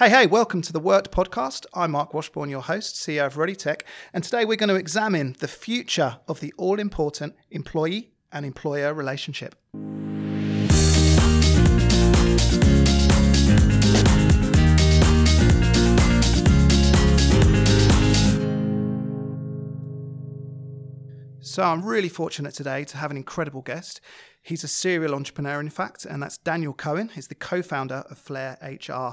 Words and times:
Hey, 0.00 0.08
hey, 0.08 0.26
welcome 0.26 0.62
to 0.62 0.72
the 0.72 0.80
WorkED 0.80 1.08
podcast. 1.08 1.66
I'm 1.74 1.90
Marc 1.90 2.14
Washbourne, 2.14 2.48
your 2.48 2.62
host, 2.62 2.94
CEO 2.94 3.26
of 3.26 3.34
ReadyTech, 3.34 3.82
and 4.14 4.24
today 4.24 4.46
we're 4.46 4.56
going 4.56 4.70
to 4.70 4.74
examine 4.74 5.36
the 5.40 5.46
future 5.46 6.20
of 6.26 6.40
the 6.40 6.54
all 6.56 6.80
important 6.80 7.34
employee 7.50 8.10
and 8.32 8.46
employer 8.46 8.94
relationship. 8.94 9.56
So, 21.42 21.62
I'm 21.62 21.84
really 21.84 22.08
fortunate 22.08 22.54
today 22.54 22.84
to 22.84 22.96
have 22.96 23.10
an 23.10 23.18
incredible 23.18 23.60
guest. 23.60 24.00
He's 24.42 24.64
a 24.64 24.68
serial 24.68 25.14
entrepreneur, 25.14 25.60
in 25.60 25.68
fact, 25.68 26.06
and 26.06 26.22
that's 26.22 26.38
Daniel 26.38 26.72
Cohen. 26.72 27.10
He's 27.14 27.28
the 27.28 27.34
co 27.34 27.60
founder 27.60 28.04
of 28.08 28.16
Flare 28.16 28.56
HR. 28.62 29.12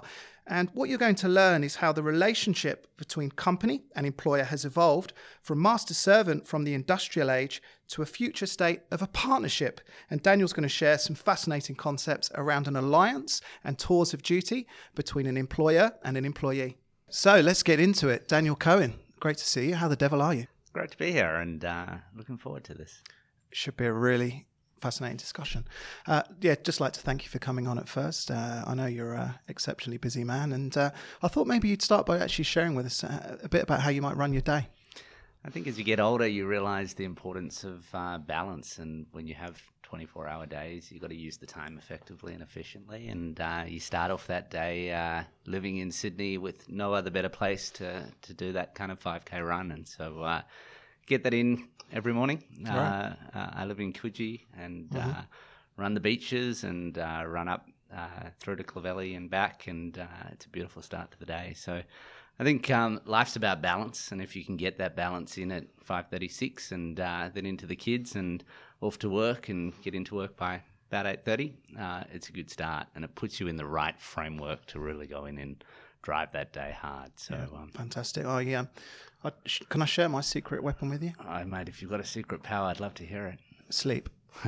And 0.49 0.69
what 0.73 0.87
you're 0.87 0.97
going 0.97 1.15
to 1.15 1.27
learn 1.27 1.63
is 1.63 1.75
how 1.75 1.91
the 1.91 2.03
relationship 2.03 2.87
between 2.95 3.31
company 3.31 3.83
and 3.95 4.05
employer 4.05 4.45
has 4.45 4.63
evolved 4.63 5.11
from 5.41 5.61
master 5.61 5.93
servant 5.93 6.47
from 6.47 6.63
the 6.63 6.73
industrial 6.73 7.29
age 7.29 7.61
to 7.89 8.01
a 8.01 8.05
future 8.05 8.45
state 8.45 8.81
of 8.89 9.01
a 9.01 9.07
partnership. 9.07 9.81
And 10.09 10.23
Daniel's 10.23 10.53
going 10.53 10.63
to 10.63 10.69
share 10.69 10.97
some 10.97 11.15
fascinating 11.15 11.75
concepts 11.75 12.31
around 12.35 12.67
an 12.67 12.77
alliance 12.77 13.41
and 13.63 13.77
tours 13.77 14.13
of 14.13 14.23
duty 14.23 14.67
between 14.95 15.25
an 15.25 15.37
employer 15.37 15.91
and 16.03 16.15
an 16.15 16.23
employee. 16.23 16.77
So 17.09 17.39
let's 17.41 17.63
get 17.63 17.79
into 17.79 18.07
it. 18.07 18.27
Daniel 18.27 18.55
Cohen, 18.55 18.93
great 19.19 19.37
to 19.37 19.45
see 19.45 19.69
you. 19.69 19.75
How 19.75 19.89
the 19.89 19.95
devil 19.95 20.21
are 20.21 20.33
you? 20.33 20.47
Great 20.71 20.91
to 20.91 20.97
be 20.97 21.11
here 21.11 21.35
and 21.35 21.63
uh, 21.65 21.95
looking 22.15 22.37
forward 22.37 22.63
to 22.65 22.73
this. 22.73 23.01
Should 23.51 23.77
be 23.77 23.85
a 23.85 23.93
really 23.93 24.45
fascinating 24.79 25.17
discussion. 25.17 25.65
Uh, 26.05 26.23
yeah, 26.41 26.55
just 26.63 26.79
like 26.79 26.93
to 26.93 26.99
thank 26.99 27.23
you 27.23 27.29
for 27.29 27.39
coming 27.39 27.67
on 27.67 27.77
at 27.77 27.87
first. 27.87 28.31
Uh, 28.31 28.63
I 28.65 28.73
know 28.73 28.85
you're 28.85 29.13
an 29.13 29.35
exceptionally 29.47 29.97
busy 29.97 30.23
man, 30.23 30.53
and 30.53 30.75
uh, 30.77 30.91
I 31.21 31.27
thought 31.27 31.47
maybe 31.47 31.67
you'd 31.67 31.81
start 31.81 32.05
by 32.05 32.19
actually 32.19 32.45
sharing 32.45 32.75
with 32.75 32.85
us 32.85 33.03
uh, 33.03 33.37
a 33.43 33.49
bit 33.49 33.63
about 33.63 33.81
how 33.81 33.89
you 33.89 34.01
might 34.01 34.15
run 34.15 34.33
your 34.33 34.41
day. 34.41 34.67
I 35.45 35.49
think 35.49 35.67
as 35.67 35.77
you 35.77 35.83
get 35.83 35.99
older, 35.99 36.27
you 36.27 36.45
realize 36.45 36.93
the 36.93 37.05
importance 37.05 37.63
of 37.63 37.85
uh, 37.93 38.17
balance, 38.17 38.79
and 38.79 39.05
when 39.11 39.27
you 39.27 39.33
have 39.35 39.61
24 39.83 40.27
hour 40.27 40.45
days, 40.45 40.91
you've 40.91 41.01
got 41.01 41.09
to 41.09 41.15
use 41.15 41.37
the 41.37 41.45
time 41.45 41.77
effectively 41.77 42.33
and 42.33 42.41
efficiently. 42.41 43.07
And 43.07 43.39
uh, 43.39 43.63
you 43.65 43.79
start 43.79 44.11
off 44.11 44.27
that 44.27 44.51
day 44.51 45.23
living 45.45 45.77
in 45.77 45.91
Sydney 45.91 46.37
with 46.37 46.67
no 46.69 46.93
other 46.93 47.09
better 47.09 47.29
place 47.29 47.69
to, 47.71 48.03
to 48.23 48.33
do 48.33 48.51
that 48.51 48.75
kind 48.75 48.91
of 48.91 49.01
5K 49.01 49.47
run. 49.47 49.71
And 49.71 49.87
so 49.87 50.41
get 51.07 51.23
that 51.23 51.33
in 51.33 51.67
every 51.91 52.13
morning. 52.13 52.43
Right. 52.61 53.15
Uh, 53.33 53.37
uh, 53.37 53.49
I 53.53 53.65
live 53.65 53.79
in 53.79 53.91
Coogee 53.93 54.41
and 54.55 54.89
mm-hmm. 54.89 55.09
Uh, 55.09 55.23
run 55.75 55.95
the 55.95 55.99
beaches 55.99 56.63
and 56.63 56.97
uh, 56.97 57.23
run 57.25 57.47
up 57.47 57.67
through 58.39 58.57
to 58.57 58.63
Clovelly 58.63 59.15
and 59.15 59.29
back, 59.29 59.67
and 59.67 59.97
it's 60.31 60.45
a 60.45 60.49
beautiful 60.49 60.81
start 60.81 61.09
to 61.11 61.19
the 61.19 61.25
day. 61.25 61.53
So. 61.55 61.81
I 62.39 62.43
think 62.43 62.69
um, 62.69 63.01
life's 63.05 63.35
about 63.35 63.63
balance, 63.63 64.11
and 64.11 64.21
if 64.21 64.35
you 64.35 64.45
can 64.45 64.57
get 64.57 64.77
that 64.77 64.95
balance 64.95 65.39
in 65.39 65.51
at 65.51 65.63
five 65.79 66.05
thirty-six, 66.11 66.71
and 66.71 66.95
then 66.95 67.47
into 67.47 67.65
the 67.65 67.75
kids, 67.75 68.15
and 68.15 68.43
off 68.79 68.99
to 68.99 69.09
work, 69.09 69.49
and 69.49 69.73
get 69.81 69.95
into 69.95 70.13
work 70.13 70.37
by 70.37 70.61
about 70.91 71.07
eight 71.07 71.25
thirty, 71.25 71.55
uh, 71.79 72.03
it's 72.13 72.29
a 72.29 72.31
good 72.31 72.51
start, 72.51 72.85
and 72.93 73.03
it 73.03 73.15
puts 73.15 73.39
you 73.39 73.47
in 73.47 73.55
the 73.55 73.65
right 73.65 73.99
framework 73.99 74.67
to 74.67 74.79
really 74.79 75.07
go 75.07 75.25
in 75.25 75.39
and 75.39 75.63
drive 76.01 76.31
that 76.33 76.53
day 76.53 76.75
hard. 76.79 77.11
So 77.15 77.35
yeah, 77.35 77.57
um, 77.57 77.69
fantastic. 77.73 78.25
Oh 78.25 78.39
yeah, 78.39 78.65
I, 79.23 79.31
can 79.69 79.81
I 79.81 79.85
share 79.85 80.09
my 80.09 80.21
secret 80.21 80.63
weapon 80.63 80.89
with 80.89 81.03
you? 81.03 81.13
Oh, 81.27 81.43
mate, 81.43 81.69
if 81.69 81.81
you've 81.81 81.91
got 81.91 81.99
a 81.99 82.05
secret 82.05 82.43
power, 82.43 82.67
I'd 82.67 82.79
love 82.79 82.93
to 82.95 83.05
hear 83.05 83.27
it. 83.27 83.39
Sleep. 83.69 84.09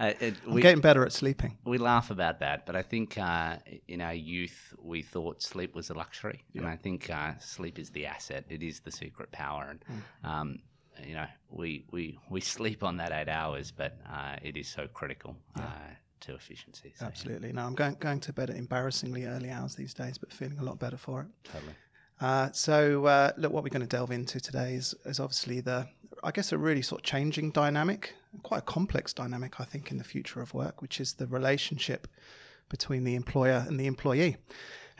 uh, 0.00 0.12
it, 0.20 0.34
I'm 0.46 0.54
we, 0.54 0.62
getting 0.62 0.80
better 0.80 1.04
at 1.04 1.12
sleeping. 1.12 1.56
We 1.64 1.78
laugh 1.78 2.10
about 2.10 2.40
that, 2.40 2.66
but 2.66 2.74
I 2.74 2.82
think 2.82 3.16
uh, 3.16 3.56
in 3.86 4.00
our 4.00 4.14
youth 4.14 4.74
we 4.82 5.02
thought 5.02 5.42
sleep 5.42 5.74
was 5.74 5.90
a 5.90 5.94
luxury, 5.94 6.44
yeah. 6.52 6.62
and 6.62 6.70
I 6.70 6.76
think 6.76 7.08
uh, 7.08 7.32
sleep 7.38 7.78
is 7.78 7.90
the 7.90 8.06
asset. 8.06 8.44
It 8.48 8.62
is 8.62 8.80
the 8.80 8.90
secret 8.90 9.30
power, 9.30 9.68
and 9.70 9.84
mm. 10.24 10.28
um, 10.28 10.58
you 11.06 11.14
know 11.14 11.26
we, 11.50 11.84
we 11.92 12.18
we 12.30 12.40
sleep 12.56 12.82
on 12.82 12.96
that 12.96 13.12
eight 13.12 13.28
hours, 13.28 13.70
but 13.70 13.98
uh, 14.12 14.36
it 14.42 14.56
is 14.56 14.68
so 14.68 14.88
critical. 14.88 15.36
Yeah. 15.56 15.70
To 16.20 16.34
efficiency. 16.34 16.92
So, 16.96 17.06
Absolutely. 17.06 17.48
Yeah. 17.48 17.54
No, 17.54 17.62
I'm 17.62 17.74
going 17.74 17.96
going 17.98 18.20
to 18.20 18.32
bed 18.32 18.50
at 18.50 18.56
embarrassingly 18.56 19.24
early 19.24 19.50
hours 19.50 19.74
these 19.74 19.94
days, 19.94 20.18
but 20.18 20.32
feeling 20.32 20.58
a 20.58 20.62
lot 20.62 20.78
better 20.78 20.96
for 20.96 21.22
it. 21.22 21.28
Totally. 21.44 21.72
Uh, 22.20 22.50
so, 22.52 23.06
uh, 23.06 23.32
look, 23.38 23.52
what 23.52 23.62
we're 23.62 23.70
going 23.70 23.80
to 23.80 23.88
delve 23.88 24.10
into 24.10 24.38
today 24.38 24.74
is, 24.74 24.94
is 25.06 25.18
obviously 25.18 25.60
the, 25.60 25.88
I 26.22 26.30
guess, 26.30 26.52
a 26.52 26.58
really 26.58 26.82
sort 26.82 27.00
of 27.00 27.04
changing 27.06 27.50
dynamic, 27.50 28.14
quite 28.42 28.58
a 28.58 28.62
complex 28.62 29.14
dynamic, 29.14 29.58
I 29.58 29.64
think, 29.64 29.90
in 29.90 29.96
the 29.96 30.04
future 30.04 30.42
of 30.42 30.52
work, 30.52 30.82
which 30.82 31.00
is 31.00 31.14
the 31.14 31.26
relationship 31.26 32.06
between 32.68 33.04
the 33.04 33.14
employer 33.14 33.64
and 33.66 33.80
the 33.80 33.86
employee. 33.86 34.36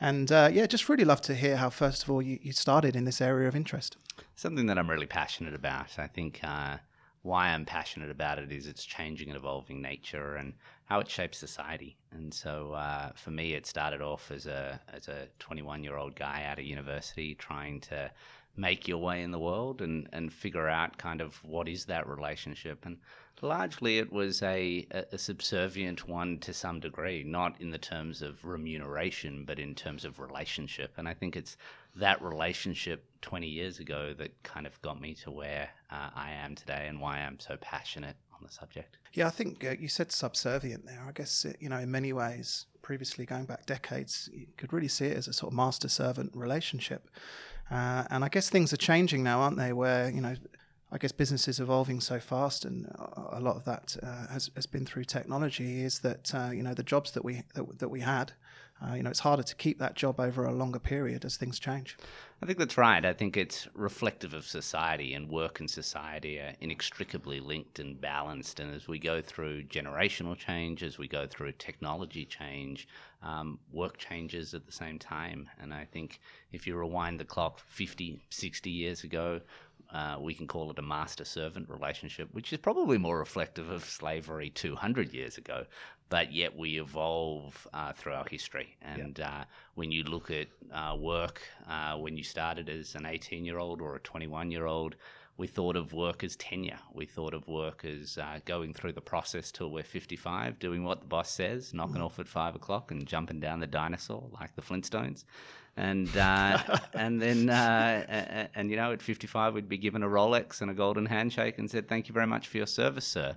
And 0.01 0.33
uh, 0.33 0.49
yeah, 0.51 0.67
just 0.67 0.89
really 0.89 1.05
love 1.05 1.21
to 1.23 1.35
hear 1.35 1.57
how, 1.59 1.69
first 1.69 2.03
of 2.03 2.11
all, 2.11 2.23
you, 2.23 2.39
you, 2.41 2.53
started 2.53 2.97
in 2.97 3.05
this 3.05 3.21
area 3.21 3.47
of 3.49 3.55
interest. 3.55 3.99
Something 4.35 4.65
that 4.67 4.79
I'm 4.79 4.89
really 4.89 5.07
passionate 5.07 5.55
about. 5.55 5.99
I 5.99 6.07
think 6.07 6.41
uh, 6.43 6.79
why 7.23 7.49
I'm 7.49 7.67
passionate 7.67 8.11
about 8.11 8.39
it 8.39 8.51
is 8.51 8.67
its 8.67 8.85
changing 8.85 9.29
and 9.29 9.37
evolving 9.37 9.83
nature 9.83 10.37
and 10.37 10.55
how 10.91 10.99
it 10.99 11.09
shapes 11.09 11.39
society. 11.39 11.97
And 12.11 12.35
so 12.35 12.73
uh, 12.73 13.13
for 13.15 13.31
me, 13.31 13.55
it 13.55 13.65
started 13.65 14.03
off 14.03 14.33
as 14.33 14.47
a 14.47 14.81
as 14.93 15.07
a 15.07 15.29
21 15.39 15.85
year 15.85 15.97
old 15.97 16.17
guy 16.17 16.45
out 16.51 16.59
of 16.59 16.65
university 16.65 17.37
trying 17.37 17.81
to 17.83 18.11
make 18.57 18.89
your 18.89 18.99
way 18.99 19.23
in 19.23 19.31
the 19.31 19.39
world 19.39 19.81
and, 19.81 20.09
and 20.13 20.33
figure 20.33 20.69
out 20.69 20.99
kind 20.99 21.21
of 21.21 21.37
what 21.45 21.69
is 21.69 21.85
that 21.85 22.09
relationship. 22.09 22.85
And 22.85 22.99
largely 23.41 23.99
it 23.99 24.13
was 24.13 24.43
a, 24.43 24.85
a 24.91 25.17
subservient 25.17 26.09
one 26.09 26.39
to 26.41 26.53
some 26.53 26.81
degree, 26.81 27.23
not 27.23 27.61
in 27.61 27.71
the 27.71 27.79
terms 27.79 28.21
of 28.21 28.45
remuneration, 28.45 29.45
but 29.47 29.61
in 29.61 29.77
terms 29.77 30.05
of 30.05 30.19
relationship. 30.19 30.95
And 30.97 31.07
I 31.07 31.15
think 31.15 31.37
it's 31.37 31.57
that 31.95 32.21
relationship 32.21 33.05
20 33.23 33.47
years 33.47 33.79
ago 33.79 34.13
that 34.19 34.43
kind 34.43 34.67
of 34.67 34.83
got 34.83 35.01
me 35.01 35.15
to 35.15 35.31
where 35.31 35.69
uh, 35.93 36.11
I 36.13 36.33
am 36.33 36.57
today 36.57 36.87
and 36.89 37.01
why 37.01 37.19
I'm 37.19 37.39
so 37.39 37.57
passionate 37.61 38.17
on 38.41 38.47
the 38.47 38.53
subject. 38.53 38.99
Yeah, 39.13 39.27
I 39.27 39.31
think 39.31 39.65
uh, 39.65 39.75
you 39.79 39.89
said 39.89 40.13
subservient 40.13 40.87
there. 40.87 41.05
I 41.07 41.13
guess, 41.13 41.45
it, 41.45 41.57
you 41.61 41.69
know, 41.69 41.79
in 41.79 41.91
many 41.91 42.13
ways, 42.13 42.67
previously 42.83 43.27
going 43.27 43.45
back 43.45 43.67
decades, 43.67 44.29
you 44.33 44.47
could 44.57 44.73
really 44.73 44.89
see 44.89 45.07
it 45.07 45.17
as 45.17 45.29
a 45.29 45.33
sort 45.33 45.53
of 45.53 45.57
master 45.57 45.89
servant 45.89 46.33
relationship. 46.35 47.09
Uh, 47.71 48.05
and 48.11 48.25
I 48.25 48.29
guess 48.29 48.49
things 48.49 48.73
are 48.73 48.79
changing 48.79 49.23
now, 49.23 49.41
aren't 49.41 49.57
they? 49.57 49.73
Where, 49.73 50.11
you 50.11 50.21
know, 50.21 50.35
I 50.93 50.99
guess 50.99 51.13
business 51.13 51.47
is 51.47 51.61
evolving 51.61 52.01
so 52.01 52.19
fast, 52.19 52.65
and 52.65 52.87
a 53.33 53.39
lot 53.41 53.57
of 53.57 53.65
that 53.65 53.97
uh, 54.03 54.27
has, 54.33 54.51
has 54.57 54.67
been 54.67 54.85
through 54.85 55.05
technology. 55.05 55.83
Is 55.83 56.01
that 56.01 56.35
uh, 56.35 56.51
you 56.51 56.65
know 56.65 56.75
the 56.75 56.83
jobs 56.83 57.13
that 57.13 57.25
we 57.25 57.43
that, 57.55 57.79
that 57.79 57.89
we 57.89 58.01
had 58.01 58.33
uh, 58.83 58.95
you 58.95 59.03
know, 59.03 59.11
it's 59.11 59.21
harder 59.21 59.43
to 59.43 59.55
keep 59.57 59.79
that 59.79 59.95
job 59.95 60.19
over 60.19 60.45
a 60.45 60.53
longer 60.53 60.79
period 60.79 61.25
as 61.25 61.37
things 61.37 61.59
change. 61.59 61.99
I 62.43 62.47
think 62.47 62.59
that's 62.59 62.79
right. 62.79 63.05
I 63.05 63.13
think 63.13 63.37
it's 63.37 63.69
reflective 63.75 64.33
of 64.33 64.47
society, 64.47 65.13
and 65.13 65.29
work 65.29 65.61
and 65.61 65.71
society 65.71 66.39
are 66.39 66.55
inextricably 66.61 67.41
linked 67.41 67.79
and 67.79 68.01
balanced. 68.01 68.61
And 68.61 68.75
as 68.75 68.89
we 68.89 68.99
go 68.99 69.21
through 69.21 69.65
generational 69.65 70.37
change, 70.37 70.83
as 70.83 70.97
we 70.97 71.07
go 71.07 71.27
through 71.27 71.53
technology 71.53 72.25
change, 72.25 72.89
um, 73.23 73.59
work 73.71 73.99
changes 73.99 74.55
at 74.55 74.65
the 74.65 74.73
same 74.73 74.99
time. 74.99 75.51
And 75.61 75.75
I 75.75 75.85
think 75.85 76.21
if 76.53 76.67
you 76.67 76.77
rewind 76.77 77.21
the 77.21 77.27
clock 77.27 77.61
50, 77.61 78.23
60 78.31 78.71
years 78.71 79.05
ago, 79.05 79.41
uh, 79.93 80.17
we 80.21 80.35
can 80.35 80.47
call 80.47 80.71
it 80.71 80.79
a 80.79 80.83
master 80.83 81.25
servant 81.25 81.69
relationship, 81.69 82.29
which 82.33 82.53
is 82.53 82.59
probably 82.59 82.99
more 82.99 83.19
reflective 83.19 83.71
of 83.71 83.85
slavery 83.85 84.51
200 84.51 85.13
years 85.13 85.39
ago 85.39 85.67
but 86.11 86.33
yet 86.33 86.57
we 86.57 86.79
evolve 86.79 87.67
uh, 87.73 87.93
through 87.93 88.13
our 88.13 88.27
history. 88.29 88.77
And 88.83 89.21
uh, 89.21 89.45
when 89.77 89.91
you 89.91 90.03
look 90.03 90.31
at 90.31 90.49
uh, 90.75 90.97
work, 90.97 91.41
uh, 91.69 91.97
when 91.97 92.17
you 92.17 92.25
started 92.25 92.69
as 92.69 92.97
an 92.97 93.07
18 93.07 93.45
year 93.45 93.59
old 93.59 93.81
or 93.81 93.95
a 93.97 94.01
21 94.01 94.51
year 94.51 94.67
old, 94.67 94.97
we 95.37 95.47
thought 95.47 95.77
of 95.77 95.95
work 95.95 96.23
as 96.23 96.37
tenure. 96.37 96.81
We 96.93 97.07
thought 97.07 97.33
of 97.33 97.49
work 97.49 97.85
as 97.85 98.19
uh, 98.19 98.41
going 98.45 98.75
through 98.75 98.93
the 98.93 99.01
process 99.01 99.51
till 99.51 99.71
we're 99.71 99.85
55, 99.85 100.59
doing 100.59 100.85
what 100.85 101.01
the 101.01 101.07
boss 101.07 101.31
says, 101.31 101.73
knocking 101.73 102.03
mm. 102.03 102.05
off 102.05 102.19
at 102.19 102.29
five 102.29 102.55
o'clock 102.55 102.91
and 102.91 103.07
jumping 103.07 103.41
down 103.41 103.61
the 103.61 103.67
dinosaur 103.67 104.29
like 104.39 104.55
the 104.55 104.63
Flintstones. 104.63 105.25
And 105.81 106.15
uh, 106.15 106.59
and 106.95 107.21
then 107.21 107.49
and, 107.49 108.49
and 108.55 108.71
you 108.71 108.77
know 108.77 108.93
at 108.93 109.01
55 109.01 109.55
we'd 109.55 109.69
be 109.69 109.79
given 109.79 110.03
a 110.03 110.09
Rolex 110.09 110.61
and 110.61 110.71
a 110.71 110.75
golden 110.75 111.07
handshake 111.07 111.59
and 111.59 111.71
said 111.71 111.89
thank 111.89 112.07
you 112.07 112.13
very 112.13 112.27
much 112.27 112.49
for 112.49 112.59
your 112.59 112.67
service, 112.67 113.07
sir. 113.07 113.35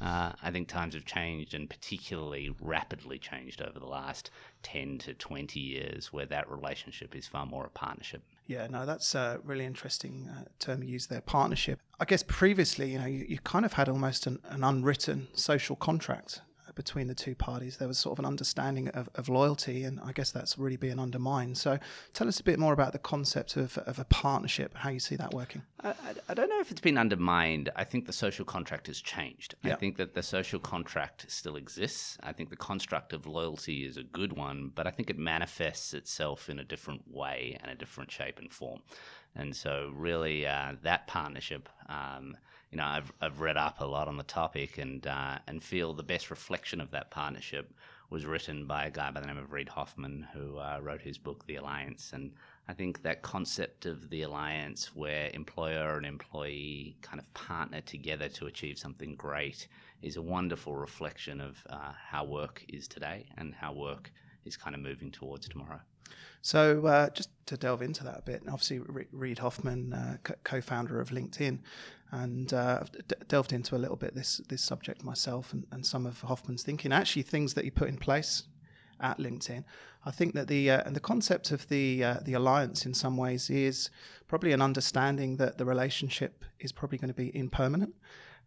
Uh, 0.00 0.32
I 0.42 0.50
think 0.50 0.68
times 0.68 0.94
have 0.94 1.04
changed 1.04 1.52
and 1.52 1.68
particularly 1.68 2.54
rapidly 2.62 3.18
changed 3.18 3.60
over 3.60 3.78
the 3.78 3.86
last 3.86 4.30
10 4.62 4.96
to 4.98 5.12
20 5.12 5.60
years, 5.60 6.10
where 6.10 6.24
that 6.24 6.50
relationship 6.50 7.14
is 7.14 7.26
far 7.26 7.44
more 7.44 7.66
a 7.66 7.68
partnership. 7.68 8.22
Yeah, 8.46 8.66
no, 8.68 8.86
that's 8.86 9.14
a 9.14 9.40
really 9.44 9.66
interesting 9.66 10.30
uh, 10.34 10.44
term 10.58 10.82
you 10.82 10.88
use 10.88 11.08
there, 11.08 11.20
partnership. 11.20 11.80
I 11.98 12.06
guess 12.06 12.22
previously, 12.26 12.92
you 12.92 12.98
know, 12.98 13.04
you, 13.04 13.26
you 13.28 13.38
kind 13.40 13.66
of 13.66 13.74
had 13.74 13.90
almost 13.90 14.26
an, 14.26 14.38
an 14.48 14.64
unwritten 14.64 15.28
social 15.34 15.76
contract 15.76 16.40
between 16.74 17.06
the 17.06 17.14
two 17.14 17.34
parties. 17.34 17.76
There 17.76 17.88
was 17.88 17.98
sort 17.98 18.12
of 18.12 18.18
an 18.20 18.24
understanding 18.24 18.88
of, 18.88 19.08
of 19.14 19.28
loyalty, 19.28 19.84
and 19.84 20.00
I 20.00 20.12
guess 20.12 20.30
that's 20.30 20.58
really 20.58 20.76
being 20.76 20.98
undermined. 20.98 21.58
So, 21.58 21.78
tell 22.12 22.28
us 22.28 22.40
a 22.40 22.44
bit 22.44 22.58
more 22.58 22.72
about 22.72 22.92
the 22.92 22.98
concept 22.98 23.56
of, 23.56 23.78
of 23.78 23.98
a 23.98 24.04
partnership, 24.04 24.76
how 24.76 24.90
you 24.90 25.00
see 25.00 25.16
that 25.16 25.32
working. 25.34 25.62
I, 25.82 25.94
I, 26.28 26.34
don't 26.34 26.48
know 26.48 26.60
if 26.60 26.70
it's 26.70 26.80
been 26.80 26.98
undermined. 26.98 27.70
I 27.76 27.84
think 27.84 28.06
the 28.06 28.12
social 28.12 28.44
contract 28.44 28.86
has 28.86 29.00
changed. 29.00 29.54
I 29.64 29.74
think 29.74 29.96
that 29.96 30.14
the 30.14 30.22
social 30.22 30.60
contract 30.60 31.26
still 31.28 31.56
exists. 31.56 32.18
I 32.22 32.32
think 32.32 32.50
the 32.50 32.56
construct 32.56 33.12
of 33.12 33.26
loyalty 33.26 33.86
is 33.86 33.96
a 33.96 34.02
good 34.02 34.32
one, 34.34 34.72
but 34.74 34.86
I 34.86 34.90
think 34.90 35.10
it 35.10 35.18
manifests 35.18 35.94
itself 35.94 36.48
in 36.50 36.58
a 36.58 36.64
different 36.64 37.02
way 37.06 37.56
and 37.60 37.70
a 37.70 37.74
different 37.74 38.10
shape 38.10 38.38
and 38.38 38.52
form. 38.52 38.80
And 39.34 39.54
so, 39.54 39.90
really, 39.94 40.46
uh, 40.46 40.74
that 40.82 41.06
partnership. 41.06 41.68
Um, 41.88 42.36
you 42.70 42.76
know, 42.76 42.84
I've, 42.84 43.12
I've 43.20 43.40
read 43.40 43.56
up 43.56 43.80
a 43.80 43.84
lot 43.84 44.08
on 44.08 44.16
the 44.16 44.22
topic 44.22 44.78
and 44.78 45.04
uh, 45.06 45.38
and 45.46 45.62
feel 45.62 45.92
the 45.92 46.02
best 46.02 46.30
reflection 46.30 46.80
of 46.80 46.90
that 46.92 47.10
partnership 47.10 47.72
was 48.10 48.26
written 48.26 48.66
by 48.66 48.86
a 48.86 48.90
guy 48.90 49.10
by 49.10 49.20
the 49.20 49.26
name 49.26 49.38
of 49.38 49.52
Reid 49.52 49.68
Hoffman, 49.68 50.26
who 50.32 50.58
uh, 50.58 50.80
wrote 50.82 51.00
his 51.00 51.16
book 51.16 51.46
The 51.46 51.56
Alliance. 51.56 52.10
And 52.12 52.32
I 52.68 52.72
think 52.72 53.02
that 53.02 53.22
concept 53.22 53.86
of 53.86 54.10
the 54.10 54.22
alliance, 54.22 54.94
where 54.94 55.30
employer 55.32 55.96
and 55.96 56.04
employee 56.04 56.96
kind 57.02 57.20
of 57.20 57.32
partner 57.34 57.80
together 57.80 58.28
to 58.30 58.46
achieve 58.46 58.78
something 58.78 59.14
great, 59.14 59.68
is 60.02 60.16
a 60.16 60.22
wonderful 60.22 60.74
reflection 60.74 61.40
of 61.40 61.64
uh, 61.70 61.92
how 62.10 62.24
work 62.24 62.64
is 62.68 62.88
today 62.88 63.26
and 63.36 63.54
how 63.54 63.72
work 63.72 64.12
is 64.44 64.56
kind 64.56 64.74
of 64.74 64.82
moving 64.82 65.12
towards 65.12 65.48
tomorrow. 65.48 65.80
So, 66.42 66.86
uh, 66.86 67.10
just 67.10 67.28
to 67.46 67.56
delve 67.56 67.82
into 67.82 68.02
that 68.04 68.18
a 68.18 68.22
bit, 68.22 68.42
obviously, 68.48 68.80
Reid 69.12 69.38
Hoffman, 69.38 69.92
uh, 69.92 70.16
co 70.42 70.60
founder 70.60 71.00
of 71.00 71.10
LinkedIn, 71.10 71.58
and 72.12 72.52
uh, 72.52 72.82
d- 73.08 73.14
delved 73.28 73.52
into 73.52 73.76
a 73.76 73.78
little 73.78 73.96
bit 73.96 74.14
this 74.14 74.38
this 74.48 74.62
subject 74.62 75.04
myself 75.04 75.52
and, 75.52 75.66
and 75.70 75.86
some 75.86 76.06
of 76.06 76.20
Hoffman's 76.22 76.62
thinking. 76.62 76.92
Actually, 76.92 77.22
things 77.22 77.54
that 77.54 77.64
he 77.64 77.70
put 77.70 77.88
in 77.88 77.96
place 77.96 78.44
at 79.00 79.18
LinkedIn. 79.18 79.64
I 80.04 80.10
think 80.10 80.34
that 80.34 80.48
the 80.48 80.70
uh, 80.70 80.82
and 80.84 80.96
the 80.96 81.00
concept 81.00 81.50
of 81.50 81.68
the 81.68 82.04
uh, 82.04 82.14
the 82.22 82.34
alliance 82.34 82.86
in 82.86 82.94
some 82.94 83.16
ways 83.16 83.50
is 83.50 83.90
probably 84.28 84.52
an 84.52 84.62
understanding 84.62 85.36
that 85.36 85.58
the 85.58 85.64
relationship 85.64 86.44
is 86.58 86.72
probably 86.72 86.98
going 86.98 87.08
to 87.08 87.14
be 87.14 87.34
impermanent. 87.36 87.94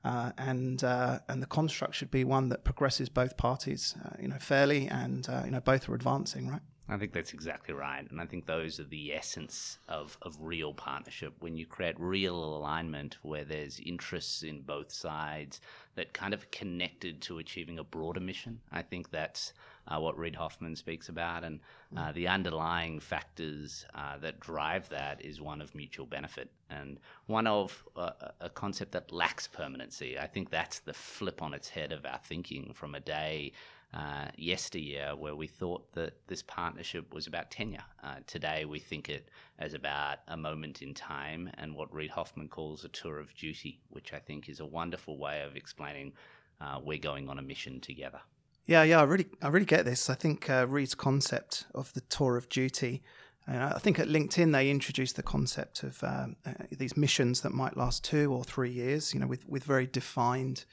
Uh, 0.04 0.32
and 0.38 0.84
uh, 0.84 1.20
and 1.30 1.42
the 1.42 1.48
construct 1.48 1.96
should 1.96 2.12
be 2.12 2.26
one 2.26 2.50
that 2.50 2.66
progresses 2.66 3.08
both 3.08 3.38
parties, 3.38 3.96
uh, 4.04 4.10
you 4.22 4.28
know, 4.28 4.38
fairly, 4.40 4.88
and 4.90 5.28
you 5.46 5.52
know 5.52 5.62
both 5.62 5.88
are 5.88 5.96
advancing, 5.96 6.50
right? 6.50 6.62
I 6.90 6.98
think 6.98 7.14
that's 7.14 7.34
exactly 7.34 7.74
right. 7.74 8.06
And 8.12 8.20
I 8.20 8.26
think 8.26 8.46
those 8.46 8.78
are 8.78 8.84
the 8.84 9.14
essence 9.14 9.80
of, 9.88 10.18
of 10.22 10.36
real 10.42 10.74
partnership. 10.74 11.34
When 11.40 11.56
you 11.56 11.66
create 11.66 11.98
real 11.98 12.36
alignment 12.36 13.18
where 13.22 13.46
there's 13.46 13.80
interests 13.80 14.44
in 14.44 14.62
both 14.62 14.92
sides 14.92 15.62
that 15.96 16.14
kind 16.14 16.34
of 16.34 16.52
connected 16.52 17.22
to 17.22 17.40
achieving 17.40 17.80
a 17.80 17.86
broader 17.86 18.20
mission, 18.20 18.60
I 18.70 18.82
think 18.82 19.12
that's 19.12 19.54
uh, 19.88 20.00
what 20.00 20.18
Reid 20.18 20.36
Hoffman 20.36 20.76
speaks 20.76 21.08
about. 21.08 21.46
And 21.46 21.62
uh, 21.96 22.12
the 22.12 22.28
underlying 22.28 23.00
factors 23.00 23.86
uh, 23.96 24.18
that 24.18 24.42
drive 24.42 24.90
that 24.90 25.24
is 25.24 25.40
one 25.40 25.62
of 25.62 25.74
mutual 25.74 26.06
benefit 26.06 26.52
and 26.70 27.00
one 27.28 27.48
of 27.48 27.82
uh, 27.96 28.12
a 28.42 28.50
concept 28.50 28.92
that 28.92 29.12
lacks 29.12 29.48
permanency. 29.48 30.20
I 30.20 30.28
think 30.28 30.50
that's 30.50 30.80
the 30.80 30.94
flip 30.94 31.42
on 31.42 31.54
its 31.54 31.70
head 31.70 31.94
of 31.94 32.06
our 32.06 32.20
thinking 32.26 32.74
from 32.74 32.94
a 32.94 33.00
day 33.00 33.54
uh, 33.94 34.28
yesteryear 34.38 35.16
where 35.16 35.36
we 35.36 35.48
thought 35.48 35.92
that 35.94 36.16
this 36.28 36.42
partnership 36.42 37.14
was 37.14 37.28
about 37.28 37.52
tenure. 37.52 37.84
Uh, 38.04 38.16
today 38.26 38.66
we 38.66 38.80
think 38.80 39.10
it 39.10 39.30
as 39.60 39.74
about 39.74 40.18
a 40.28 40.38
moment 40.38 40.82
in 40.82 40.94
time 40.94 41.50
and 41.58 41.76
what 41.76 41.94
Reid 41.94 42.10
Hoffman 42.10 42.48
calls 42.48 42.84
a 42.84 42.90
tour 42.90 43.20
of 43.20 43.34
duty, 43.36 43.80
which 43.90 44.14
I 44.14 44.20
think 44.20 44.50
is 44.50 44.60
a 44.60 44.66
wonderful 44.66 45.18
way 45.18 45.44
of 45.44 45.56
explaining 45.56 46.14
uh, 46.60 46.80
we're 46.84 46.98
going 46.98 47.30
on 47.30 47.40
a 47.40 47.42
mission 47.42 47.80
together. 47.80 48.22
Yeah, 48.66 48.84
yeah, 48.84 49.02
I 49.02 49.04
really, 49.04 49.28
I 49.42 49.50
really 49.50 49.66
get 49.66 49.86
this. 49.86 50.10
I 50.10 50.16
think 50.16 50.50
uh, 50.50 50.66
Reid's 50.68 50.96
concept 50.96 51.66
of 51.76 51.94
the 51.94 52.02
tour 52.02 52.38
of 52.38 52.48
duty 52.48 53.04
uh, 53.48 53.74
I 53.76 53.80
think 53.80 54.00
at 54.00 54.08
LinkedIn 54.08 54.54
they 54.54 54.70
introduced 54.70 55.18
the 55.18 55.24
concept 55.24 55.84
of 55.84 56.02
um, 56.04 56.38
uh, 56.46 56.54
these 56.72 56.96
missions 56.96 57.42
that 57.42 57.52
might 57.52 57.76
last 57.76 58.04
two 58.04 58.32
or 58.32 58.44
three 58.44 58.72
years, 58.72 59.14
you 59.14 59.20
know, 59.20 59.28
with, 59.28 59.48
with 59.48 59.66
very 59.66 59.86
defined, 59.86 60.64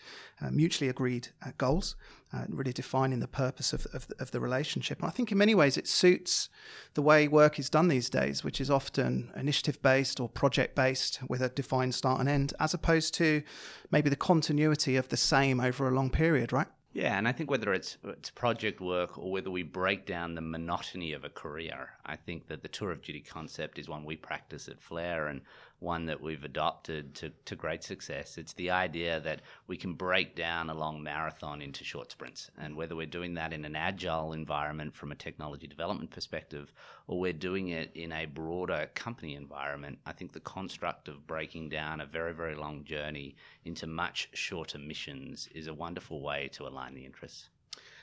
uh, 0.41 0.51
mutually 0.51 0.89
agreed 0.89 1.29
uh, 1.45 1.51
goals, 1.59 1.97
uh, 2.33 2.45
really 2.49 2.73
defining 2.73 3.19
the 3.19 3.27
purpose 3.27 3.73
of, 3.73 3.87
of, 3.93 4.07
of, 4.21 4.31
the 4.31 4.39
relationship. 4.39 5.01
And 5.01 5.09
I 5.09 5.11
think 5.11 5.33
in 5.33 5.39
many 5.39 5.53
ways 5.53 5.77
it 5.77 5.89
suits 5.89 6.49
the 6.95 7.03
way 7.03 7.27
work 7.27 7.59
is 7.59 7.69
done 7.69 7.89
these 7.89 8.09
days, 8.09 8.45
which 8.45 8.61
is 8.61 8.71
often 8.71 9.33
initiative 9.35 9.83
based 9.83 10.21
or 10.21 10.29
project 10.29 10.77
based 10.77 11.19
with 11.29 11.43
a 11.43 11.49
defined 11.49 11.97
start 11.97 12.21
and 12.21 12.29
end, 12.29 12.55
as 12.61 12.73
opposed 12.73 13.15
to 13.15 13.43
maybe 13.91 14.11
the 14.11 14.17
continuity 14.17 14.95
of 14.95 15.09
the 15.09 15.17
same 15.17 15.59
over 15.59 15.89
a 15.89 15.91
long 15.91 16.09
period, 16.09 16.53
right? 16.53 16.69
Yeah, 16.93 17.17
and 17.17 17.29
I 17.29 17.33
think 17.33 17.51
whether 17.51 17.73
it's 17.73 17.99
it's 18.03 18.31
project 18.31 18.81
work 18.81 19.17
or 19.17 19.31
whether 19.31 19.51
we 19.51 19.63
break 19.63 20.07
down 20.07 20.35
the 20.35 20.41
monotony 20.41 21.13
of 21.13 21.25
a 21.25 21.29
career, 21.29 21.91
I 22.05 22.17
think 22.17 22.49
that 22.49 22.63
the 22.63 22.69
tour 22.69 22.91
of 22.91 23.03
duty 23.03 23.21
concept 23.21 23.79
is 23.79 23.89
one 23.89 24.05
we 24.05 24.17
practice 24.17 24.69
at 24.69 24.81
Flare 24.81 25.29
and 25.29 25.41
one 25.81 26.07
that 26.07 26.21
we've 26.21 26.45
adopted 26.45 27.15
to, 27.15 27.31
to 27.47 27.57
great 27.57 27.83
success. 27.83 28.39
It's 28.39 28.53
the 28.53 28.71
idea 28.71 29.19
that 29.21 29.41
we 29.67 29.77
can 29.77 29.95
break 29.95 30.37
down 30.37 30.71
a 30.71 30.75
long 30.75 31.03
marathon 31.03 31.63
into 31.63 31.85
short 31.85 32.13
sprints. 32.13 32.51
And 32.59 32.77
whether 32.77 32.95
we're 32.95 33.07
doing 33.07 33.35
that 33.35 33.53
in 33.53 33.65
an 33.65 33.75
agile 33.75 34.33
environment 34.33 34.95
from 34.95 35.11
a 35.11 35.15
technology 35.17 35.67
development 35.67 36.11
perspective 36.11 36.73
or 37.07 37.19
we're 37.19 37.33
doing 37.33 37.69
it 37.69 37.91
in 37.95 38.13
a 38.13 38.27
broader 38.27 38.89
company 38.95 39.35
environment, 39.35 39.99
I 40.07 40.13
think 40.13 40.33
the 40.33 40.41
construct 40.41 41.09
of 41.09 41.27
breaking 41.27 41.71
down 41.71 42.01
a 42.01 42.07
very, 42.07 42.35
very 42.35 42.55
long 42.55 42.85
journey 42.85 43.35
into 43.65 43.87
much 43.87 44.29
shorter 44.35 44.79
missions 44.79 45.49
is 45.55 45.67
a 45.67 45.75
wonderful 45.75 46.21
way 46.21 46.49
to 46.53 46.67
align 46.67 46.95
the 46.95 47.05
interests. 47.05 47.49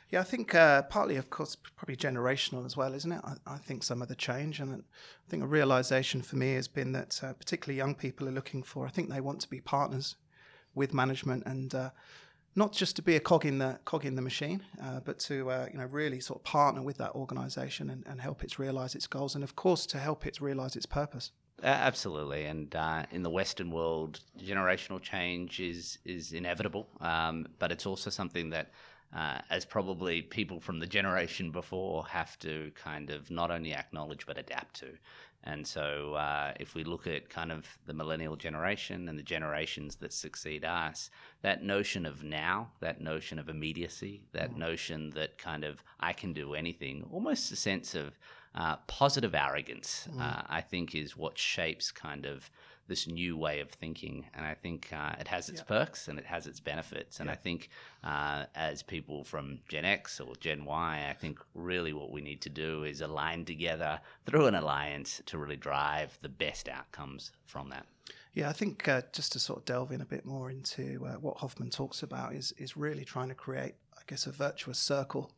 Yeah, 0.10 0.22
I 0.22 0.24
think 0.24 0.56
uh, 0.56 0.84
partly, 0.84 1.18
of 1.18 1.30
course, 1.30 1.58
probably 1.76 1.98
generational 1.98 2.66
as 2.66 2.78
well, 2.78 2.94
isn't 2.94 3.12
it? 3.12 3.22
I, 3.26 3.36
I, 3.46 3.58
think 3.58 3.84
some 3.84 4.02
of 4.02 4.08
the 4.08 4.16
change, 4.16 4.62
and 4.62 4.74
I 4.74 5.30
think 5.30 5.44
a 5.44 5.48
realization 5.48 6.22
for 6.22 6.38
me 6.38 6.54
has 6.54 6.70
been 6.70 6.94
that 6.94 7.20
uh, 7.22 7.34
particularly 7.34 7.78
young 7.78 7.94
people 7.94 8.28
are 8.28 8.32
looking 8.32 8.64
for. 8.64 8.86
I 8.86 8.90
think 8.90 9.10
they 9.10 9.20
want 9.20 9.42
to 9.42 9.50
be 9.50 9.60
partners 9.60 10.16
with 10.74 10.94
management, 10.94 11.44
and 11.46 11.76
uh, 11.76 11.90
not 12.56 12.72
just 12.72 12.96
to 12.96 13.02
be 13.02 13.18
a 13.18 13.20
cog 13.20 13.46
in 13.46 13.58
the 13.58 13.80
cog 13.84 14.06
in 14.06 14.16
the 14.16 14.22
machine, 14.22 14.64
uh, 14.82 15.02
but 15.02 15.20
to 15.20 15.52
uh, 15.52 15.68
you 15.72 15.78
know 15.78 15.86
really 15.86 16.22
sort 16.22 16.40
of 16.40 16.46
partner 16.46 16.82
with 16.82 16.98
that 17.00 17.12
organisation 17.12 17.90
and, 17.90 18.08
and 18.08 18.22
help 18.22 18.46
it 18.46 18.58
realise 18.58 18.96
its 18.96 19.08
goals, 19.08 19.36
and 19.36 19.44
of 19.44 19.58
course 19.58 19.86
to 19.88 19.98
help 19.98 20.26
it 20.26 20.40
realise 20.40 20.78
its 20.78 20.86
purpose. 20.86 21.32
absolutely, 21.62 22.46
and 22.46 22.74
uh, 22.78 23.04
in 23.12 23.24
the 23.24 23.30
Western 23.30 23.72
world, 23.72 24.22
generational 24.40 25.02
change 25.02 25.60
is 25.60 25.98
is 26.06 26.32
inevitable, 26.32 26.88
um, 27.02 27.46
but 27.60 27.74
it's 27.74 27.86
also 27.86 28.10
something 28.10 28.52
that 28.52 28.72
uh, 29.16 29.40
as 29.50 29.66
probably 29.66 30.22
people 30.22 30.60
from 30.60 30.80
the 30.80 30.86
generation 30.86 31.52
before 31.52 32.06
have 32.08 32.38
to 32.40 32.72
kind 32.76 33.10
of 33.10 33.32
not 33.32 33.52
only 33.52 33.74
acknowledge 33.74 34.26
but 34.26 34.38
adapt 34.38 34.76
to. 34.80 34.88
And 35.44 35.66
so, 35.66 36.16
uh, 36.16 36.54
if 36.60 36.76
we 36.76 36.84
look 36.84 37.08
at 37.08 37.30
kind 37.30 37.54
of 37.54 37.66
the 37.86 37.94
millennial 37.94 38.36
generation 38.36 39.08
and 39.08 39.18
the 39.18 39.24
generations 39.24 39.96
that 39.98 40.12
succeed 40.12 40.66
us, 40.66 41.10
that 41.42 41.64
notion 41.64 42.06
of 42.06 42.22
now, 42.24 42.72
that 42.82 43.00
notion 43.00 43.40
of 43.40 43.48
immediacy, 43.48 44.24
that 44.34 44.52
mm. 44.52 44.58
notion 44.58 45.12
that 45.12 45.38
kind 45.38 45.64
of 45.64 45.82
I 46.02 46.12
can 46.12 46.34
do 46.34 46.54
anything, 46.54 47.06
almost 47.12 47.52
a 47.52 47.56
sense 47.56 47.96
of 47.96 48.18
uh, 48.56 48.78
positive 48.88 49.36
arrogance, 49.36 50.10
mm. 50.12 50.20
Uh, 50.20 50.42
I 50.50 50.60
think 50.62 50.96
is 50.96 51.16
what 51.16 51.38
shapes 51.38 51.92
kind 51.92 52.26
of 52.26 52.50
this 52.88 53.08
new 53.08 53.38
way 53.38 53.60
of 53.60 53.70
thinking. 53.70 54.26
And 54.34 54.46
I 54.46 54.54
think 54.54 54.90
uh, 54.94 55.16
it 55.20 55.28
has 55.28 55.50
its 55.50 55.60
yeah. 55.60 55.66
perks 55.66 56.08
and 56.08 56.18
it 56.18 56.26
has 56.26 56.48
its 56.48 56.60
benefits. 56.60 57.20
And 57.20 57.28
yeah. 57.28 57.34
I 57.34 57.36
think 57.36 57.70
uh, 58.04 58.46
as 58.56 58.84
people 58.84 59.24
from 59.24 59.60
Gen 59.68 59.86
X 59.86 60.20
or 60.20 60.36
Gen 60.36 60.66
Y, 60.66 61.08
I 61.10 61.14
think 61.14 61.40
really 61.54 61.94
what 61.94 62.12
we 62.12 62.22
need 62.22 62.42
to 62.42 62.50
do 62.50 62.84
is 62.84 63.02
align 63.02 63.46
together 63.46 64.00
through 64.26 64.48
an 64.48 64.56
alliance 64.56 65.22
to 65.28 65.38
really 65.38 65.58
drive 65.58 66.18
the 66.22 66.30
best 66.30 66.68
outcomes 66.70 67.32
from 67.46 67.70
that. 67.70 67.86
Yeah, 68.34 68.50
I 68.50 68.54
think 68.54 68.88
uh, 68.88 69.02
just 69.14 69.32
to 69.32 69.40
sort 69.40 69.60
of 69.60 69.66
delve 69.66 69.92
in 69.92 70.02
a 70.02 70.06
bit 70.06 70.24
more 70.24 70.52
into 70.52 71.04
uh, 71.08 71.14
what 71.14 71.38
Hoffman 71.38 71.72
talks 71.72 72.04
about 72.04 72.34
is 72.34 72.54
is 72.60 72.78
really 72.78 73.04
trying 73.04 73.30
to 73.30 73.36
create, 73.36 73.74
I 73.98 74.02
guess, 74.06 74.28
a 74.28 74.32
virtuous 74.32 74.78
circle 74.78 75.32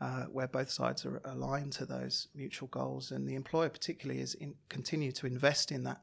uh, 0.00 0.24
where 0.24 0.46
both 0.46 0.70
sides 0.70 1.04
are 1.04 1.20
aligned 1.24 1.72
to 1.72 1.86
those 1.86 2.28
mutual 2.34 2.68
goals, 2.68 3.10
and 3.10 3.28
the 3.28 3.34
employer 3.34 3.68
particularly 3.68 4.20
is 4.20 4.34
in, 4.34 4.54
continue 4.68 5.10
to 5.12 5.26
invest 5.26 5.72
in 5.72 5.82
that 5.84 6.02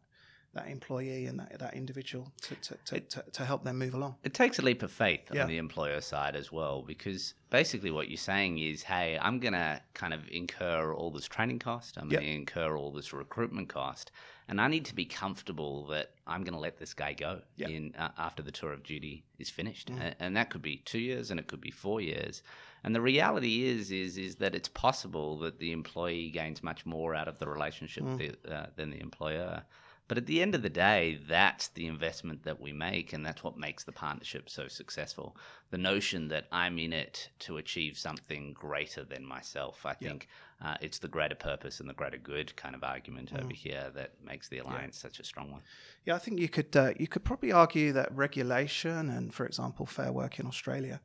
that 0.56 0.68
employee 0.68 1.28
and 1.28 1.40
that, 1.40 1.60
that 1.60 1.74
individual 1.76 2.32
to, 2.42 2.56
to, 2.56 2.78
to, 2.86 3.00
to, 3.00 3.24
to 3.32 3.46
help 3.46 3.64
them 3.64 3.78
move 3.78 3.94
along. 3.94 4.16
It 4.24 4.34
takes 4.34 4.58
a 4.58 4.62
leap 4.62 4.82
of 4.82 4.92
faith 4.92 5.22
yeah. 5.32 5.44
on 5.44 5.50
the 5.50 5.58
employer 5.58 6.02
side 6.02 6.36
as 6.36 6.52
well, 6.52 6.82
because 6.82 7.36
basically 7.50 7.92
what 7.92 8.10
you're 8.10 8.18
saying 8.18 8.58
is, 8.58 8.82
hey, 8.82 9.20
I'm 9.22 9.40
going 9.40 9.54
to 9.54 9.82
kind 9.94 10.14
of 10.14 10.22
incur 10.30 10.94
all 10.94 11.12
this 11.12 11.28
training 11.28 11.60
cost, 11.60 11.98
I'm 11.98 12.10
yep. 12.10 12.22
going 12.22 12.32
to 12.32 12.38
incur 12.40 12.76
all 12.78 12.92
this 12.92 13.14
recruitment 13.14 13.70
cost, 13.70 14.12
and 14.48 14.62
I 14.62 14.68
need 14.68 14.86
to 14.86 14.96
be 14.96 15.06
comfortable 15.06 15.88
that 15.88 16.12
I'm 16.26 16.44
going 16.44 16.54
to 16.54 16.60
let 16.60 16.78
this 16.78 16.94
guy 16.94 17.14
go 17.14 17.42
yep. 17.58 17.70
in 17.70 17.94
uh, 17.98 18.10
after 18.18 18.42
the 18.42 18.52
tour 18.52 18.72
of 18.72 18.84
duty 18.84 19.26
is 19.38 19.50
finished, 19.50 19.92
mm. 19.92 20.00
and, 20.00 20.16
and 20.20 20.38
that 20.38 20.50
could 20.50 20.62
be 20.62 20.78
two 20.78 21.00
years, 21.00 21.32
and 21.32 21.40
it 21.40 21.48
could 21.48 21.62
be 21.62 21.72
four 21.72 22.00
years. 22.02 22.44
And 22.84 22.94
the 22.94 23.02
reality 23.02 23.66
is, 23.66 23.92
is, 23.92 24.18
is 24.18 24.36
that 24.36 24.54
it's 24.54 24.70
possible 24.70 25.40
that 25.40 25.58
the 25.58 25.72
employee 25.72 26.30
gains 26.30 26.62
much 26.62 26.86
more 26.86 27.16
out 27.16 27.28
of 27.28 27.40
the 27.40 27.48
relationship 27.48 28.04
mm. 28.04 28.18
the, 28.18 28.54
uh, 28.54 28.68
than 28.76 28.92
the 28.92 29.02
employer 29.02 29.64
But 30.08 30.20
at 30.20 30.28
the 30.28 30.42
end 30.42 30.54
of 30.54 30.62
the 30.62 30.70
day, 30.70 31.20
that's 31.28 31.70
the 31.70 31.88
investment 31.88 32.44
that 32.44 32.62
we 32.62 32.72
make, 32.72 33.14
and 33.14 33.26
that's 33.26 33.44
what 33.44 33.58
makes 33.58 33.84
the 33.84 33.92
partnership 33.92 34.50
so 34.50 34.68
successful. 34.68 35.36
The 35.72 35.80
notion 35.80 36.28
that 36.28 36.46
I'm 36.52 36.78
in 36.78 36.94
it 36.94 37.30
to 37.40 37.58
achieve 37.58 37.98
something 37.98 38.54
greater 38.54 39.04
than 39.04 39.26
myself, 39.26 39.84
I 39.84 39.94
think 39.94 40.28
uh, 40.62 40.76
it's 40.80 41.00
the 41.00 41.08
greater 41.08 41.34
purpose 41.34 41.80
and 41.80 41.90
the 41.90 41.94
greater 41.94 42.18
good 42.18 42.56
kind 42.56 42.76
of 42.76 42.84
argument 42.84 43.34
mm. 43.34 43.44
over 43.44 43.54
here 43.54 43.92
that 43.96 44.12
makes 44.24 44.48
the 44.48 44.60
alliance 44.60 45.00
yeah. 45.00 45.10
such 45.10 45.20
a 45.20 45.24
strong 45.24 45.52
one. 45.52 45.62
Yeah, 46.06 46.16
I 46.16 46.20
think 46.20 46.40
you 46.40 46.50
could 46.50 46.76
uh, 46.76 46.94
you 47.00 47.08
could 47.08 47.24
probably 47.24 47.52
argue 47.52 47.92
that 47.94 48.16
regulation 48.16 49.10
and, 49.10 49.34
for 49.34 49.46
example, 49.48 49.88
fair 49.88 50.12
work 50.12 50.40
in 50.40 50.46
Australia. 50.46 51.02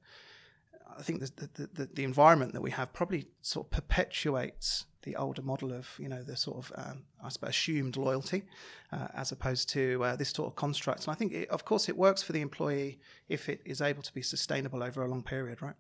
I 0.99 1.03
think 1.03 1.21
the, 1.21 1.49
the, 1.55 1.71
the, 1.73 1.89
the 1.95 2.05
environment 2.05 2.53
that 2.53 2.61
we 2.61 2.73
have 2.73 2.93
probably 2.93 3.29
sort 3.41 3.67
of 3.67 3.71
perpetuates 3.71 4.85
the 5.03 5.17
older 5.17 5.43
model 5.43 5.73
of 5.73 5.89
you 5.99 6.09
know 6.09 6.23
the 6.23 6.37
sort 6.37 6.59
of 6.59 6.73
um, 6.77 7.05
I 7.23 7.29
suppose 7.29 7.51
assumed 7.51 7.97
loyalty 7.97 8.45
uh, 8.93 9.09
as 9.15 9.33
opposed 9.33 9.69
to 9.71 10.03
uh, 10.05 10.17
this 10.17 10.31
sort 10.31 10.49
of 10.49 10.57
construct. 10.57 11.07
And 11.07 11.13
I 11.13 11.15
think 11.15 11.33
it, 11.33 11.49
of 11.51 11.65
course 11.65 11.89
it 11.89 11.97
works 11.97 12.23
for 12.23 12.33
the 12.33 12.41
employee 12.41 12.99
if 13.29 13.49
it 13.49 13.61
is 13.65 13.81
able 13.81 14.03
to 14.03 14.13
be 14.13 14.23
sustainable 14.23 14.83
over 14.83 15.03
a 15.03 15.09
long 15.09 15.23
period, 15.23 15.63
right? 15.63 15.75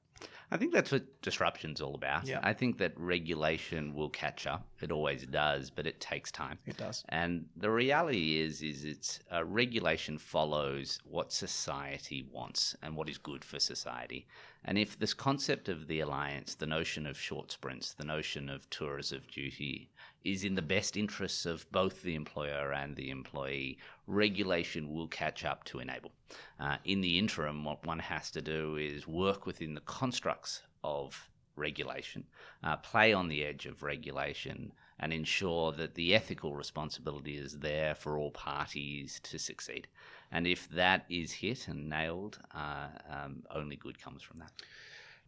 I 0.53 0.57
think 0.57 0.73
that's 0.73 0.91
what 0.91 1.23
disruption's 1.23 1.81
all 1.81 1.95
about. 1.95 2.27
Yeah. 2.27 2.41
I 2.43 2.53
think 2.53 2.79
that 2.79 2.93
regulation 2.97 3.95
will 3.95 4.09
catch 4.09 4.49
up. 4.49 4.67
It 4.81 4.91
always 4.91 5.25
does, 5.27 5.71
but 5.71 5.87
it 5.87 6.00
takes 6.00 6.33
time. 6.33 6.59
It 6.67 6.77
does. 6.77 7.05
And 7.09 7.47
the 7.57 7.71
reality 7.71 8.41
is, 8.41 8.61
is 8.61 8.85
it's 8.85 9.21
uh, 9.33 9.45
regulation 9.45 10.19
follows 10.19 10.99
what 11.05 11.33
society 11.33 12.27
wants 12.33 12.75
and 12.83 12.97
what 12.97 13.09
is 13.09 13.17
good 13.17 13.45
for 13.45 13.61
society. 13.61 14.27
And 14.65 14.77
if 14.77 14.99
this 14.99 15.15
concept 15.15 15.69
of 15.69 15.87
the 15.87 16.00
alliance, 16.00 16.57
the 16.57 16.67
notion 16.67 17.07
of 17.07 17.19
short 17.19 17.53
sprints, 17.53 17.95
the 17.95 18.05
notion 18.05 18.50
of 18.50 18.69
of 19.12 19.26
duty, 19.29 19.90
is 20.25 20.45
in 20.45 20.55
the 20.55 20.62
best 20.62 20.97
interests 20.97 21.47
of 21.47 21.71
both 21.73 22.02
the 22.02 22.14
employer 22.14 22.73
and 22.73 22.97
the 22.97 23.11
employee, 23.11 23.79
regulation 24.07 24.93
will 24.93 25.09
catch 25.09 25.45
up 25.45 25.64
to 25.64 25.81
enable. 25.81 26.12
Uh, 26.59 26.76
in 26.85 27.00
the 27.00 27.19
interim, 27.19 27.64
what 27.64 27.87
one 27.87 27.99
has 27.99 28.31
to 28.31 28.43
do 28.43 28.76
is 28.76 29.07
work 29.07 29.47
within 29.47 29.75
the 29.75 29.81
constructs 29.81 30.62
of 30.85 31.31
regulation, 31.57 32.25
uh, 32.64 32.76
play 32.76 33.12
on 33.12 33.29
the 33.29 33.45
edge 33.45 33.67
of 33.67 33.83
regulation, 33.83 34.73
and 34.99 35.12
ensure 35.12 35.73
that 35.73 35.95
the 35.95 36.14
ethical 36.14 36.55
responsibility 36.55 37.37
is 37.37 37.59
there 37.59 37.95
for 37.95 38.19
all 38.19 38.31
parties 38.31 39.19
to 39.23 39.38
succeed. 39.38 39.88
And 40.31 40.47
if 40.47 40.69
that 40.71 41.07
is 41.09 41.33
hit 41.33 41.69
and 41.69 41.88
nailed, 41.88 42.38
uh, 42.55 42.88
um, 43.09 43.43
only 43.55 43.76
good 43.76 44.00
comes 44.00 44.23
from 44.23 44.40
that. 44.40 44.52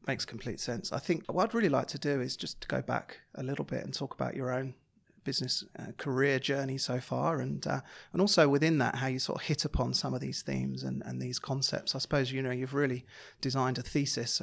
Makes 0.07 0.25
complete 0.25 0.59
sense. 0.59 0.93
I 0.93 0.99
think 0.99 1.25
what 1.27 1.45
I'd 1.45 1.55
really 1.55 1.69
like 1.69 1.87
to 1.89 1.99
do 1.99 2.21
is 2.21 2.37
just 2.37 2.61
to 2.63 2.69
go 2.69 2.83
back 2.83 3.21
a 3.37 3.43
little 3.43 3.65
bit 3.65 3.85
and 3.85 3.95
talk 3.95 4.15
about 4.15 4.35
your 4.35 4.53
own 4.53 4.75
business 5.25 5.65
uh, 5.79 5.93
career 5.97 6.39
journey 6.39 6.79
so 6.79 7.01
far, 7.01 7.41
and 7.41 7.67
uh, 7.67 7.81
and 8.13 8.21
also 8.21 8.49
within 8.49 8.79
that, 8.79 8.97
how 8.97 9.07
you 9.07 9.19
sort 9.19 9.41
of 9.41 9.47
hit 9.47 9.65
upon 9.65 9.95
some 9.95 10.15
of 10.15 10.21
these 10.21 10.43
themes 10.43 10.83
and, 10.83 11.03
and 11.05 11.21
these 11.21 11.39
concepts. 11.39 11.95
I 11.95 11.99
suppose 11.99 12.33
you 12.33 12.43
know 12.43 12.51
you've 12.51 12.75
really 12.75 13.05
designed 13.41 13.79
a 13.79 13.83
thesis 13.83 14.41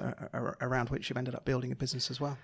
around 0.62 0.90
which 0.90 1.10
you've 1.10 1.18
ended 1.18 1.36
up 1.36 1.46
building 1.46 1.72
a 1.72 1.76
business 1.76 2.10
as 2.12 2.20
well. 2.20 2.38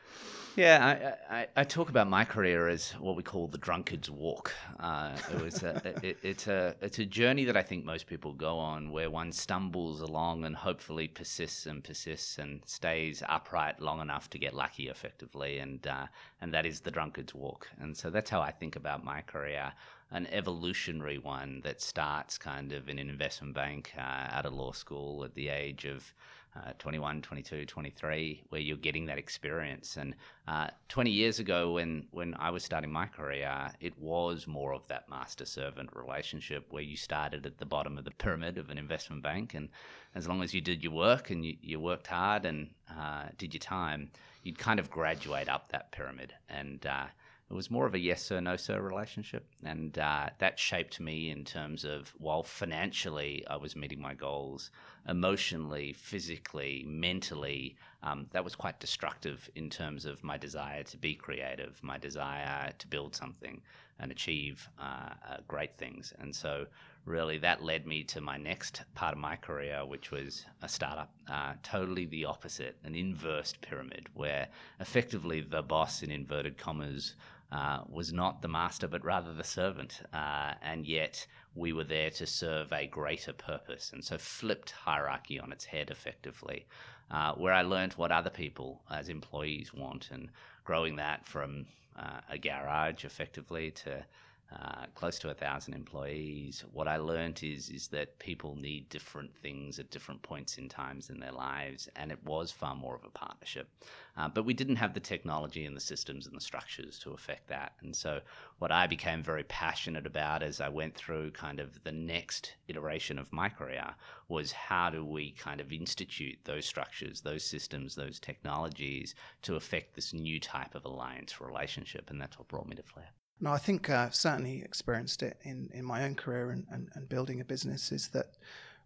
Yeah, 0.56 1.18
I, 1.30 1.36
I, 1.40 1.48
I, 1.58 1.64
talk 1.66 1.90
about 1.90 2.10
my 2.10 2.24
career 2.24 2.70
as 2.70 2.92
what 2.92 3.18
we 3.18 3.24
call 3.24 3.48
the 3.48 3.58
drunkard's 3.58 4.10
walk. 4.10 4.54
Uh, 4.80 5.12
it 5.34 5.42
was 5.42 5.64
a, 5.64 5.82
it, 6.02 6.18
it's 6.24 6.48
a 6.48 6.76
it's 6.82 6.98
a 7.00 7.06
journey 7.06 7.44
that 7.46 7.58
I 7.58 7.62
think 7.62 7.84
most 7.84 8.08
people 8.08 8.32
go 8.32 8.58
on, 8.58 8.90
where 8.92 9.10
one 9.10 9.34
stumbles 9.34 10.00
along 10.00 10.46
and 10.46 10.56
hopefully 10.56 11.10
persists 11.10 11.66
and 11.66 11.84
persists 11.84 12.38
and 12.38 12.62
stays 12.66 13.22
upright 13.28 13.82
long 13.82 14.00
enough 14.00 14.30
to 14.30 14.40
get 14.40 14.54
lucky, 14.54 14.88
effectively, 14.88 15.60
and 15.60 15.86
uh, 15.88 16.06
and 16.46 16.54
that 16.54 16.64
is 16.64 16.82
the 16.82 16.92
drunkard's 16.92 17.34
walk. 17.34 17.68
And 17.80 17.98
so 17.98 18.12
that's 18.12 18.30
how 18.30 18.40
I 18.40 18.52
think 18.52 18.76
about 18.76 19.04
my 19.04 19.22
career 19.22 19.74
an 20.12 20.28
evolutionary 20.28 21.18
one 21.18 21.60
that 21.64 21.82
starts 21.82 22.38
kind 22.38 22.72
of 22.72 22.88
in 22.88 23.00
an 23.00 23.10
investment 23.10 23.56
bank 23.56 23.92
uh, 23.98 24.28
out 24.30 24.46
of 24.46 24.54
law 24.54 24.72
school 24.72 25.24
at 25.24 25.34
the 25.34 25.50
age 25.50 25.86
of 25.86 26.14
uh, 26.56 26.72
21, 26.78 27.24
22, 27.24 27.66
23, 27.66 28.44
where 28.50 28.62
you're 28.62 28.78
getting 28.78 29.08
that 29.08 29.18
experience. 29.18 29.98
And 29.98 30.16
uh, 30.48 30.68
20 30.88 31.10
years 31.10 31.40
ago, 31.40 31.74
when, 31.74 32.06
when 32.12 32.36
I 32.36 32.52
was 32.52 32.64
starting 32.64 32.92
my 32.92 33.08
career, 33.08 33.72
it 33.82 33.98
was 34.00 34.46
more 34.46 34.74
of 34.74 34.88
that 34.88 35.10
master 35.10 35.46
servant 35.46 35.90
relationship 35.94 36.68
where 36.70 36.84
you 36.84 36.96
started 36.96 37.48
at 37.48 37.58
the 37.58 37.66
bottom 37.66 37.98
of 37.98 38.06
the 38.06 38.12
pyramid 38.12 38.60
of 38.60 38.70
an 38.70 38.78
investment 38.78 39.24
bank. 39.24 39.56
And 39.56 39.70
as 40.14 40.28
long 40.28 40.44
as 40.44 40.54
you 40.54 40.62
did 40.62 40.84
your 40.84 40.94
work 40.94 41.32
and 41.32 41.44
you, 41.44 41.58
you 41.62 41.80
worked 41.80 42.08
hard 42.08 42.46
and 42.46 42.70
uh, 42.90 43.26
did 43.38 43.54
your 43.54 43.60
time, 43.60 44.12
you'd 44.46 44.60
kind 44.60 44.80
of 44.80 44.90
graduate 44.90 45.50
up 45.50 45.70
that 45.70 45.92
pyramid. 45.92 46.34
And 46.48 46.86
uh, 46.86 47.08
it 47.50 47.54
was 47.54 47.72
more 47.72 47.88
of 47.88 47.96
a 47.96 48.00
yes 48.00 48.24
sir, 48.24 48.40
no 48.40 48.56
sir 48.56 48.80
relationship. 48.80 49.48
And 49.64 49.98
uh, 49.98 50.30
that 50.38 50.60
shaped 50.60 51.00
me 51.00 51.32
in 51.32 51.44
terms 51.44 51.84
of 51.84 52.14
while 52.20 52.44
financially 52.44 53.44
I 53.50 53.58
was 53.58 53.76
meeting 53.76 54.00
my 54.00 54.14
goals, 54.14 54.70
emotionally, 55.10 55.94
physically, 55.94 56.86
mentally, 56.88 57.76
um, 58.04 58.28
that 58.32 58.44
was 58.44 58.56
quite 58.56 58.80
destructive 58.80 59.50
in 59.56 59.70
terms 59.70 60.06
of 60.06 60.24
my 60.24 60.38
desire 60.38 60.84
to 60.84 60.98
be 60.98 61.16
creative, 61.16 61.80
my 61.82 61.98
desire 61.98 62.72
to 62.78 62.88
build 62.88 63.16
something 63.16 63.62
and 64.00 64.12
achieve 64.12 64.70
uh, 64.80 65.10
uh, 65.28 65.38
great 65.48 65.76
things. 65.76 66.14
And 66.20 66.36
so, 66.36 66.68
really, 67.06 67.38
that 67.38 67.64
led 67.64 67.86
me 67.86 68.04
to 68.04 68.20
my 68.20 68.38
next 68.38 68.84
part 68.96 69.14
of 69.14 69.20
my 69.20 69.36
career, 69.36 69.86
which 69.86 70.12
was 70.12 70.46
a 70.62 70.68
startup. 70.68 71.14
Uh, 71.30 71.54
totally 71.64 72.06
the 72.06 72.26
opposite, 72.26 72.76
an 72.84 72.96
inversed 72.96 73.62
pyramid, 73.62 74.08
where 74.14 74.48
effectively 74.80 75.42
the 75.42 75.62
boss, 75.62 76.02
in 76.02 76.12
inverted 76.12 76.58
commas, 76.58 77.16
uh, 77.52 77.82
was 77.88 78.12
not 78.12 78.42
the 78.42 78.48
master, 78.48 78.88
but 78.88 79.06
rather 79.06 79.34
the 79.34 79.44
servant. 79.44 80.02
Uh, 80.14 80.54
and 80.62 80.86
yet 80.86 81.26
we 81.54 81.72
were 81.74 81.84
there 81.84 82.10
to 82.10 82.26
serve 82.26 82.74
a 82.74 82.88
greater 82.88 83.34
purpose. 83.34 83.92
And 83.94 84.04
so 84.04 84.18
flipped 84.18 84.72
hierarchy 84.72 85.40
on 85.40 85.52
its 85.52 85.66
head 85.66 85.92
effectively, 85.92 86.66
uh, 87.12 87.34
where 87.34 87.54
I 87.54 87.62
learned 87.62 87.94
what 87.94 88.12
other 88.12 88.32
people 88.32 88.82
as 88.92 89.10
employees 89.10 89.74
want 89.74 90.10
and 90.12 90.30
growing 90.64 90.96
that 90.96 91.26
from 91.26 91.68
uh, 91.98 92.20
a 92.30 92.38
garage 92.38 93.06
effectively 93.06 93.72
to 93.72 94.04
uh, 94.52 94.86
close 94.94 95.18
to 95.20 95.30
a 95.30 95.34
thousand 95.34 95.74
employees. 95.74 96.64
What 96.72 96.88
I 96.88 96.98
learned 96.98 97.42
is 97.44 97.70
is 97.70 97.88
that 97.90 98.20
people 98.20 98.56
need 98.56 98.90
different 98.90 99.36
things 99.36 99.80
at 99.80 99.90
different 99.90 100.22
points 100.22 100.58
in 100.58 100.70
times 100.70 101.10
in 101.10 101.20
their 101.20 101.32
lives, 101.32 101.90
and 101.96 102.12
it 102.12 102.24
was 102.24 102.52
far 102.52 102.76
more 102.76 102.96
of 102.96 103.04
a 103.04 103.10
partnership. 103.10 103.68
Uh, 104.16 104.30
but 104.30 104.46
we 104.46 104.54
didn't 104.54 104.78
have 104.78 104.94
the 104.94 105.00
technology 105.00 105.66
and 105.66 105.76
the 105.76 105.82
systems 105.82 106.28
and 106.28 106.36
the 106.36 106.42
structures 106.42 107.00
to 107.00 107.12
affect 107.12 107.48
that. 107.48 107.74
And 107.82 107.96
so, 107.96 108.22
what 108.60 108.72
I 108.72 108.88
became 108.88 109.24
very 109.24 109.44
passionate 109.44 110.06
about 110.06 110.44
as 110.44 110.62
I 110.62 110.70
went 110.70 110.96
through 110.96 111.32
kind 111.32 111.60
of 111.60 111.84
the 111.84 111.92
next 111.92 112.54
iteration 112.68 113.18
of 113.18 113.34
my 113.34 113.50
career 113.50 113.96
was 114.30 114.52
how 114.52 114.90
do 114.92 115.04
we 115.04 115.32
kind 115.32 115.60
of 115.60 115.74
institute 115.74 116.38
those 116.44 116.66
structures, 116.66 117.22
those 117.22 117.44
systems, 117.44 117.96
those 117.96 118.20
technologies 118.20 119.16
to 119.42 119.56
affect 119.56 119.96
this 119.96 120.14
new 120.14 120.40
type 120.40 120.76
of 120.76 120.86
alliance 120.86 121.42
relationship, 121.42 122.10
and 122.10 122.22
that's 122.22 122.38
what 122.38 122.48
brought 122.48 122.70
me 122.70 122.76
to 122.76 122.84
Flare. 122.84 123.10
No, 123.40 123.52
I 123.52 123.58
think 123.58 123.90
uh, 123.90 124.10
certainly 124.12 124.62
experienced 124.62 125.22
it 125.22 125.38
in, 125.44 125.70
in 125.74 125.84
my 125.84 126.04
own 126.04 126.16
career 126.16 126.52
and, 126.52 126.66
and, 126.72 126.90
and 126.94 127.10
building 127.10 127.42
a 127.42 127.46
business 127.46 127.92
is 127.92 128.08
that 128.10 128.38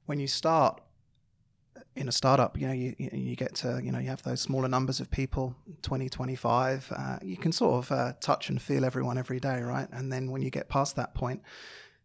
when 0.06 0.20
you 0.20 0.28
start 0.28 0.82
in 1.96 2.08
a 2.08 2.12
startup, 2.12 2.60
you 2.60 2.68
know, 2.68 2.74
you, 2.74 2.96
you 2.98 3.36
get 3.36 3.56
to, 3.56 3.80
you 3.84 3.92
know, 3.92 4.00
you 4.00 4.10
have 4.10 4.24
those 4.24 4.42
smaller 4.42 4.68
numbers 4.68 5.00
of 5.00 5.12
people, 5.12 5.56
20, 5.82 6.10
25, 6.10 6.92
uh, 6.96 7.20
you 7.22 7.38
can 7.38 7.52
sort 7.52 7.84
of 7.84 7.92
uh, 7.92 8.14
touch 8.20 8.50
and 8.50 8.62
feel 8.62 8.86
everyone 8.86 9.18
every 9.18 9.40
day, 9.40 9.62
right? 9.62 9.88
And 9.92 10.12
then 10.12 10.32
when 10.32 10.42
you 10.42 10.50
get 10.50 10.68
past 10.68 10.96
that 10.96 11.14
point, 11.14 11.42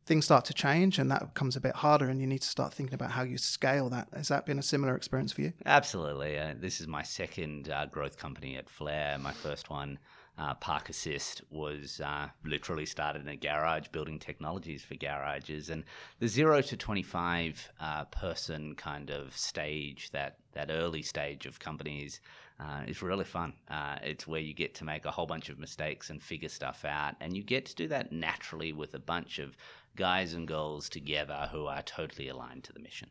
things 0.07 0.27
start 0.27 0.45
to 0.45 0.55
change 0.55 0.99
and 0.99 1.11
that 1.11 1.21
becomes 1.33 1.57
a 1.57 1.61
bit 1.61 1.75
harder 1.77 2.09
and 2.11 2.21
you 2.21 2.27
need 2.27 2.43
to 2.43 2.49
start 2.49 2.75
thinking 2.75 2.95
about 2.95 3.11
how 3.11 3.23
you 3.23 3.39
scale 3.39 3.89
that. 3.89 4.09
Has 4.15 4.29
that 4.29 4.45
been 4.45 4.59
a 4.59 4.63
similar 4.63 4.97
experience 4.97 5.33
for 5.33 5.41
you? 5.41 5.53
Absolutely. 5.65 6.39
Uh, 6.39 6.55
this 6.59 6.81
is 6.81 6.87
my 6.87 7.03
second 7.03 7.71
uh, 7.71 7.87
growth 7.87 8.19
company 8.19 8.57
at 8.57 8.69
Flare. 8.69 9.19
My 9.19 9.33
first 9.33 9.71
one 9.71 9.99
uh, 10.37 10.55
Park 10.55 10.89
Assist 10.89 11.43
was 11.51 12.01
uh, 12.01 12.29
literally 12.45 12.87
started 12.87 13.23
in 13.23 13.29
a 13.29 13.37
garage 13.37 13.89
building 13.89 14.19
technologies 14.19 14.83
for 14.83 14.97
garages. 14.97 15.71
And 15.71 15.85
the 16.19 16.29
zero 16.29 16.61
to 16.61 16.77
25 16.77 17.73
uh, 17.81 18.05
person 18.07 18.75
kind 18.75 19.11
of 19.11 19.37
stage, 19.37 20.11
that, 20.11 20.39
that 20.53 20.71
early 20.71 21.03
stage 21.03 21.47
of 21.47 21.61
companies, 21.61 22.21
uh, 22.61 22.83
is 22.87 23.03
really 23.03 23.25
fun. 23.25 23.53
Uh, 23.69 23.97
it's 24.03 24.27
where 24.27 24.41
you 24.41 24.55
get 24.55 24.75
to 24.77 24.85
make 24.85 25.05
a 25.05 25.11
whole 25.11 25.27
bunch 25.27 25.49
of 25.49 25.59
mistakes 25.59 26.11
and 26.11 26.23
figure 26.23 26.49
stuff 26.49 26.85
out. 26.85 27.15
And 27.21 27.37
you 27.37 27.43
get 27.43 27.67
to 27.67 27.75
do 27.75 27.89
that 27.89 28.13
naturally 28.13 28.73
with 28.73 28.95
a 28.95 29.01
bunch 29.01 29.39
of 29.39 29.57
guys 29.97 30.35
and 30.35 30.49
girls 30.49 30.89
together 30.89 31.49
who 31.53 31.67
are 31.67 31.83
totally 31.83 32.29
aligned 32.29 32.65
to 32.65 32.73
the 32.73 32.81
mission. 32.81 33.09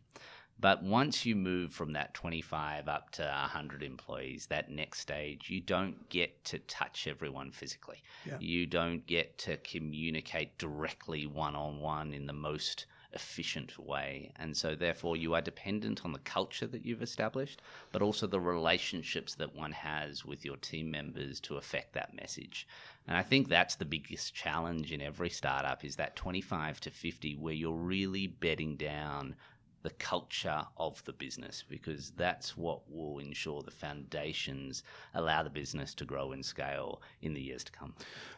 But 0.64 0.82
once 0.82 1.26
you 1.26 1.36
move 1.36 1.74
from 1.74 1.92
that 1.92 2.14
25 2.14 2.88
up 2.88 3.10
to 3.12 3.24
100 3.24 3.84
employees, 3.84 4.46
that 4.46 4.72
next 4.72 5.02
stage, 5.02 5.50
you 5.50 5.60
don't 5.60 6.08
get 6.08 6.42
to 6.46 6.60
touch 6.60 7.06
everyone 7.06 7.52
physically. 7.52 8.02
Yeah. 8.26 8.38
You 8.40 8.66
don't 8.66 9.06
get 9.06 9.38
to 9.40 9.58
communicate 9.58 10.58
directly 10.58 11.26
one 11.26 11.58
on 11.58 11.82
one 11.82 12.14
in 12.14 12.28
the 12.28 12.32
most 12.32 12.86
efficient 13.12 13.78
way. 13.78 14.32
And 14.38 14.56
so, 14.56 14.74
therefore, 14.74 15.18
you 15.18 15.34
are 15.34 15.42
dependent 15.42 16.06
on 16.06 16.14
the 16.14 16.20
culture 16.20 16.68
that 16.68 16.86
you've 16.86 17.02
established, 17.04 17.62
but 17.92 18.02
also 18.02 18.26
the 18.26 18.40
relationships 18.40 19.36
that 19.36 19.54
one 19.54 19.74
has 19.74 20.24
with 20.24 20.46
your 20.46 20.58
team 20.58 20.90
members 20.90 21.42
to 21.42 21.58
affect 21.58 21.94
that 21.94 22.16
message. 22.16 22.68
And 23.08 23.18
I 23.18 23.22
think 23.22 23.50
that's 23.50 23.76
the 23.76 23.86
biggest 23.86 24.34
challenge 24.34 24.92
in 24.94 25.02
every 25.02 25.30
startup 25.30 25.84
is 25.84 25.98
that 25.98 26.16
25 26.16 26.80
to 26.80 26.90
50 26.90 27.36
where 27.36 27.54
you're 27.54 27.74
really 27.74 28.28
bedding 28.28 28.78
down 28.78 29.36
the 29.84 29.92
culture 29.92 30.66
of 30.78 31.04
the 31.04 31.14
business 31.14 31.64
because 31.68 32.12
that's 32.12 32.58
what 32.58 32.82
will 32.90 33.20
ensure 33.20 33.62
the 33.62 33.72
foundations 33.72 34.84
allow 35.14 35.44
the 35.44 35.50
business 35.50 35.94
to 35.94 36.06
grow 36.06 36.32
and 36.32 36.44
scale 36.44 37.02
in 37.22 37.34
the 37.34 37.42
years 37.42 37.64
to 37.66 37.72
come. 37.72 37.94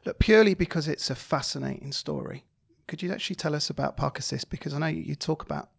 Look, 0.06 0.20
purely 0.20 0.56
because 0.56 0.88
it's 0.88 1.10
a 1.10 1.16
fascinating 1.16 1.92
story, 1.92 2.46
could 2.88 3.02
you 3.02 3.12
actually 3.12 3.38
tell 3.38 3.56
us 3.56 3.70
about 3.70 3.96
Park 3.96 4.20
Assist? 4.20 4.50
Because 4.50 4.74
I 4.74 4.80
know 4.80 4.88
you 4.88 5.16
talk 5.16 5.44
about 5.44 5.70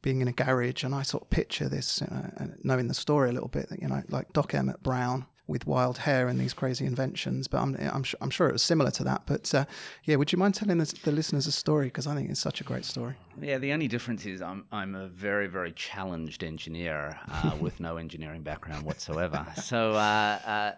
being 0.00 0.20
in 0.20 0.28
a 0.28 0.32
garage, 0.32 0.84
and 0.84 0.94
I 0.94 1.02
sort 1.02 1.24
of 1.24 1.30
picture 1.30 1.68
this, 1.68 2.00
uh, 2.00 2.46
knowing 2.62 2.88
the 2.88 2.94
story 2.94 3.28
a 3.28 3.32
little 3.32 3.48
bit, 3.48 3.68
you 3.80 3.88
know, 3.88 4.02
like 4.08 4.32
Doc 4.32 4.54
Emmett 4.54 4.82
Brown 4.82 5.26
with 5.46 5.66
wild 5.66 5.98
hair 5.98 6.28
and 6.28 6.40
these 6.40 6.52
crazy 6.52 6.84
inventions. 6.84 7.48
But 7.48 7.58
I'm, 7.58 7.76
I'm, 7.76 8.04
I'm 8.20 8.30
sure 8.30 8.48
it 8.48 8.52
was 8.52 8.62
similar 8.62 8.90
to 8.92 9.04
that. 9.04 9.22
But 9.26 9.54
uh, 9.54 9.64
yeah, 10.04 10.16
would 10.16 10.32
you 10.32 10.38
mind 10.38 10.54
telling 10.54 10.78
the, 10.78 10.92
the 11.04 11.12
listeners 11.12 11.46
a 11.46 11.52
story? 11.52 11.86
Because 11.86 12.06
I 12.06 12.14
think 12.14 12.30
it's 12.30 12.40
such 12.40 12.60
a 12.60 12.64
great 12.64 12.84
story. 12.84 13.14
Yeah, 13.40 13.58
the 13.58 13.72
only 13.72 13.88
difference 13.88 14.26
is 14.26 14.42
I'm, 14.42 14.64
I'm 14.72 14.94
a 14.94 15.08
very, 15.08 15.46
very 15.46 15.72
challenged 15.72 16.42
engineer 16.42 17.18
uh, 17.30 17.52
with 17.60 17.80
no 17.80 17.96
engineering 17.96 18.42
background 18.42 18.84
whatsoever. 18.84 19.46
So, 19.62 19.92
uh, 19.92 20.38
uh 20.46 20.72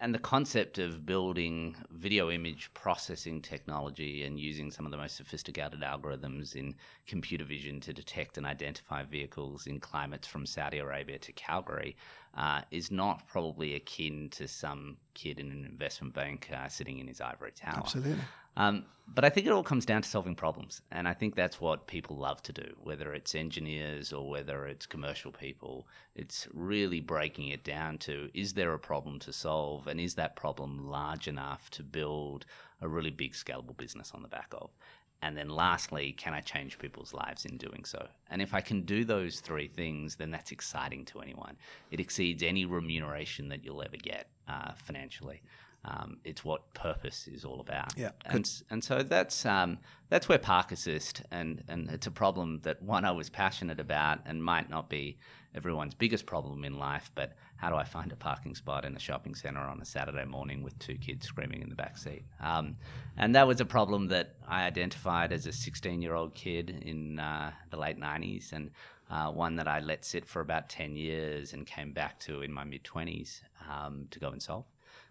and 0.00 0.14
the 0.14 0.18
concept 0.18 0.78
of 0.78 1.06
building 1.06 1.74
video 1.90 2.30
image 2.30 2.70
processing 2.74 3.40
technology 3.40 4.24
and 4.24 4.38
using 4.38 4.70
some 4.70 4.84
of 4.84 4.92
the 4.92 4.98
most 4.98 5.16
sophisticated 5.16 5.80
algorithms 5.80 6.54
in 6.54 6.74
computer 7.06 7.44
vision 7.44 7.80
to 7.80 7.92
detect 7.92 8.36
and 8.36 8.46
identify 8.46 9.02
vehicles 9.02 9.66
in 9.66 9.80
climates 9.80 10.26
from 10.26 10.44
Saudi 10.46 10.78
Arabia 10.78 11.18
to 11.18 11.32
Calgary 11.32 11.96
uh, 12.34 12.62
is 12.70 12.90
not 12.90 13.26
probably 13.26 13.74
akin 13.74 14.28
to 14.30 14.46
some 14.46 14.96
kid 15.14 15.40
in 15.40 15.50
an 15.50 15.64
investment 15.64 16.14
bank 16.14 16.48
uh, 16.54 16.68
sitting 16.68 16.98
in 16.98 17.06
his 17.06 17.20
ivory 17.20 17.52
tower. 17.52 17.78
Absolutely. 17.78 18.16
Um, 18.56 18.84
but 19.12 19.24
I 19.24 19.28
think 19.28 19.46
it 19.46 19.52
all 19.52 19.62
comes 19.64 19.84
down 19.84 20.02
to 20.02 20.08
solving 20.08 20.36
problems. 20.36 20.82
And 20.92 21.08
I 21.08 21.14
think 21.14 21.34
that's 21.34 21.60
what 21.60 21.86
people 21.86 22.16
love 22.16 22.42
to 22.44 22.52
do, 22.52 22.74
whether 22.82 23.12
it's 23.12 23.34
engineers 23.34 24.12
or 24.12 24.28
whether 24.28 24.66
it's 24.66 24.86
commercial 24.86 25.32
people. 25.32 25.88
It's 26.14 26.46
really 26.52 27.00
breaking 27.00 27.48
it 27.48 27.64
down 27.64 27.98
to 27.98 28.30
is 28.34 28.52
there 28.52 28.72
a 28.72 28.78
problem 28.78 29.18
to 29.20 29.32
solve? 29.32 29.88
And 29.88 29.98
is 29.98 30.14
that 30.14 30.36
problem 30.36 30.88
large 30.88 31.26
enough 31.26 31.70
to 31.70 31.82
build 31.82 32.46
a 32.80 32.88
really 32.88 33.10
big 33.10 33.32
scalable 33.32 33.76
business 33.76 34.12
on 34.14 34.22
the 34.22 34.28
back 34.28 34.52
of? 34.52 34.70
And 35.22 35.36
then 35.36 35.50
lastly, 35.50 36.12
can 36.12 36.32
I 36.32 36.40
change 36.40 36.78
people's 36.78 37.12
lives 37.12 37.44
in 37.44 37.58
doing 37.58 37.84
so? 37.84 38.08
And 38.30 38.40
if 38.40 38.54
I 38.54 38.60
can 38.62 38.82
do 38.82 39.04
those 39.04 39.40
three 39.40 39.68
things, 39.68 40.16
then 40.16 40.30
that's 40.30 40.50
exciting 40.50 41.04
to 41.06 41.20
anyone. 41.20 41.56
It 41.90 42.00
exceeds 42.00 42.42
any 42.42 42.64
remuneration 42.64 43.48
that 43.50 43.62
you'll 43.62 43.82
ever 43.82 43.98
get 43.98 44.28
uh, 44.48 44.72
financially. 44.76 45.42
Um, 45.84 46.18
it's 46.24 46.44
what 46.44 46.72
purpose 46.74 47.26
is 47.26 47.44
all 47.44 47.60
about. 47.60 47.96
Yeah, 47.96 48.10
and 48.26 48.50
and 48.68 48.84
so 48.84 49.02
that's 49.02 49.46
um, 49.46 49.78
that's 50.10 50.28
where 50.28 50.38
Park 50.38 50.72
Assist 50.72 51.22
and 51.30 51.64
and 51.68 51.88
it's 51.88 52.06
a 52.06 52.10
problem 52.10 52.60
that 52.64 52.82
one 52.82 53.06
I 53.06 53.12
was 53.12 53.30
passionate 53.30 53.80
about 53.80 54.20
and 54.26 54.44
might 54.44 54.68
not 54.68 54.90
be 54.90 55.16
everyone's 55.54 55.94
biggest 55.94 56.26
problem 56.26 56.64
in 56.64 56.78
life, 56.78 57.10
but 57.14 57.32
how 57.56 57.70
do 57.70 57.76
I 57.76 57.84
find 57.84 58.12
a 58.12 58.16
parking 58.16 58.54
spot 58.54 58.84
in 58.84 58.96
a 58.96 58.98
shopping 58.98 59.34
center 59.34 59.60
on 59.60 59.80
a 59.80 59.84
Saturday 59.84 60.24
morning 60.24 60.62
with 60.62 60.78
two 60.78 60.96
kids 60.96 61.26
screaming 61.26 61.62
in 61.62 61.68
the 61.68 61.74
back 61.74 61.98
seat? 61.98 62.24
Um, 62.40 62.76
and 63.16 63.34
that 63.34 63.46
was 63.46 63.60
a 63.60 63.64
problem 63.64 64.08
that 64.08 64.34
I 64.46 64.64
identified 64.64 65.32
as 65.32 65.46
a 65.46 65.52
16 65.52 66.00
year 66.02 66.14
old 66.14 66.34
kid 66.34 66.70
in 66.70 67.18
uh, 67.18 67.52
the 67.70 67.76
late 67.76 67.98
90s 67.98 68.52
and. 68.52 68.70
Uh, 69.12 69.28
one 69.28 69.56
that 69.56 69.66
I 69.66 69.80
let 69.80 70.04
sit 70.04 70.24
for 70.24 70.40
about 70.40 70.68
10 70.68 70.94
years 70.94 71.52
and 71.52 71.66
came 71.66 71.90
back 71.92 72.20
to 72.20 72.42
in 72.42 72.52
my 72.52 72.62
mid 72.62 72.84
20s 72.84 73.40
um, 73.68 74.06
to 74.12 74.20
go 74.20 74.28
and 74.28 74.40
solve. 74.40 74.66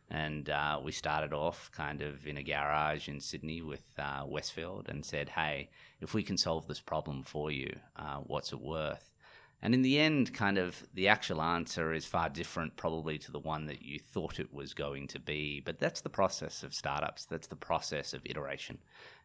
And 0.10 0.50
uh, 0.50 0.80
we 0.84 0.92
started 0.92 1.34
off 1.34 1.70
kind 1.72 2.02
of 2.02 2.26
in 2.26 2.38
a 2.38 2.44
garage 2.44 3.08
in 3.08 3.20
Sydney 3.20 3.62
with 3.62 3.84
uh, 3.98 4.24
Westfield 4.26 4.88
and 4.90 5.06
said, 5.06 5.30
hey, 5.30 5.70
if 6.02 6.14
we 6.14 6.24
can 6.24 6.38
solve 6.38 6.68
this 6.68 6.80
problem 6.80 7.24
for 7.24 7.52
you, 7.52 7.76
uh, 7.96 8.18
what's 8.18 8.52
it 8.52 8.60
worth? 8.60 9.14
And 9.62 9.74
in 9.74 9.82
the 9.82 10.00
end, 10.00 10.34
kind 10.34 10.58
of 10.58 10.82
the 10.94 11.10
actual 11.10 11.42
answer 11.42 11.94
is 11.94 12.06
far 12.06 12.30
different, 12.30 12.76
probably 12.78 13.18
to 13.20 13.32
the 13.32 13.40
one 13.40 13.66
that 13.66 13.82
you 13.82 14.00
thought 14.00 14.40
it 14.40 14.54
was 14.54 14.74
going 14.74 15.08
to 15.08 15.20
be. 15.20 15.60
But 15.60 15.80
that's 15.80 16.02
the 16.02 16.10
process 16.10 16.64
of 16.64 16.74
startups. 16.74 17.26
That's 17.26 17.48
the 17.48 17.56
process 17.56 18.14
of 18.14 18.22
iteration. 18.26 18.78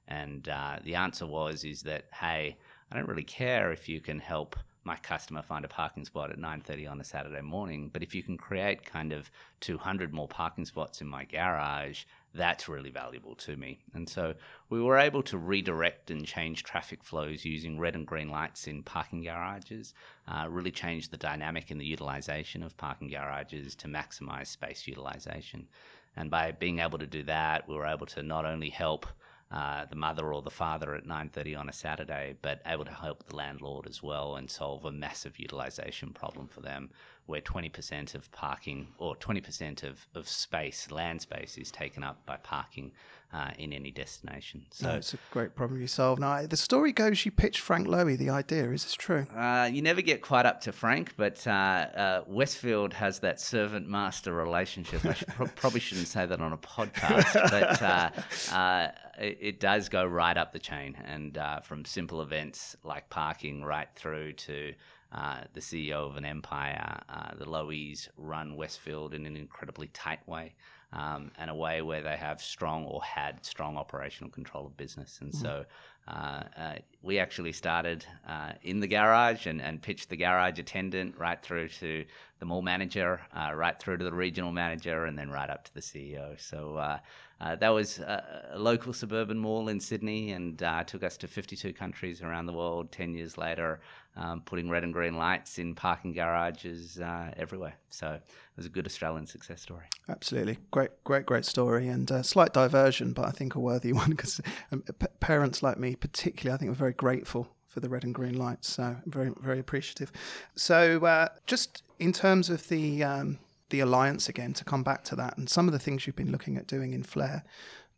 And 0.08 0.48
uh, 0.48 0.78
the 0.82 0.96
answer 0.96 1.26
was, 1.26 1.64
is 1.64 1.82
that 1.82 2.06
hey, 2.12 2.56
I 2.90 2.96
don't 2.96 3.08
really 3.08 3.24
care 3.24 3.72
if 3.72 3.88
you 3.88 4.00
can 4.00 4.18
help 4.18 4.56
my 4.84 4.96
customer 4.96 5.42
find 5.42 5.64
a 5.64 5.68
parking 5.68 6.04
spot 6.04 6.30
at 6.30 6.38
9.30 6.38 6.90
on 6.90 7.00
a 7.00 7.04
saturday 7.04 7.40
morning 7.40 7.88
but 7.90 8.02
if 8.02 8.14
you 8.14 8.22
can 8.22 8.36
create 8.36 8.84
kind 8.84 9.12
of 9.12 9.30
200 9.60 10.12
more 10.12 10.28
parking 10.28 10.64
spots 10.66 11.00
in 11.00 11.06
my 11.06 11.24
garage 11.24 12.04
that's 12.34 12.68
really 12.68 12.90
valuable 12.90 13.34
to 13.36 13.56
me. 13.56 13.78
And 13.94 14.08
so 14.08 14.34
we 14.68 14.82
were 14.82 14.98
able 14.98 15.22
to 15.24 15.38
redirect 15.38 16.10
and 16.10 16.26
change 16.26 16.64
traffic 16.64 17.04
flows 17.04 17.44
using 17.44 17.78
red 17.78 17.94
and 17.94 18.06
green 18.06 18.28
lights 18.28 18.66
in 18.66 18.82
parking 18.82 19.22
garages 19.22 19.94
uh, 20.26 20.46
really 20.50 20.72
change 20.72 21.08
the 21.08 21.16
dynamic 21.16 21.70
in 21.70 21.78
the 21.78 21.86
utilization 21.86 22.62
of 22.62 22.76
parking 22.76 23.08
garages 23.08 23.74
to 23.76 23.88
maximize 23.88 24.48
space 24.48 24.86
utilization. 24.86 25.68
And 26.16 26.30
by 26.30 26.52
being 26.52 26.80
able 26.80 26.98
to 26.98 27.06
do 27.06 27.22
that 27.24 27.68
we 27.68 27.76
were 27.76 27.86
able 27.86 28.06
to 28.06 28.22
not 28.22 28.44
only 28.44 28.70
help 28.70 29.06
uh, 29.50 29.84
the 29.86 29.96
mother 29.96 30.32
or 30.32 30.42
the 30.42 30.50
father 30.50 30.94
at 30.94 31.04
9.30 31.06 31.58
on 31.58 31.68
a 31.68 31.72
Saturday, 31.72 32.34
but 32.42 32.60
able 32.66 32.84
to 32.84 32.92
help 32.92 33.26
the 33.28 33.36
landlord 33.36 33.86
as 33.86 34.02
well 34.02 34.36
and 34.36 34.50
solve 34.50 34.84
a 34.84 34.92
massive 34.92 35.38
utilization 35.38 36.12
problem 36.12 36.48
for 36.48 36.60
them 36.60 36.90
where 37.26 37.40
20% 37.40 38.14
of 38.14 38.30
parking 38.32 38.88
or 38.98 39.16
20% 39.16 39.82
of, 39.82 40.06
of 40.14 40.28
space, 40.28 40.90
land 40.90 41.22
space, 41.22 41.56
is 41.56 41.70
taken 41.70 42.02
up 42.02 42.24
by 42.26 42.36
parking 42.36 42.92
uh, 43.32 43.50
in 43.58 43.72
any 43.72 43.90
destination. 43.90 44.66
So 44.70 44.88
no, 44.88 44.96
it's 44.96 45.14
a 45.14 45.18
great 45.30 45.54
problem 45.54 45.80
you 45.80 45.86
solve. 45.86 46.18
Now, 46.18 46.46
the 46.46 46.56
story 46.56 46.92
goes 46.92 47.24
you 47.24 47.30
pitched 47.30 47.60
Frank 47.60 47.88
Lowy 47.88 48.16
the 48.18 48.30
idea. 48.30 48.70
Is 48.70 48.84
this 48.84 48.92
true? 48.92 49.26
Uh, 49.34 49.68
you 49.72 49.80
never 49.80 50.02
get 50.02 50.20
quite 50.20 50.44
up 50.44 50.60
to 50.62 50.72
Frank, 50.72 51.14
but 51.16 51.44
uh, 51.46 51.50
uh 51.50 52.24
Westfield 52.26 52.92
has 52.92 53.20
that 53.20 53.40
servant 53.40 53.88
master 53.88 54.32
relationship. 54.32 55.04
I 55.04 55.14
should, 55.14 55.28
probably 55.56 55.80
shouldn't 55.80 56.08
say 56.08 56.26
that 56.26 56.40
on 56.40 56.52
a 56.52 56.58
podcast, 56.58 57.32
but 57.50 57.82
uh, 57.82 58.10
uh, 58.54 58.88
it, 59.18 59.38
it, 59.40 59.60
does 59.60 59.88
go 59.88 60.04
right 60.04 60.36
up 60.36 60.52
the 60.52 60.58
chain 60.58 60.96
and 61.04 61.38
from 61.62 61.84
simple 61.84 62.22
events 62.22 62.76
like 62.84 63.08
parking 63.10 63.64
right 63.64 63.88
through 63.94 64.32
to 64.32 64.74
uh, 65.14 65.42
the 65.52 65.60
CEO 65.60 66.08
of 66.08 66.16
an 66.16 66.24
empire. 66.24 67.00
Uh, 67.08 67.34
the 67.38 67.44
Lowys 67.44 68.08
run 68.16 68.56
Westfield 68.56 69.14
in 69.14 69.26
an 69.26 69.36
incredibly 69.36 69.86
tight 69.88 70.26
way. 70.28 70.54
Um, 70.92 71.32
and 71.38 71.50
a 71.50 71.54
way 71.54 71.82
where 71.82 72.02
they 72.02 72.16
have 72.16 72.40
strong 72.40 72.84
or 72.84 73.02
had 73.02 73.44
strong 73.44 73.76
operational 73.76 74.30
control 74.30 74.66
of 74.66 74.76
business. 74.76 75.18
And 75.20 75.32
mm-hmm. 75.32 75.42
so 75.42 75.64
uh, 76.06 76.42
uh, 76.56 76.74
we 77.04 77.18
actually 77.18 77.52
started 77.52 78.04
uh, 78.26 78.52
in 78.62 78.80
the 78.80 78.86
garage 78.86 79.46
and, 79.46 79.60
and 79.60 79.82
pitched 79.82 80.08
the 80.08 80.16
garage 80.16 80.58
attendant 80.58 81.14
right 81.18 81.40
through 81.42 81.68
to 81.68 82.04
the 82.38 82.46
mall 82.46 82.62
manager, 82.62 83.20
uh, 83.36 83.52
right 83.54 83.78
through 83.78 83.98
to 83.98 84.04
the 84.04 84.12
regional 84.12 84.50
manager, 84.50 85.04
and 85.04 85.18
then 85.18 85.30
right 85.30 85.50
up 85.50 85.64
to 85.64 85.74
the 85.74 85.80
CEO. 85.80 86.40
So 86.40 86.76
uh, 86.76 86.98
uh, 87.40 87.56
that 87.56 87.68
was 87.68 87.98
a, 87.98 88.54
local 88.56 88.92
suburban 88.92 89.38
mall 89.38 89.68
in 89.68 89.78
Sydney 89.78 90.32
and 90.32 90.58
took 90.86 91.02
us 91.02 91.16
to 91.18 91.28
52 91.28 91.74
countries 91.74 92.22
around 92.22 92.46
the 92.46 92.52
world 92.52 92.90
10 92.90 93.14
years 93.14 93.36
later, 93.36 93.80
um, 94.16 94.40
putting 94.40 94.70
red 94.70 94.82
and 94.82 94.92
green 94.92 95.16
lights 95.16 95.58
in 95.58 95.74
parking 95.74 96.12
garages 96.12 96.98
everywhere. 97.36 97.74
So 97.90 98.18
it 98.54 98.56
was 98.56 98.66
a 98.66 98.70
good 98.70 98.86
Australian 98.86 99.26
success 99.26 99.60
story. 99.60 99.84
Absolutely. 100.08 100.58
Great, 100.70 100.90
great, 101.02 101.26
great 101.26 101.44
story. 101.44 101.88
And 101.88 102.08
a 102.10 102.22
slight 102.22 102.52
diversion, 102.52 103.12
but 103.12 103.26
I 103.26 103.30
think 103.30 103.56
a 103.56 103.60
worthy 103.60 103.92
one 104.04 104.10
because 104.10 104.40
um, 104.70 104.84
parents 105.18 105.62
like 105.62 105.78
me, 105.78 105.96
particularly, 105.96 106.54
I 106.54 106.58
think, 106.58 106.70
are 106.70 106.74
very 106.74 106.92
grateful 106.96 107.48
for 107.66 107.80
the 107.80 107.88
red 107.88 108.04
and 108.04 108.14
green 108.14 108.38
lights. 108.38 108.68
So 108.68 108.82
I'm 108.82 109.02
very, 109.06 109.32
very 109.40 109.58
appreciative. 109.58 110.12
So 110.54 111.04
uh, 111.04 111.28
just 111.46 111.82
in 111.98 112.12
terms 112.12 112.48
of 112.48 112.68
the 112.68 113.02
um, 113.02 113.38
the 113.70 113.80
alliance 113.80 114.28
again, 114.28 114.52
to 114.54 114.64
come 114.64 114.82
back 114.82 115.02
to 115.04 115.16
that 115.16 115.36
and 115.36 115.48
some 115.48 115.66
of 115.66 115.72
the 115.72 115.78
things 115.78 116.06
you've 116.06 116.16
been 116.16 116.30
looking 116.30 116.56
at 116.56 116.66
doing 116.66 116.92
in 116.92 117.02
Flare, 117.02 117.42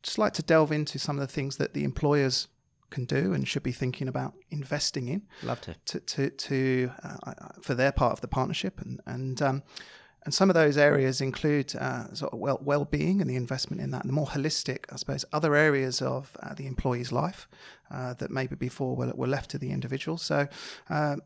just 0.02 0.18
like 0.18 0.32
to 0.34 0.42
delve 0.42 0.72
into 0.72 0.98
some 0.98 1.16
of 1.16 1.20
the 1.20 1.32
things 1.32 1.56
that 1.58 1.74
the 1.74 1.84
employers 1.84 2.48
can 2.88 3.04
do 3.04 3.32
and 3.34 3.46
should 3.46 3.62
be 3.62 3.72
thinking 3.72 4.08
about 4.08 4.34
investing 4.50 5.08
in. 5.08 5.22
Love 5.42 5.60
to 5.60 5.74
to 5.86 6.00
to, 6.00 6.30
to 6.30 6.90
uh, 7.02 7.34
for 7.60 7.74
their 7.74 7.92
part 7.92 8.12
of 8.12 8.20
the 8.20 8.28
partnership 8.28 8.80
and 8.80 9.00
and. 9.06 9.42
Um, 9.42 9.62
and 10.26 10.34
some 10.34 10.50
of 10.50 10.54
those 10.54 10.76
areas 10.76 11.20
include 11.20 11.74
uh, 11.76 12.12
sort 12.12 12.32
of 12.32 12.40
well 12.40 12.58
well-being 12.60 13.20
and 13.20 13.30
the 13.30 13.36
investment 13.36 13.80
in 13.80 13.92
that, 13.92 14.02
and 14.02 14.08
the 14.08 14.12
more 14.12 14.26
holistic, 14.26 14.84
I 14.92 14.96
suppose, 14.96 15.24
other 15.32 15.54
areas 15.54 16.02
of 16.02 16.36
uh, 16.42 16.52
the 16.52 16.66
employee's 16.66 17.12
life 17.12 17.48
uh, 17.92 18.12
that 18.14 18.32
maybe 18.32 18.56
before 18.56 18.96
were, 18.96 19.12
were, 19.14 19.28
left 19.28 19.50
to 19.50 19.58
the 19.58 19.70
individual. 19.70 20.18
So, 20.18 20.48
um, 20.90 21.22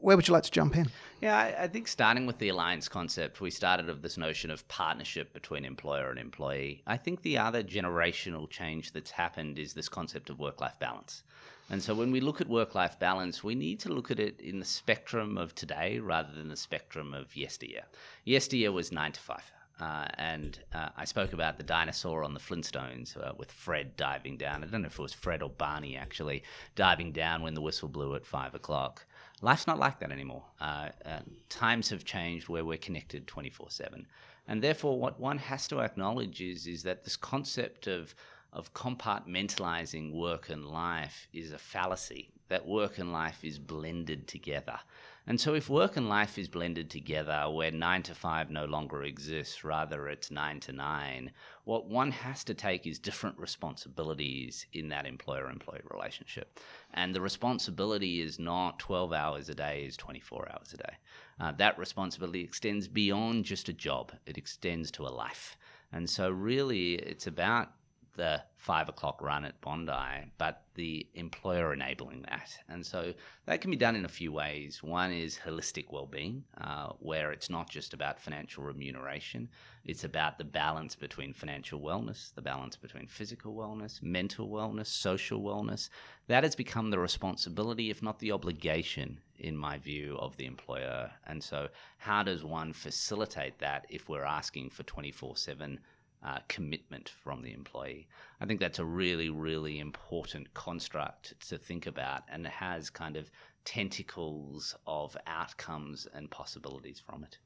where 0.00 0.16
would 0.16 0.26
you 0.26 0.32
like 0.32 0.44
to 0.44 0.50
jump 0.50 0.74
in? 0.74 0.88
Yeah, 1.20 1.36
I, 1.36 1.64
I, 1.64 1.68
think 1.68 1.86
starting 1.86 2.24
with 2.24 2.38
the 2.38 2.48
alliance 2.48 2.88
concept, 2.88 3.42
we 3.42 3.50
started 3.50 3.90
of 3.90 4.00
this 4.00 4.16
notion 4.16 4.50
of 4.50 4.66
partnership 4.68 5.34
between 5.34 5.66
employer 5.66 6.08
and 6.08 6.18
employee. 6.18 6.82
I 6.86 6.96
think 6.96 7.20
the 7.20 7.36
other 7.36 7.62
generational 7.62 8.48
change 8.48 8.92
that's 8.92 9.10
happened 9.10 9.58
is 9.58 9.74
this 9.74 9.90
concept 9.90 10.30
of 10.30 10.38
work 10.38 10.62
life 10.62 10.78
balance. 10.80 11.24
And 11.70 11.82
so 11.82 11.94
when 11.94 12.10
we 12.10 12.20
look 12.20 12.40
at 12.40 12.48
work 12.48 12.74
life 12.74 12.98
balance, 12.98 13.42
we 13.42 13.54
need 13.54 13.80
to 13.80 13.88
look 13.92 14.10
at 14.10 14.20
it 14.20 14.40
in 14.40 14.58
the 14.58 14.64
spectrum 14.64 15.38
of 15.38 15.54
today 15.54 15.98
rather 15.98 16.32
than 16.32 16.48
the 16.48 16.56
spectrum 16.56 17.14
of 17.14 17.34
yesteryear. 17.36 17.84
Yesteryear 18.24 18.72
was 18.72 18.92
nine 18.92 19.12
to 19.12 19.20
five. 19.20 19.50
Uh, 19.80 20.06
and 20.16 20.60
uh, 20.74 20.90
I 20.96 21.04
spoke 21.04 21.32
about 21.32 21.56
the 21.56 21.64
dinosaur 21.64 22.22
on 22.22 22.34
the 22.34 22.40
Flintstones 22.40 23.16
uh, 23.16 23.32
with 23.36 23.50
Fred 23.50 23.96
diving 23.96 24.36
down. 24.36 24.62
I 24.62 24.66
don't 24.66 24.82
know 24.82 24.86
if 24.86 24.98
it 24.98 25.02
was 25.02 25.12
Fred 25.12 25.42
or 25.42 25.50
Barney 25.50 25.96
actually 25.96 26.44
diving 26.76 27.10
down 27.10 27.42
when 27.42 27.54
the 27.54 27.60
whistle 27.60 27.88
blew 27.88 28.14
at 28.14 28.26
five 28.26 28.54
o'clock. 28.54 29.04
Life's 29.40 29.66
not 29.66 29.80
like 29.80 29.98
that 29.98 30.12
anymore. 30.12 30.44
Uh, 30.60 30.90
uh, 31.04 31.20
times 31.48 31.90
have 31.90 32.04
changed 32.04 32.48
where 32.48 32.64
we're 32.64 32.78
connected 32.78 33.26
24 33.26 33.70
7. 33.70 34.06
And 34.46 34.62
therefore, 34.62 34.98
what 34.98 35.18
one 35.18 35.38
has 35.38 35.66
to 35.68 35.80
acknowledge 35.80 36.40
is, 36.40 36.66
is 36.66 36.82
that 36.84 37.04
this 37.04 37.16
concept 37.16 37.86
of 37.86 38.14
of 38.52 38.74
compartmentalizing 38.74 40.12
work 40.12 40.50
and 40.50 40.66
life 40.66 41.26
is 41.32 41.52
a 41.52 41.58
fallacy. 41.58 42.30
That 42.48 42.66
work 42.66 42.98
and 42.98 43.12
life 43.12 43.44
is 43.44 43.58
blended 43.58 44.28
together. 44.28 44.78
And 45.26 45.40
so, 45.40 45.54
if 45.54 45.70
work 45.70 45.96
and 45.96 46.08
life 46.08 46.36
is 46.36 46.48
blended 46.48 46.90
together, 46.90 47.48
where 47.48 47.70
nine 47.70 48.02
to 48.02 48.14
five 48.14 48.50
no 48.50 48.64
longer 48.64 49.04
exists, 49.04 49.62
rather 49.62 50.08
it's 50.08 50.32
nine 50.32 50.58
to 50.60 50.72
nine, 50.72 51.30
what 51.64 51.86
one 51.86 52.10
has 52.10 52.42
to 52.44 52.54
take 52.54 52.86
is 52.86 52.98
different 52.98 53.38
responsibilities 53.38 54.66
in 54.72 54.88
that 54.88 55.06
employer 55.06 55.48
employee 55.48 55.80
relationship. 55.90 56.58
And 56.92 57.14
the 57.14 57.20
responsibility 57.20 58.20
is 58.20 58.40
not 58.40 58.80
12 58.80 59.12
hours 59.12 59.48
a 59.48 59.54
day, 59.54 59.84
is 59.86 59.96
24 59.96 60.50
hours 60.52 60.74
a 60.74 60.78
day. 60.78 60.96
Uh, 61.40 61.52
that 61.52 61.78
responsibility 61.78 62.42
extends 62.42 62.88
beyond 62.88 63.44
just 63.44 63.68
a 63.68 63.72
job, 63.72 64.12
it 64.26 64.36
extends 64.36 64.90
to 64.90 65.06
a 65.06 65.08
life. 65.08 65.56
And 65.92 66.10
so, 66.10 66.30
really, 66.30 66.94
it's 66.94 67.28
about 67.28 67.70
the 68.14 68.42
five 68.56 68.88
o'clock 68.88 69.20
run 69.22 69.44
at 69.44 69.60
Bondi, 69.60 70.30
but 70.38 70.62
the 70.74 71.06
employer 71.14 71.72
enabling 71.72 72.22
that. 72.22 72.50
And 72.68 72.84
so 72.84 73.12
that 73.46 73.60
can 73.60 73.70
be 73.70 73.76
done 73.76 73.96
in 73.96 74.04
a 74.04 74.08
few 74.08 74.32
ways. 74.32 74.82
One 74.82 75.12
is 75.12 75.38
holistic 75.44 75.86
well-being, 75.90 76.44
uh, 76.58 76.92
where 76.98 77.32
it's 77.32 77.50
not 77.50 77.68
just 77.68 77.94
about 77.94 78.20
financial 78.20 78.64
remuneration; 78.64 79.48
it's 79.84 80.04
about 80.04 80.38
the 80.38 80.44
balance 80.44 80.94
between 80.94 81.32
financial 81.32 81.80
wellness, 81.80 82.32
the 82.34 82.42
balance 82.42 82.76
between 82.76 83.06
physical 83.06 83.54
wellness, 83.54 84.02
mental 84.02 84.48
wellness, 84.48 84.86
social 84.86 85.40
wellness. 85.42 85.88
That 86.28 86.44
has 86.44 86.54
become 86.54 86.90
the 86.90 86.98
responsibility, 86.98 87.90
if 87.90 88.02
not 88.02 88.18
the 88.18 88.32
obligation, 88.32 89.20
in 89.38 89.56
my 89.56 89.78
view, 89.78 90.16
of 90.18 90.36
the 90.36 90.46
employer. 90.46 91.10
And 91.26 91.42
so, 91.42 91.68
how 91.98 92.22
does 92.22 92.44
one 92.44 92.72
facilitate 92.72 93.58
that 93.58 93.86
if 93.88 94.08
we're 94.08 94.24
asking 94.24 94.70
for 94.70 94.82
twenty-four-seven 94.84 95.80
uh, 96.24 96.38
commitment 96.48 97.08
from 97.08 97.42
the 97.42 97.52
employee. 97.52 98.08
I 98.40 98.46
think 98.46 98.60
that's 98.60 98.78
a 98.78 98.84
really, 98.84 99.30
really 99.30 99.78
important 99.78 100.52
construct 100.54 101.34
to 101.48 101.58
think 101.58 101.86
about 101.86 102.22
and 102.28 102.46
it 102.46 102.52
has 102.52 102.90
kind 102.90 103.16
of 103.16 103.30
tentacles 103.64 104.74
of 104.86 105.16
outcomes 105.26 106.06
and 106.14 106.30
possibilities 106.30 107.00
from 107.04 107.24
it. 107.24 107.38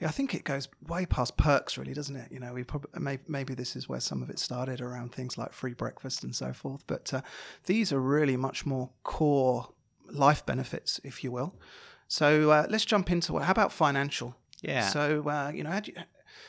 Yeah, 0.00 0.08
I 0.08 0.12
think 0.12 0.34
it 0.34 0.44
goes 0.44 0.68
way 0.86 1.04
past 1.04 1.36
perks, 1.36 1.76
really, 1.76 1.92
doesn't 1.92 2.16
it? 2.16 2.32
You 2.32 2.40
know, 2.40 2.54
we 2.54 2.64
probably 2.64 2.90
maybe, 2.98 3.22
maybe 3.28 3.54
this 3.54 3.76
is 3.76 3.88
where 3.88 4.00
some 4.00 4.22
of 4.22 4.30
it 4.30 4.38
started 4.38 4.80
around 4.80 5.12
things 5.12 5.36
like 5.36 5.52
free 5.52 5.74
breakfast 5.74 6.24
and 6.24 6.34
so 6.34 6.52
forth. 6.52 6.84
But 6.86 7.12
uh, 7.12 7.20
these 7.66 7.92
are 7.92 8.00
really 8.00 8.36
much 8.36 8.64
more 8.64 8.90
core 9.02 9.68
life 10.10 10.46
benefits, 10.46 11.00
if 11.04 11.22
you 11.22 11.30
will. 11.30 11.54
So 12.06 12.50
uh, 12.50 12.66
let's 12.70 12.86
jump 12.86 13.10
into 13.10 13.34
what. 13.34 13.42
How 13.42 13.52
about 13.52 13.72
financial? 13.72 14.36
Yeah. 14.62 14.88
So 14.88 15.28
uh, 15.28 15.52
you 15.54 15.64
know, 15.64 15.70
how 15.70 15.80
do 15.80 15.92
you, 15.92 16.02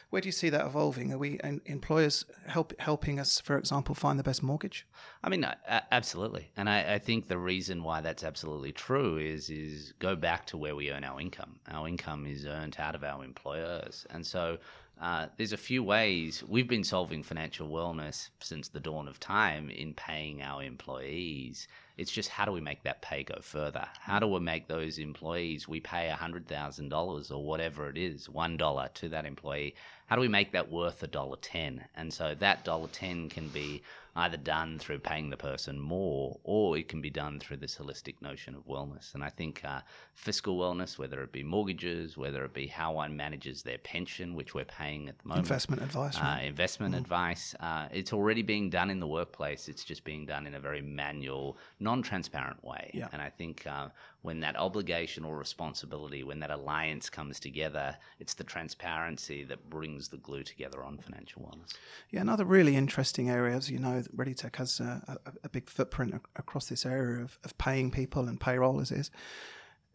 where 0.10 0.21
do 0.21 0.28
you 0.28 0.32
see 0.32 0.49
that 0.49 0.65
evolving? 0.65 1.13
Are 1.13 1.17
we 1.17 1.39
employers 1.65 2.25
help, 2.47 2.73
helping 2.80 3.19
us, 3.19 3.39
for 3.39 3.58
example, 3.58 3.95
find 3.95 4.19
the 4.19 4.23
best 4.23 4.41
mortgage? 4.43 4.86
I 5.23 5.30
mean, 5.30 5.45
absolutely, 5.91 6.52
and 6.58 6.69
I, 6.69 6.95
I, 6.95 6.99
think 6.99 7.28
the 7.28 7.38
reason 7.38 7.84
why 7.84 8.02
that's 8.02 8.23
absolutely 8.23 8.71
true 8.71 9.17
is 9.17 9.49
is 9.49 9.93
go 9.99 10.15
back 10.15 10.45
to 10.47 10.58
where 10.58 10.75
we 10.75 10.91
earn 10.91 11.04
our 11.04 11.19
income. 11.19 11.60
Our 11.69 11.88
income 11.88 12.25
is 12.25 12.45
earned 12.45 12.78
out 12.80 12.95
of 12.95 13.04
our 13.04 13.23
employers, 13.23 14.06
and 14.10 14.25
so 14.25 14.58
uh, 14.99 15.27
there's 15.38 15.53
a 15.53 15.57
few 15.57 15.81
ways 15.81 16.43
we've 16.47 16.67
been 16.67 16.83
solving 16.83 17.23
financial 17.23 17.69
wellness 17.69 18.29
since 18.39 18.67
the 18.67 18.79
dawn 18.81 19.07
of 19.07 19.19
time 19.19 19.69
in 19.69 19.93
paying 19.93 20.41
our 20.41 20.62
employees. 20.62 21.67
It's 21.97 22.12
just 22.12 22.29
how 22.29 22.45
do 22.45 22.51
we 22.51 22.59
make 22.59 22.83
that 22.83 23.01
pay 23.01 23.23
go 23.23 23.39
further? 23.41 23.88
How 23.99 24.19
do 24.19 24.27
we 24.27 24.39
make 24.39 24.67
those 24.67 24.97
employees, 24.97 25.67
we 25.67 25.79
pay 25.79 26.13
$100,000 26.13 27.31
or 27.31 27.43
whatever 27.43 27.89
it 27.89 27.97
is, 27.97 28.27
$1 28.27 28.93
to 28.93 29.09
that 29.09 29.25
employee, 29.25 29.75
how 30.09 30.15
do 30.15 30.21
we 30.21 30.27
make 30.27 30.51
that 30.53 30.71
worth 30.71 31.03
a 31.03 31.07
dollar 31.07 31.38
ten? 31.38 31.85
And 31.95 32.12
so 32.12 32.33
that 32.39 32.65
dollar 32.65 32.88
ten 32.88 33.29
can 33.29 33.47
be 33.49 33.83
either 34.19 34.38
done 34.38 34.79
through 34.79 34.99
paying 34.99 35.29
the 35.29 35.38
person 35.38 35.79
more, 35.79 36.39
or 36.43 36.77
it 36.77 36.88
can 36.88 37.01
be 37.01 37.10
done 37.10 37.39
through 37.39 37.58
this 37.58 37.77
holistic 37.77 38.21
notion 38.21 38.55
of 38.55 38.67
wellness. 38.67 39.13
And 39.13 39.23
I 39.23 39.29
think 39.29 39.62
uh, 39.63 39.82
fiscal 40.13 40.58
wellness, 40.58 40.97
whether 40.97 41.21
it 41.23 41.32
be 41.32 41.43
mortgages, 41.43 42.17
whether 42.17 42.43
it 42.45 42.53
be 42.53 42.67
how 42.67 42.93
one 42.93 43.15
manages 43.15 43.63
their 43.63 43.77
pension, 43.79 44.36
which 44.36 44.53
we're 44.53 44.65
paying 44.65 45.10
at 45.10 45.17
the 45.19 45.27
moment, 45.27 45.45
investment 45.45 45.82
advice, 45.82 46.17
uh, 46.17 46.21
right? 46.21 46.43
investment 46.43 46.95
mm. 46.95 46.99
advice, 46.99 47.55
uh, 47.60 47.88
it's 47.91 48.13
already 48.13 48.41
being 48.41 48.69
done 48.69 48.89
in 48.89 48.99
the 48.99 49.08
workplace. 49.08 49.69
It's 49.69 49.84
just 49.84 50.03
being 50.03 50.25
done 50.25 50.45
in 50.47 50.55
a 50.55 50.60
very 50.60 50.82
manual, 50.82 51.58
non-transparent 51.79 52.63
way. 52.63 52.91
Yeah. 52.93 53.08
And 53.13 53.21
I 53.21 53.29
think 53.29 53.65
uh, 53.65 53.89
when 54.21 54.41
that 54.41 54.55
obligation 54.58 55.23
or 55.23 55.38
responsibility, 55.38 56.23
when 56.23 56.39
that 56.39 56.51
alliance 56.51 57.10
comes 57.10 57.39
together, 57.39 57.97
it's 58.19 58.34
the 58.34 58.43
transparency 58.43 59.43
that 59.45 59.69
brings 59.69 60.10
the 60.10 60.17
glue 60.17 60.43
together 60.43 60.84
on 60.84 60.97
financial 60.97 61.41
wellness. 61.41 61.73
Yeah, 62.12 62.21
another 62.21 62.45
really 62.45 62.75
interesting 62.75 63.29
area, 63.29 63.55
as 63.55 63.69
you 63.71 63.79
know, 63.79 64.03
ReadyTech 64.15 64.55
has 64.57 64.79
a, 64.79 65.19
a, 65.25 65.31
a 65.45 65.49
big 65.49 65.69
footprint 65.69 66.13
across 66.35 66.67
this 66.67 66.85
area 66.85 67.23
of, 67.23 67.39
of 67.43 67.57
paying 67.57 67.91
people 67.91 68.27
and 68.27 68.39
payroll 68.39 68.79
as 68.79 68.91
is. 68.91 69.11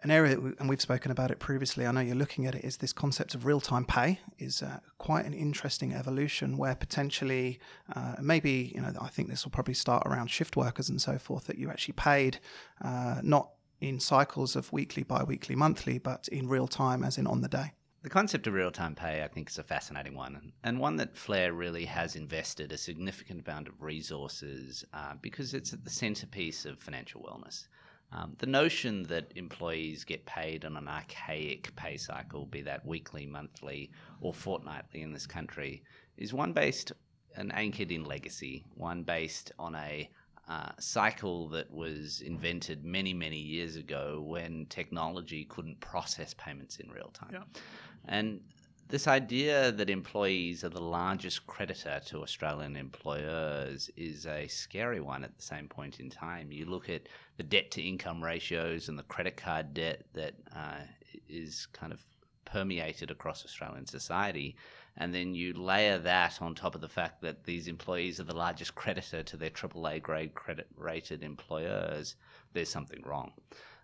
An 0.03 0.11
area, 0.11 0.39
we, 0.39 0.53
and 0.59 0.69
we've 0.69 0.83
spoken 0.83 1.11
about 1.11 1.31
it 1.31 1.39
previously. 1.39 1.87
I 1.87 1.91
know 1.91 2.01
you're 2.01 2.15
looking 2.15 2.45
at 2.47 2.55
it. 2.55 2.63
Is 2.63 2.77
this 2.77 2.93
concept 2.93 3.35
of 3.35 3.47
real-time 3.47 3.87
pay 3.87 4.21
is 4.39 4.63
uh, 4.63 4.81
quite 4.99 5.25
an 5.25 5.33
interesting 5.33 5.95
evolution, 5.95 6.59
where 6.59 6.75
potentially, 6.75 7.59
uh, 7.97 8.17
maybe 8.21 8.73
you 8.75 8.83
know, 8.83 8.93
I 9.01 9.09
think 9.09 9.31
this 9.31 9.45
will 9.45 9.51
probably 9.51 9.73
start 9.75 10.07
around 10.07 10.29
shift 10.29 10.57
workers 10.57 10.91
and 10.91 11.01
so 11.01 11.17
forth. 11.19 11.47
That 11.47 11.57
you 11.57 11.71
actually 11.71 11.95
paid 11.95 12.39
uh, 12.83 13.21
not 13.23 13.51
in 13.81 13.99
cycles 13.99 14.57
of 14.57 14.71
weekly, 14.73 15.05
bi 15.05 15.23
weekly, 15.25 15.55
monthly, 15.55 15.99
but 15.99 16.29
in 16.29 16.49
real 16.49 16.69
time, 16.69 17.03
as 17.03 17.17
in 17.17 17.27
on 17.27 17.41
the 17.41 17.49
day. 17.49 17.73
The 18.05 18.11
concept 18.11 18.47
of 18.47 18.53
real 18.53 18.71
time 18.71 18.95
pay, 18.95 19.25
I 19.25 19.29
think, 19.29 19.49
is 19.49 19.57
a 19.57 19.63
fascinating 19.63 20.15
one, 20.15 20.53
and 20.63 20.79
one 20.79 20.97
that 20.97 21.17
Flare 21.17 21.55
really 21.55 21.87
has 21.87 22.17
invested 22.17 22.71
a 22.71 22.77
significant 22.77 23.49
amount 23.49 23.67
of 23.67 23.81
resources 23.81 24.85
uh, 24.93 25.15
because 25.23 25.55
it's 25.55 25.73
at 25.73 25.85
the 25.85 25.91
centerpiece 25.91 26.67
of 26.67 26.79
financial 26.79 27.23
wellness. 27.23 27.67
Um, 28.13 28.37
the 28.41 28.47
notion 28.47 29.05
that 29.05 29.33
employees 29.37 30.05
get 30.05 30.27
paid 30.27 30.67
on 30.67 30.77
an 30.77 30.87
archaic 30.87 31.75
pay 31.77 31.97
cycle, 31.97 32.45
be 32.45 32.61
that 32.61 32.85
weekly, 32.85 33.25
monthly, 33.25 33.91
or 34.21 34.35
fortnightly 34.35 35.01
in 35.01 35.15
this 35.15 35.27
country, 35.27 35.83
is 36.19 36.35
one 36.35 36.53
based 36.53 36.93
and 37.37 37.55
anchored 37.55 37.91
in 37.91 38.05
legacy, 38.05 38.67
one 38.75 39.03
based 39.03 39.51
on 39.59 39.75
a 39.77 40.11
uh, 40.47 40.73
cycle 40.79 41.49
that 41.49 41.71
was 41.73 42.21
invented 42.21 42.85
many, 42.85 43.15
many 43.15 43.39
years 43.39 43.77
ago 43.77 44.23
when 44.27 44.67
technology 44.67 45.47
couldn't 45.47 45.81
process 45.81 46.35
payments 46.35 46.77
in 46.77 46.91
real 46.91 47.11
time. 47.15 47.31
Yeah. 47.33 47.61
And 48.07 48.41
this 48.89 49.09
idea 49.09 49.73
that 49.73 49.89
employees 49.89 50.63
are 50.63 50.69
the 50.69 50.83
largest 50.83 51.47
creditor 51.47 52.01
to 52.07 52.23
Australian 52.23 52.77
employers 52.77 53.91
is 53.97 54.27
a 54.27 54.47
scary 54.47 55.01
one 55.01 55.25
at 55.25 55.37
the 55.37 55.43
same 55.43 55.69
point 55.69 56.01
in 56.01 56.11
time. 56.11 56.53
You 56.53 56.67
look 56.67 56.89
at 56.89 57.09
the 57.37 57.43
debt 57.43 57.71
to 57.73 57.83
income 57.83 58.23
ratios 58.23 58.89
and 58.89 58.99
the 58.99 59.05
credit 59.05 59.37
card 59.37 59.75
debt 59.75 60.05
that 60.13 60.35
uh, 60.55 60.81
is 61.29 61.67
kind 61.73 61.93
of 61.93 62.05
permeated 62.45 63.11
across 63.11 63.45
Australian 63.45 63.87
society 63.87 64.57
and 64.97 65.13
then 65.13 65.35
you 65.35 65.53
layer 65.55 65.99
that 65.99 66.41
on 66.41 66.55
top 66.55 66.75
of 66.75 66.81
the 66.81 66.89
fact 66.89 67.21
that 67.23 67.45
these 67.45 67.67
employees 67.67 68.21
are 68.21 68.25
the 68.25 68.37
largest 68.37 68.75
creditor 68.75 69.23
to 69.25 69.37
their 69.37 69.51
AAA 69.51 70.01
grade 70.01 70.35
credit 70.35 70.69
rated 70.77 71.23
employers, 71.23 72.15
there's 72.53 72.69
something 72.69 73.03
wrong. 73.05 73.33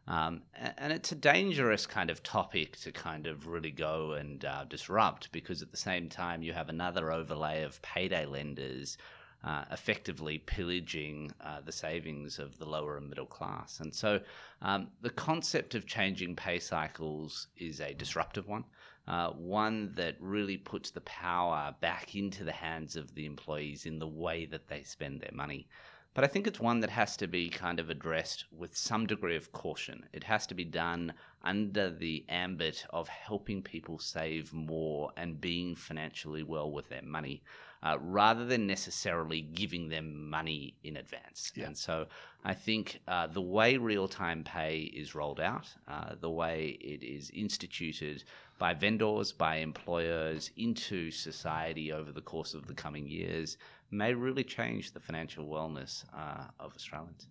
Um, 0.06 0.42
and 0.54 0.92
it's 0.92 1.12
a 1.12 1.16
dangerous 1.16 1.86
kind 1.86 2.10
of 2.10 2.22
topic 2.22 2.76
to 2.78 2.90
kind 2.90 3.26
of 3.26 3.46
really 3.46 3.70
go 3.70 4.12
and 4.12 4.44
uh, 4.44 4.64
disrupt 4.64 5.30
because 5.30 5.62
at 5.62 5.70
the 5.70 5.76
same 5.76 6.08
time 6.08 6.42
you 6.42 6.52
have 6.52 6.68
another 6.68 7.12
overlay 7.12 7.62
of 7.62 7.80
payday 7.82 8.26
lenders 8.26 8.98
uh, 9.44 9.64
effectively 9.70 10.38
pillaging 10.38 11.32
uh, 11.40 11.60
the 11.64 11.72
savings 11.72 12.38
of 12.38 12.58
the 12.58 12.66
lower 12.66 12.96
and 12.96 13.08
middle 13.08 13.26
class. 13.26 13.80
And 13.80 13.94
so 13.94 14.20
um, 14.62 14.88
the 15.00 15.10
concept 15.10 15.74
of 15.74 15.86
changing 15.86 16.36
pay 16.36 16.58
cycles 16.58 17.46
is 17.56 17.80
a 17.80 17.94
disruptive 17.94 18.48
one 18.48 18.64
uh, 19.10 19.30
one 19.30 19.92
that 19.96 20.14
really 20.20 20.56
puts 20.56 20.90
the 20.90 21.00
power 21.00 21.74
back 21.80 22.14
into 22.14 22.44
the 22.44 22.52
hands 22.52 22.94
of 22.94 23.12
the 23.14 23.26
employees 23.26 23.86
in 23.86 23.98
the 23.98 24.06
way 24.06 24.46
that 24.46 24.68
they 24.68 24.82
spend 24.84 25.20
their 25.20 25.32
money. 25.32 25.66
But 26.12 26.24
I 26.24 26.26
think 26.26 26.46
it's 26.46 26.58
one 26.58 26.80
that 26.80 26.90
has 26.90 27.16
to 27.18 27.28
be 27.28 27.48
kind 27.48 27.78
of 27.78 27.88
addressed 27.88 28.44
with 28.50 28.76
some 28.76 29.06
degree 29.06 29.36
of 29.36 29.52
caution. 29.52 30.06
It 30.12 30.24
has 30.24 30.46
to 30.48 30.54
be 30.54 30.64
done 30.64 31.12
under 31.42 31.88
the 31.88 32.24
ambit 32.28 32.84
of 32.90 33.08
helping 33.08 33.62
people 33.62 33.98
save 33.98 34.52
more 34.52 35.12
and 35.16 35.40
being 35.40 35.76
financially 35.76 36.42
well 36.42 36.70
with 36.70 36.88
their 36.88 37.02
money. 37.02 37.42
Uh, 37.82 37.96
rather 37.98 38.44
than 38.44 38.66
necessarily 38.66 39.40
giving 39.40 39.88
them 39.88 40.28
money 40.28 40.74
in 40.84 40.98
advance. 40.98 41.50
Yeah. 41.54 41.64
And 41.64 41.78
so 41.78 42.08
I 42.44 42.52
think 42.52 43.00
uh, 43.08 43.28
the 43.28 43.40
way 43.40 43.78
real 43.78 44.06
time 44.06 44.44
pay 44.44 44.80
is 44.80 45.14
rolled 45.14 45.40
out, 45.40 45.66
uh, 45.88 46.14
the 46.20 46.28
way 46.28 46.76
it 46.78 47.02
is 47.02 47.30
instituted 47.30 48.22
by 48.58 48.74
vendors, 48.74 49.32
by 49.32 49.56
employers 49.56 50.50
into 50.58 51.10
society 51.10 51.90
over 51.90 52.12
the 52.12 52.20
course 52.20 52.52
of 52.52 52.66
the 52.66 52.74
coming 52.74 53.08
years 53.08 53.56
may 53.90 54.14
really 54.14 54.44
change 54.44 54.92
the 54.92 55.00
financial 55.00 55.46
wellness 55.46 56.04
uh, 56.14 56.44
of 56.58 56.74
Australians. 56.74 57.26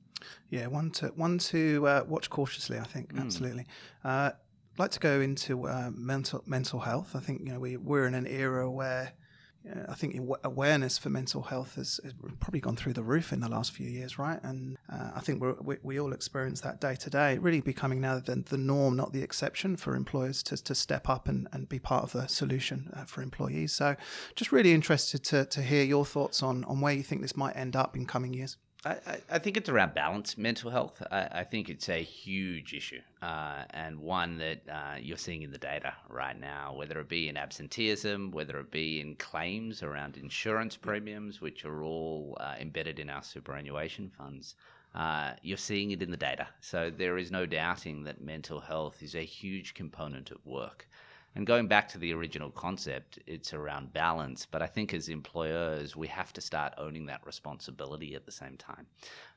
Yeah, 0.50 0.68
one 0.68 0.92
to 0.92 1.08
one 1.10 1.38
to 1.40 1.88
uh, 1.88 2.04
watch 2.08 2.30
cautiously. 2.30 2.78
I 2.78 2.84
think 2.84 3.12
absolutely. 3.18 3.66
Uh, 4.04 4.32
I'd 4.34 4.80
like 4.80 4.92
to 4.92 5.00
go 5.00 5.22
into 5.22 5.68
uh, 5.68 5.92
mental 5.94 6.44
mental 6.46 6.80
health. 6.80 7.16
I 7.16 7.20
think 7.20 7.42
you 7.46 7.54
know 7.54 7.60
we 7.60 7.78
we're 7.78 8.06
in 8.06 8.16
an 8.16 8.28
era 8.28 8.70
where 8.70 9.14
I 9.88 9.94
think 9.94 10.20
awareness 10.44 10.98
for 10.98 11.10
mental 11.10 11.44
health 11.44 11.76
has, 11.76 12.00
has 12.04 12.14
probably 12.40 12.62
gone 12.62 12.76
through 12.76 12.94
the 12.94 13.04
roof 13.04 13.34
in 13.34 13.42
the 13.42 13.50
last 13.50 13.72
few 13.72 13.88
years, 13.88 14.18
right? 14.18 14.40
And 14.44 14.78
uh, 14.92 15.12
I 15.16 15.20
think 15.20 15.44
we 15.62 15.78
we 15.84 16.00
all 16.00 16.14
experience 16.14 16.62
that 16.62 16.80
day 16.80 16.96
to 16.96 17.10
day, 17.10 17.38
really 17.38 17.62
becoming 17.62 18.00
now 18.00 18.20
the, 18.20 18.36
the 18.36 18.58
norm, 18.58 18.96
not 18.96 19.12
the 19.12 19.22
exception, 19.22 19.76
for 19.76 19.96
employers 19.96 20.42
to, 20.44 20.64
to 20.64 20.74
step 20.74 21.10
up 21.10 21.28
and, 21.28 21.48
and 21.52 21.68
be 21.68 21.80
part 21.80 22.04
of 22.04 22.14
the 22.14 22.28
solution 22.28 22.92
uh, 22.96 23.04
for 23.04 23.22
employees. 23.22 23.74
So, 23.74 23.96
just 24.36 24.52
really 24.52 24.74
interested 24.74 25.24
to, 25.26 25.46
to 25.46 25.62
hear 25.62 25.84
your 25.84 26.06
thoughts 26.06 26.42
on 26.42 26.64
on 26.64 26.80
where 26.80 26.94
you 26.94 27.04
think 27.04 27.22
this 27.22 27.36
might 27.36 27.56
end 27.56 27.76
up 27.76 27.96
in 27.96 28.06
coming 28.06 28.34
years. 28.34 28.58
I, 28.86 29.20
I- 29.30 29.40
think 29.40 29.58
it's 29.58 29.68
around 29.68 29.94
balance, 29.94 30.38
mental 30.38 30.72
health. 30.72 31.04
I, 31.12 31.28
I 31.32 31.44
think 31.44 31.70
it's 31.70 31.90
a 31.90 32.02
huge 32.02 32.74
issue 32.74 33.02
uh, 33.22 33.64
and 33.72 34.00
one 34.00 34.38
that 34.38 34.62
uh, 34.72 34.96
you're 35.02 35.18
seeing 35.18 35.42
in 35.42 35.52
the 35.52 35.58
data 35.58 35.94
right 36.08 36.40
now, 36.40 36.74
whether 36.74 37.00
it 37.00 37.10
be 37.10 37.28
in 37.28 37.36
absenteeism, 37.36 38.32
whether 38.32 38.58
it 38.60 38.72
be 38.72 39.02
in 39.02 39.16
claims 39.16 39.84
around 39.84 40.16
insurance 40.16 40.78
premiums, 40.78 41.42
which 41.42 41.66
are 41.66 41.84
all 41.84 42.38
uh, 42.40 42.56
embedded 42.60 43.00
in 43.00 43.10
our 43.10 43.24
superannuation 43.24 44.10
funds. 44.18 44.56
Uh, 44.96 45.34
you're 45.44 45.58
seeing 45.58 45.92
it 45.92 46.02
in 46.02 46.10
the 46.10 46.18
data. 46.18 46.48
So 46.62 46.90
there 46.90 47.18
is 47.18 47.32
no 47.32 47.46
doubting 47.46 48.04
that 48.06 48.22
mental 48.22 48.60
health 48.62 49.04
is 49.04 49.14
a 49.14 49.26
huge 49.26 49.74
component 49.74 50.32
of 50.32 50.44
work. 50.46 50.88
And 51.36 51.46
going 51.46 51.68
back 51.68 51.88
to 51.90 52.00
the 52.00 52.14
original 52.14 52.50
concept, 52.50 53.20
it's 53.28 53.54
around 53.54 53.94
balance. 53.94 54.48
But 54.50 54.62
I 54.62 54.68
think 54.68 54.94
as 54.94 55.10
employers, 55.10 55.96
we 55.96 56.08
have 56.08 56.34
to 56.34 56.42
start 56.42 56.74
owning 56.78 57.06
that 57.06 57.26
responsibility 57.26 58.16
at 58.16 58.26
the 58.26 58.32
same 58.32 58.58
time. 58.58 58.88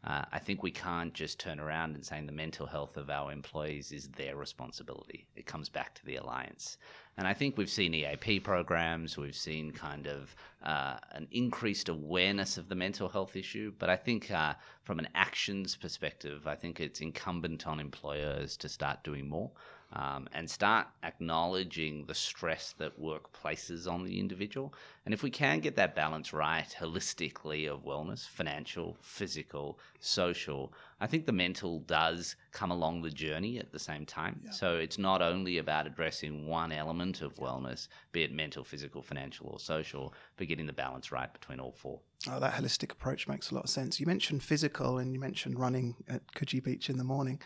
Uh, 0.05 0.25
I 0.33 0.39
think 0.39 0.63
we 0.63 0.71
can't 0.71 1.13
just 1.13 1.39
turn 1.39 1.61
around 1.61 1.95
and 1.95 2.05
saying 2.05 2.27
the 2.27 2.33
mental 2.33 2.67
health 2.67 2.97
of 2.97 3.11
our 3.11 3.31
employees 3.31 3.93
is 3.93 4.09
their 4.09 4.37
responsibility. 4.37 5.27
It 5.37 5.47
comes 5.47 5.69
back 5.69 5.95
to 5.97 6.07
the 6.07 6.17
alliance. 6.17 6.79
And 7.19 7.29
I 7.29 7.35
think 7.35 7.59
we've 7.59 7.71
seen 7.71 7.95
EAP 7.95 8.41
programs, 8.41 9.19
we've 9.19 9.37
seen 9.37 9.71
kind 9.71 10.07
of 10.07 10.35
uh, 10.63 10.97
an 11.13 11.29
increased 11.31 11.91
awareness 11.91 12.57
of 12.57 12.71
the 12.71 12.75
mental 12.75 13.09
health 13.09 13.37
issue. 13.37 13.73
But 13.79 13.91
I 13.91 13.97
think 13.97 14.31
uh, 14.31 14.55
from 14.83 14.99
an 14.99 15.09
actions 15.15 15.77
perspective, 15.77 16.47
I 16.47 16.55
think 16.55 16.81
it's 16.81 17.03
incumbent 17.03 17.67
on 17.67 17.79
employers 17.79 18.57
to 18.57 18.69
start 18.69 19.05
doing 19.05 19.29
more 19.29 19.51
um, 19.95 20.29
and 20.33 20.49
start 20.49 20.87
acknowledging 21.03 22.05
the 22.07 22.15
stress 22.15 22.75
that 22.79 22.99
work 22.99 23.33
places 23.33 23.87
on 23.87 24.05
the 24.05 24.19
individual. 24.19 24.73
And 25.05 25.13
if 25.13 25.23
we 25.23 25.31
can 25.31 25.61
get 25.61 25.77
that 25.77 25.95
balance 25.95 26.33
right 26.33 26.75
holistically 26.79 27.71
of 27.71 27.85
wellness, 27.85 28.27
financial, 28.27 28.97
physical, 29.01 29.79
social, 30.01 30.73
I 31.01 31.07
think 31.07 31.27
the 31.27 31.33
mental 31.33 31.81
does 31.81 32.37
come 32.53 32.71
along 32.71 33.03
the 33.03 33.11
journey 33.11 33.59
at 33.59 33.73
the 33.73 33.79
same 33.79 34.07
time. 34.07 34.41
So 34.51 34.77
it's 34.77 34.99
not 34.99 35.21
only 35.21 35.59
about 35.59 35.87
addressing 35.87 36.47
one 36.47 36.73
element 36.73 37.21
of 37.21 37.37
wellness, 37.37 37.89
be 38.13 38.23
it 38.23 38.33
mental, 38.33 38.65
physical, 38.65 39.03
financial, 39.03 39.49
or 39.49 39.59
social, 39.59 40.15
but 40.37 40.47
getting 40.47 40.67
the 40.67 40.73
balance 40.73 41.13
right 41.13 41.33
between 41.33 41.61
all 41.61 41.73
four. 41.73 42.01
Oh, 42.31 42.39
that 42.39 42.55
holistic 42.55 42.93
approach 42.93 43.27
makes 43.27 43.51
a 43.51 43.55
lot 43.55 43.65
of 43.65 43.71
sense. 43.71 43.99
You 43.99 44.07
mentioned 44.07 44.45
physical 44.45 44.99
and 44.99 45.13
you 45.13 45.19
mentioned 45.19 45.59
running 45.59 45.97
at 46.09 46.33
Coogee 46.35 46.63
Beach 46.63 46.89
in 46.89 46.97
the 46.97 47.05
morning. 47.05 47.41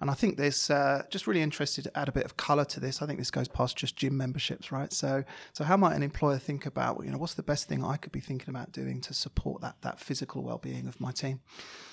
And 0.00 0.10
I 0.10 0.14
think 0.14 0.36
this 0.38 0.70
uh, 0.70 1.02
just 1.10 1.26
really 1.26 1.42
interested 1.42 1.84
to 1.84 1.98
add 1.98 2.08
a 2.08 2.12
bit 2.12 2.24
of 2.24 2.36
colour 2.36 2.64
to 2.64 2.80
this. 2.80 3.02
I 3.02 3.06
think 3.06 3.18
this 3.18 3.30
goes 3.30 3.48
past 3.48 3.76
just 3.76 3.96
gym 3.96 4.16
memberships, 4.16 4.72
right? 4.72 4.92
So, 4.92 5.24
so 5.52 5.64
how 5.64 5.76
might 5.76 5.94
an 5.94 6.02
employer 6.02 6.38
think 6.38 6.64
about, 6.64 7.04
you 7.04 7.10
know, 7.10 7.18
what's 7.18 7.34
the 7.34 7.42
best 7.42 7.68
thing 7.68 7.84
I 7.84 7.96
could 7.96 8.12
be 8.12 8.20
thinking 8.20 8.48
about 8.48 8.72
doing 8.72 9.00
to 9.02 9.14
support 9.14 9.60
that 9.60 9.76
that 9.82 10.00
physical 10.00 10.42
well-being 10.42 10.86
of 10.86 11.00
my 11.00 11.12
team? 11.12 11.40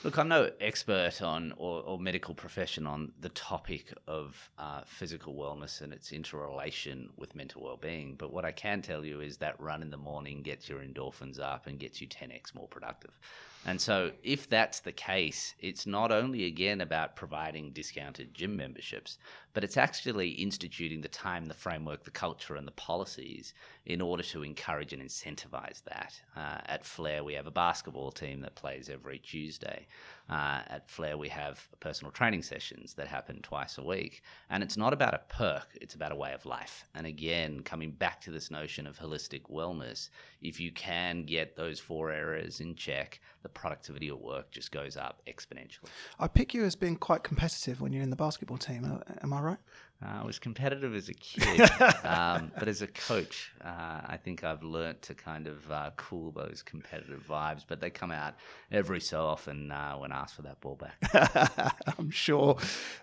Look, 0.04 0.18
I'm 0.18 0.30
no 0.30 0.50
expert 0.62 1.22
on 1.22 1.54
or, 1.58 1.82
or 1.82 2.00
medical 2.00 2.34
profession 2.34 2.88
on 2.88 3.12
the 3.20 3.30
topic 3.30 3.94
of 4.08 4.52
uh, 4.58 4.82
physical 4.86 5.36
wellness 5.36 5.82
and 5.82 5.92
its 5.92 6.14
interrelation 6.14 7.10
with 7.18 7.36
mental 7.36 7.64
well-being. 7.64 8.16
But 8.16 8.32
what 8.32 8.46
I 8.46 8.52
can 8.54 8.82
tell 8.82 9.04
you 9.04 9.20
is 9.20 9.38
that 9.38 9.60
run 9.60 9.82
in 9.82 9.90
the 9.90 9.98
morning 9.98 10.44
gets 10.44 10.70
your 10.70 10.80
endorphins 10.80 11.40
up 11.40 11.68
and 11.68 11.78
gets 11.78 12.00
you 12.00 12.08
10x 12.08 12.56
more 12.56 12.68
productive. 12.68 13.20
And 13.66 13.82
so, 13.82 14.12
if 14.24 14.48
that's 14.48 14.80
the 14.80 14.94
case, 14.94 15.54
it's 15.60 15.86
not 15.86 16.12
only 16.12 16.46
again 16.46 16.80
about 16.80 17.18
providing 17.18 17.72
discounted 17.98 18.34
gym 18.34 18.56
memberships, 18.56 19.18
but 19.54 19.64
it's 19.64 19.78
actually 19.78 20.30
instituting 20.30 21.02
the 21.02 21.08
time, 21.08 21.46
the 21.46 21.54
framework, 21.54 22.04
the 22.04 22.12
culture, 22.12 22.56
and 22.56 22.68
the 22.68 22.72
policies 22.72 23.54
in 23.86 24.02
order 24.02 24.22
to 24.22 24.44
encourage 24.44 24.94
and 24.94 25.02
incentivize 25.02 25.84
that. 25.86 26.14
Uh, 26.36 26.60
at 26.66 26.86
Flare, 26.86 27.24
we 27.24 27.34
have 27.34 27.48
a 27.48 27.52
basketball 27.52 28.12
team 28.12 28.42
that 28.42 28.56
plays 28.56 28.90
every 28.90 29.18
Tuesday. 29.20 29.88
Uh, 30.30 30.60
at 30.68 30.90
Flare, 30.90 31.18
we 31.18 31.30
have 31.30 31.66
personal 31.80 32.12
training 32.12 32.44
sessions 32.44 32.94
that 32.96 33.08
happen 33.08 33.40
twice 33.42 33.78
a 33.78 33.84
week. 33.84 34.24
And 34.50 34.62
it's 34.62 34.76
not 34.76 34.92
about 34.92 35.14
a 35.14 35.22
perk, 35.30 35.70
it's 35.80 35.96
about 35.96 36.12
a 36.12 36.16
way 36.16 36.34
of 36.34 36.46
life. 36.46 36.86
And 36.94 37.08
again, 37.08 37.62
coming 37.62 37.92
back 37.92 38.20
to 38.22 38.32
this 38.32 38.52
notion 38.52 38.86
of 38.86 39.00
holistic 39.00 39.44
wellness, 39.50 40.10
if 40.42 40.60
you 40.60 40.72
can 40.72 41.24
get 41.24 41.56
those 41.56 41.80
four 41.80 42.12
areas 42.12 42.60
in 42.60 42.76
check, 42.76 43.22
the 43.42 43.50
productivity 43.50 44.10
at 44.10 44.20
work 44.20 44.52
just 44.52 44.72
goes 44.72 44.98
up 44.98 45.22
exponentially. 45.28 45.90
I 46.20 46.28
pick 46.28 46.54
you 46.54 46.66
as 46.66 46.76
being 46.76 46.98
quite 46.98 47.24
competitive 47.24 47.80
when 47.80 47.94
you're 47.94 48.04
in 48.04 48.10
the 48.10 48.18
basketball 48.18 48.58
team. 48.58 48.84
Uh, 48.84 49.14
Am 49.24 49.32
I 49.32 49.42
right? 49.42 49.47
Uh, 49.50 50.22
I 50.22 50.26
was 50.26 50.38
competitive 50.38 50.94
as 50.94 51.10
a 51.10 51.14
kid, 51.14 51.62
um, 52.04 52.52
but 52.60 52.68
as 52.68 52.84
a 52.84 52.88
coach, 52.88 53.52
uh, 53.64 54.02
I 54.06 54.20
think 54.24 54.44
I've 54.44 54.62
learnt 54.62 55.02
to 55.04 55.16
kind 55.16 55.48
of 55.48 55.72
uh, 55.72 55.90
cool 55.96 56.32
those 56.32 56.62
competitive 56.64 57.26
vibes. 57.28 57.64
But 57.68 57.82
they 57.82 57.90
come 57.90 58.12
out 58.12 58.36
every 58.72 59.00
so 59.00 59.26
often 59.26 59.72
uh, 59.72 59.96
when 59.96 60.12
asked 60.12 60.36
for 60.36 60.44
that 60.44 60.62
ball 60.62 60.76
back. 60.76 61.76
I'm 61.98 62.12
sure. 62.12 62.58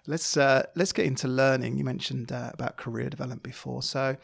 Let's 0.07 0.37
uh, 0.37 0.67
let's 0.77 0.93
get 0.93 1.07
into 1.07 1.27
learning. 1.27 1.79
You 1.79 1.85
mentioned 1.85 2.31
uh, 2.31 2.51
about 2.55 2.77
career 2.77 3.11
development 3.11 3.43
before, 3.43 3.83
so 3.83 4.17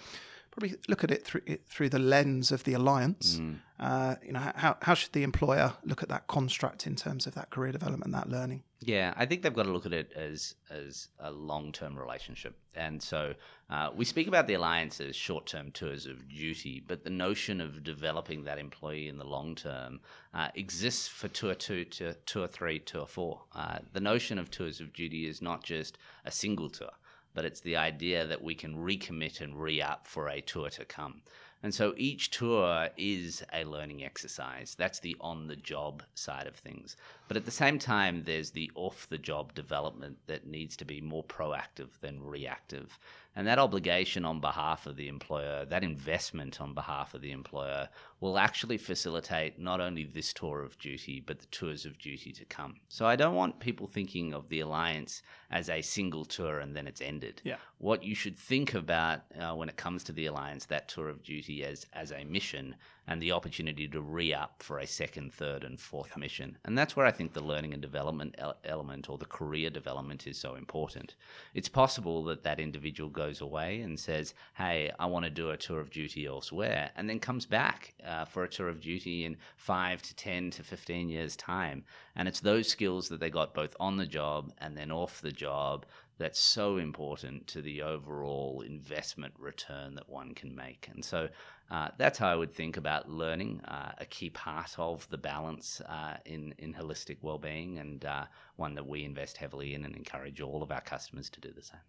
probably 0.51 0.77
look 0.89 1.05
at 1.05 1.11
it 1.11 1.25
through 1.25 1.43
it 1.47 1.67
through 1.69 1.89
the 1.89 1.99
lens 1.99 2.53
of 2.53 2.65
the 2.65 2.75
alliance. 2.75 3.41
Uh, 3.79 4.17
you 4.25 4.33
know, 4.33 4.41
how 4.57 4.77
how 4.83 4.95
should 4.95 5.13
the 5.13 5.23
employer 5.23 5.73
look 5.85 6.03
at 6.03 6.09
that 6.09 6.27
construct 6.27 6.87
in 6.87 6.97
terms 6.97 7.27
of 7.27 7.35
that 7.35 7.51
career 7.51 7.73
development, 7.73 8.13
that 8.13 8.29
learning? 8.29 8.63
Yeah, 8.81 9.13
I 9.17 9.27
think 9.27 9.43
they've 9.43 9.55
got 9.55 9.65
to 9.65 9.73
look 9.73 9.87
at 9.87 9.93
it 9.93 10.13
as 10.15 10.55
as 10.71 11.09
a 11.19 11.31
long 11.31 11.73
term 11.73 11.99
relationship, 11.99 12.57
and 12.75 13.03
so 13.03 13.35
uh, 13.71 13.91
we 13.95 14.05
speak 14.05 14.27
about 14.27 14.47
the 14.47 14.55
alliance 14.55 15.01
as 15.01 15.17
short 15.17 15.47
term 15.47 15.71
tours 15.71 16.05
of 16.07 16.29
duty, 16.29 16.83
but 16.87 17.05
the 17.05 17.11
notion 17.11 17.61
of 17.61 17.83
developing 17.83 18.45
that 18.45 18.59
employee 18.59 19.09
in 19.09 19.17
the 19.17 19.25
long 19.25 19.55
term 19.55 20.01
uh, 20.35 20.49
exists 20.55 21.09
for 21.09 21.29
tour 21.29 21.55
two, 21.55 21.85
to 21.87 22.15
tour 22.27 22.47
three, 22.47 22.79
tour 22.79 23.07
four. 23.07 23.43
Uh, 23.55 23.79
the 23.93 24.01
notion 24.01 24.39
of 24.39 24.51
tours 24.51 24.81
of 24.81 24.93
duty 24.93 25.27
is 25.27 25.41
not 25.41 25.63
just 25.63 25.97
a 26.25 26.31
single 26.31 26.69
tour, 26.69 26.91
but 27.35 27.45
it's 27.45 27.61
the 27.61 27.77
idea 27.77 28.27
that 28.27 28.43
we 28.43 28.55
can 28.55 28.77
recommit 28.77 29.41
and 29.41 29.61
re 29.61 29.81
up 29.81 30.07
for 30.07 30.29
a 30.29 30.41
tour 30.41 30.71
to 30.71 30.85
come. 30.85 31.23
And 31.63 31.75
so 31.75 31.95
each 31.97 32.31
tour 32.31 32.89
is 32.97 33.43
a 33.53 33.65
learning 33.65 34.03
exercise. 34.03 34.75
That's 34.79 35.01
the 35.01 35.17
on 35.21 35.47
the 35.47 35.57
job 35.57 36.03
side 36.15 36.47
of 36.47 36.57
things. 36.57 36.97
But 37.31 37.37
at 37.37 37.45
the 37.45 37.53
same 37.53 37.79
time, 37.79 38.25
there's 38.25 38.51
the 38.51 38.73
off 38.75 39.09
the 39.09 39.17
job 39.17 39.55
development 39.55 40.19
that 40.27 40.49
needs 40.49 40.77
to 40.79 40.85
be 40.85 41.01
more 41.01 41.23
proactive 41.23 41.91
than 42.01 42.21
reactive. 42.21 42.99
And 43.37 43.47
that 43.47 43.61
obligation 43.61 44.25
on 44.25 44.41
behalf 44.41 44.85
of 44.85 44.97
the 44.97 45.07
employer, 45.07 45.65
that 45.67 45.85
investment 45.85 46.61
on 46.61 46.75
behalf 46.75 47.15
of 47.15 47.21
the 47.21 47.31
employer, 47.31 47.89
will 48.19 48.37
actually 48.37 48.79
facilitate 48.79 49.61
not 49.61 49.81
only 49.81 50.03
this 50.03 50.33
tour 50.33 50.65
of 50.65 50.77
duty, 50.79 51.23
but 51.25 51.39
the 51.39 51.47
tours 51.47 51.87
of 51.87 51.99
duty 51.99 52.33
to 52.33 52.45
come. 52.47 52.81
So 52.89 53.07
I 53.07 53.15
don't 53.15 53.37
want 53.37 53.61
people 53.61 53.87
thinking 53.87 54.35
of 54.35 54.49
the 54.49 54.59
Alliance 54.59 55.23
as 55.53 55.69
a 55.69 55.83
single 55.83 56.25
tour 56.25 56.59
and 56.59 56.75
then 56.75 56.89
it's 56.89 57.01
ended. 57.01 57.43
Yeah. 57.45 57.59
What 57.79 58.03
you 58.03 58.17
should 58.17 58.37
think 58.37 58.75
about 58.75 59.21
uh, 59.41 59.55
when 59.55 59.69
it 59.69 59.77
comes 59.77 60.03
to 60.05 60.13
the 60.13 60.27
Alliance, 60.27 60.67
that 60.67 60.89
tour 60.89 61.09
of 61.09 61.23
duty, 61.23 61.65
as, 61.65 61.87
as 61.93 62.11
a 62.11 62.25
mission 62.25 62.75
and 63.11 63.21
the 63.21 63.33
opportunity 63.33 63.89
to 63.89 64.01
re 64.01 64.33
up 64.33 64.63
for 64.63 64.79
a 64.79 64.87
second, 64.87 65.35
third, 65.35 65.65
and 65.65 65.81
fourth 65.81 66.17
mission. 66.17 66.57
And 66.65 66.79
that's 66.79 66.95
where 66.95 67.05
I 67.05 67.11
think 67.11 67.33
the 67.33 67.43
learning 67.43 67.73
and 67.73 67.83
development 67.83 68.37
element 68.65 69.11
or 69.11 69.19
the 69.19 69.25
career 69.25 69.69
development 69.69 70.29
is 70.29 70.39
so 70.39 70.55
important. 70.55 71.17
It's 71.53 71.69
possible 71.69 72.23
that 72.25 72.45
that 72.45 72.61
individual 72.61 73.11
goes 73.11 73.41
away 73.41 73.81
and 73.81 73.99
says, 73.99 74.35
Hey, 74.55 74.93
I 75.01 75.07
want 75.07 75.25
to 75.25 75.31
do 75.31 75.51
a 75.51 75.57
tour 75.57 75.81
of 75.81 75.91
duty 75.91 76.25
elsewhere, 76.27 76.93
and 76.95 77.11
then 77.11 77.19
comes 77.19 77.47
back 77.47 77.95
uh, 78.07 78.27
for 78.27 78.45
a 78.45 78.49
tour 78.49 78.69
of 78.69 78.81
duty 78.81 79.25
in 79.25 79.37
five 79.57 80.03
to 80.03 80.15
10 80.15 80.53
to 80.53 80.63
15 80.63 81.09
years' 81.09 81.35
time. 81.35 81.83
And 82.15 82.29
it's 82.29 82.41
those 82.41 82.69
skills 82.69 83.09
that 83.09 83.19
they 83.19 83.29
got 83.29 83.55
both 83.55 83.75
on 83.81 83.97
the 83.97 84.07
job 84.07 84.53
and 84.59 84.77
then 84.77 84.93
off 84.93 85.21
the 85.21 85.33
job 85.33 85.85
that's 86.21 86.39
so 86.39 86.77
important 86.77 87.47
to 87.47 87.63
the 87.63 87.81
overall 87.81 88.61
investment 88.61 89.33
return 89.39 89.95
that 89.95 90.07
one 90.07 90.35
can 90.35 90.55
make. 90.55 90.87
And 90.93 91.03
so 91.03 91.31
uh, 91.71 91.89
that's 91.97 92.19
how 92.19 92.29
I 92.29 92.37
would 92.37 92.53
think 92.53 92.77
about 92.77 93.11
learning, 93.11 93.63
uh, 93.67 93.93
a 93.97 94.05
key 94.05 94.29
part 94.29 94.75
of 94.79 95.09
the 95.09 95.17
balance 95.17 95.81
uh, 95.89 96.19
in, 96.27 96.55
in 96.59 96.75
holistic 96.75 97.17
well-being 97.23 97.79
and 97.79 98.05
uh, 98.05 98.25
one 98.57 98.75
that 98.75 98.87
we 98.87 99.03
invest 99.05 99.39
heavily 99.39 99.75
in 99.75 99.85
and 99.87 99.97
encourage 99.97 100.43
all 100.43 100.63
of 100.63 100.71
our 100.71 100.83
customers 100.83 101.31
to 101.31 101.41
do 101.41 101.51
the 101.57 101.63
same. 101.63 101.81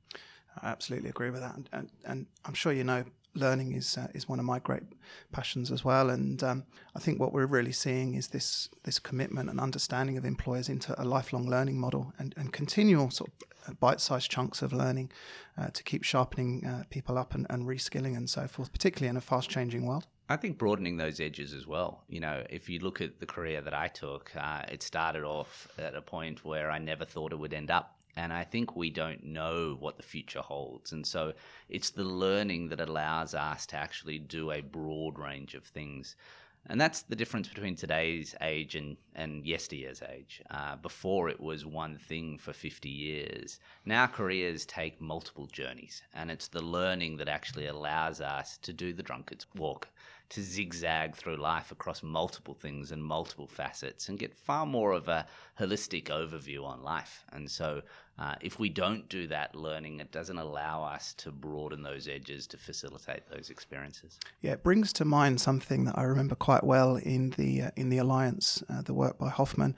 I 0.62 0.70
absolutely 0.70 1.10
agree 1.10 1.30
with 1.30 1.42
that. 1.42 1.56
And, 1.56 1.70
and, 1.74 1.90
and 2.06 2.26
I'm 2.46 2.54
sure 2.54 2.72
you 2.72 2.86
know 2.86 3.04
learning 3.34 3.74
is 3.74 3.98
uh, 3.98 4.08
is 4.14 4.28
one 4.28 4.40
of 4.40 4.46
my 4.46 4.60
great 4.60 4.84
passions 5.32 5.72
as 5.72 5.86
well. 5.86 6.10
And 6.10 6.44
um, 6.44 6.66
I 6.96 7.00
think 7.00 7.20
what 7.20 7.34
we're 7.34 7.46
really 7.46 7.72
seeing 7.72 8.16
is 8.16 8.30
this 8.30 8.70
this 8.84 9.00
commitment 9.00 9.50
and 9.50 9.60
understanding 9.60 10.18
of 10.18 10.26
employers 10.26 10.70
into 10.70 11.00
a 11.02 11.06
lifelong 11.06 11.50
learning 11.50 11.80
model 11.80 12.14
and, 12.20 12.34
and 12.38 12.52
continual 12.52 13.10
sort 13.10 13.30
of 13.30 13.51
bite-sized 13.80 14.30
chunks 14.30 14.62
of 14.62 14.74
learning 14.74 15.12
uh, 15.58 15.68
to 15.68 15.84
keep 15.84 16.04
sharpening 16.04 16.66
uh, 16.66 16.84
people 16.90 17.18
up 17.18 17.34
and, 17.34 17.46
and 17.50 17.66
reskilling 17.66 18.16
and 18.16 18.30
so 18.30 18.48
forth, 18.48 18.72
particularly 18.72 19.10
in 19.10 19.18
a 19.18 19.22
fast-changing 19.22 19.86
world. 19.86 20.08
I 20.30 20.38
think 20.38 20.58
broadening 20.58 20.98
those 20.98 21.20
edges 21.20 21.54
as 21.54 21.68
well. 21.68 22.04
You 22.08 22.22
know, 22.22 22.44
if 22.50 22.70
you 22.70 22.80
look 22.80 23.02
at 23.02 23.20
the 23.20 23.26
career 23.26 23.62
that 23.62 23.74
I 23.74 23.88
took, 23.88 24.32
uh, 24.36 24.64
it 24.72 24.82
started 24.82 25.24
off 25.24 25.68
at 25.78 25.94
a 25.94 26.02
point 26.02 26.46
where 26.46 26.72
I 26.72 26.80
never 26.80 27.04
thought 27.04 27.34
it 27.34 27.40
would 27.40 27.54
end 27.54 27.70
up 27.70 27.98
and 28.16 28.34
I 28.34 28.44
think 28.44 28.76
we 28.76 28.90
don't 28.90 29.24
know 29.24 29.78
what 29.80 29.98
the 29.98 30.04
future 30.04 30.42
holds. 30.42 30.92
And 30.92 31.06
so 31.06 31.34
it's 31.70 31.92
the 31.92 32.04
learning 32.04 32.70
that 32.70 32.82
allows 32.82 33.34
us 33.34 33.66
to 33.68 33.78
actually 33.78 34.20
do 34.20 34.52
a 34.52 34.62
broad 34.62 35.18
range 35.18 35.56
of 35.56 35.64
things. 35.64 36.16
And 36.68 36.80
that's 36.80 37.02
the 37.02 37.16
difference 37.16 37.48
between 37.48 37.76
today's 37.76 38.36
age 38.40 38.76
and, 38.76 38.96
and 39.16 39.46
yesteryear's 39.46 40.04
age. 40.04 40.42
Uh, 40.52 40.76
before 40.76 41.28
it 41.28 41.40
was 41.40 41.66
one 41.66 41.98
thing 41.98 42.38
for 42.38 42.54
50 42.54 42.88
years. 42.88 43.60
Now 43.84 44.06
careers 44.06 44.66
take 44.66 45.02
multiple 45.02 45.48
journeys, 45.48 46.04
and 46.14 46.30
it's 46.30 46.48
the 46.48 46.62
learning 46.62 47.18
that 47.18 47.28
actually 47.28 47.66
allows 47.66 48.22
us 48.22 48.58
to 48.60 48.74
do 48.74 48.94
the 48.94 49.04
drunkard's 49.04 49.48
walk, 49.56 49.90
to 50.30 50.42
zigzag 50.42 51.16
through 51.16 51.36
life 51.36 51.72
across 51.72 52.04
multiple 52.04 52.54
things 52.54 52.92
and 52.92 53.04
multiple 53.04 53.48
facets 53.48 54.08
and 54.08 54.20
get 54.20 54.34
far 54.34 54.66
more 54.66 54.94
of 54.94 55.10
a 55.10 55.26
holistic 55.60 56.06
overview 56.06 56.64
on 56.64 56.84
life. 56.84 57.26
And 57.34 57.50
so, 57.50 57.82
uh, 58.22 58.36
if 58.40 58.60
we 58.60 58.70
don't 58.70 59.10
do 59.10 59.26
that 59.26 59.56
learning, 59.56 60.00
it 60.00 60.12
doesn't 60.12 60.38
allow 60.38 60.84
us 60.84 61.16
to 61.16 61.32
broaden 61.32 61.82
those 61.82 62.08
edges 62.08 62.46
to 62.46 62.56
facilitate 62.56 63.24
those 63.28 63.50
experiences. 63.50 64.20
Yeah, 64.42 64.52
it 64.52 64.62
brings 64.62 64.94
to 64.94 65.06
mind 65.06 65.42
something 65.42 65.86
that 65.86 65.98
I 65.98 66.04
remember 66.04 66.36
quite 66.36 66.64
well 66.64 66.98
in 66.98 67.32
the 67.32 67.64
uh, 67.64 67.72
in 67.76 67.90
the 67.90 67.98
Alliance, 67.98 68.64
uh, 68.70 68.84
the 68.84 68.94
work 68.94 69.18
by 69.18 69.30
Hoffman, 69.30 69.76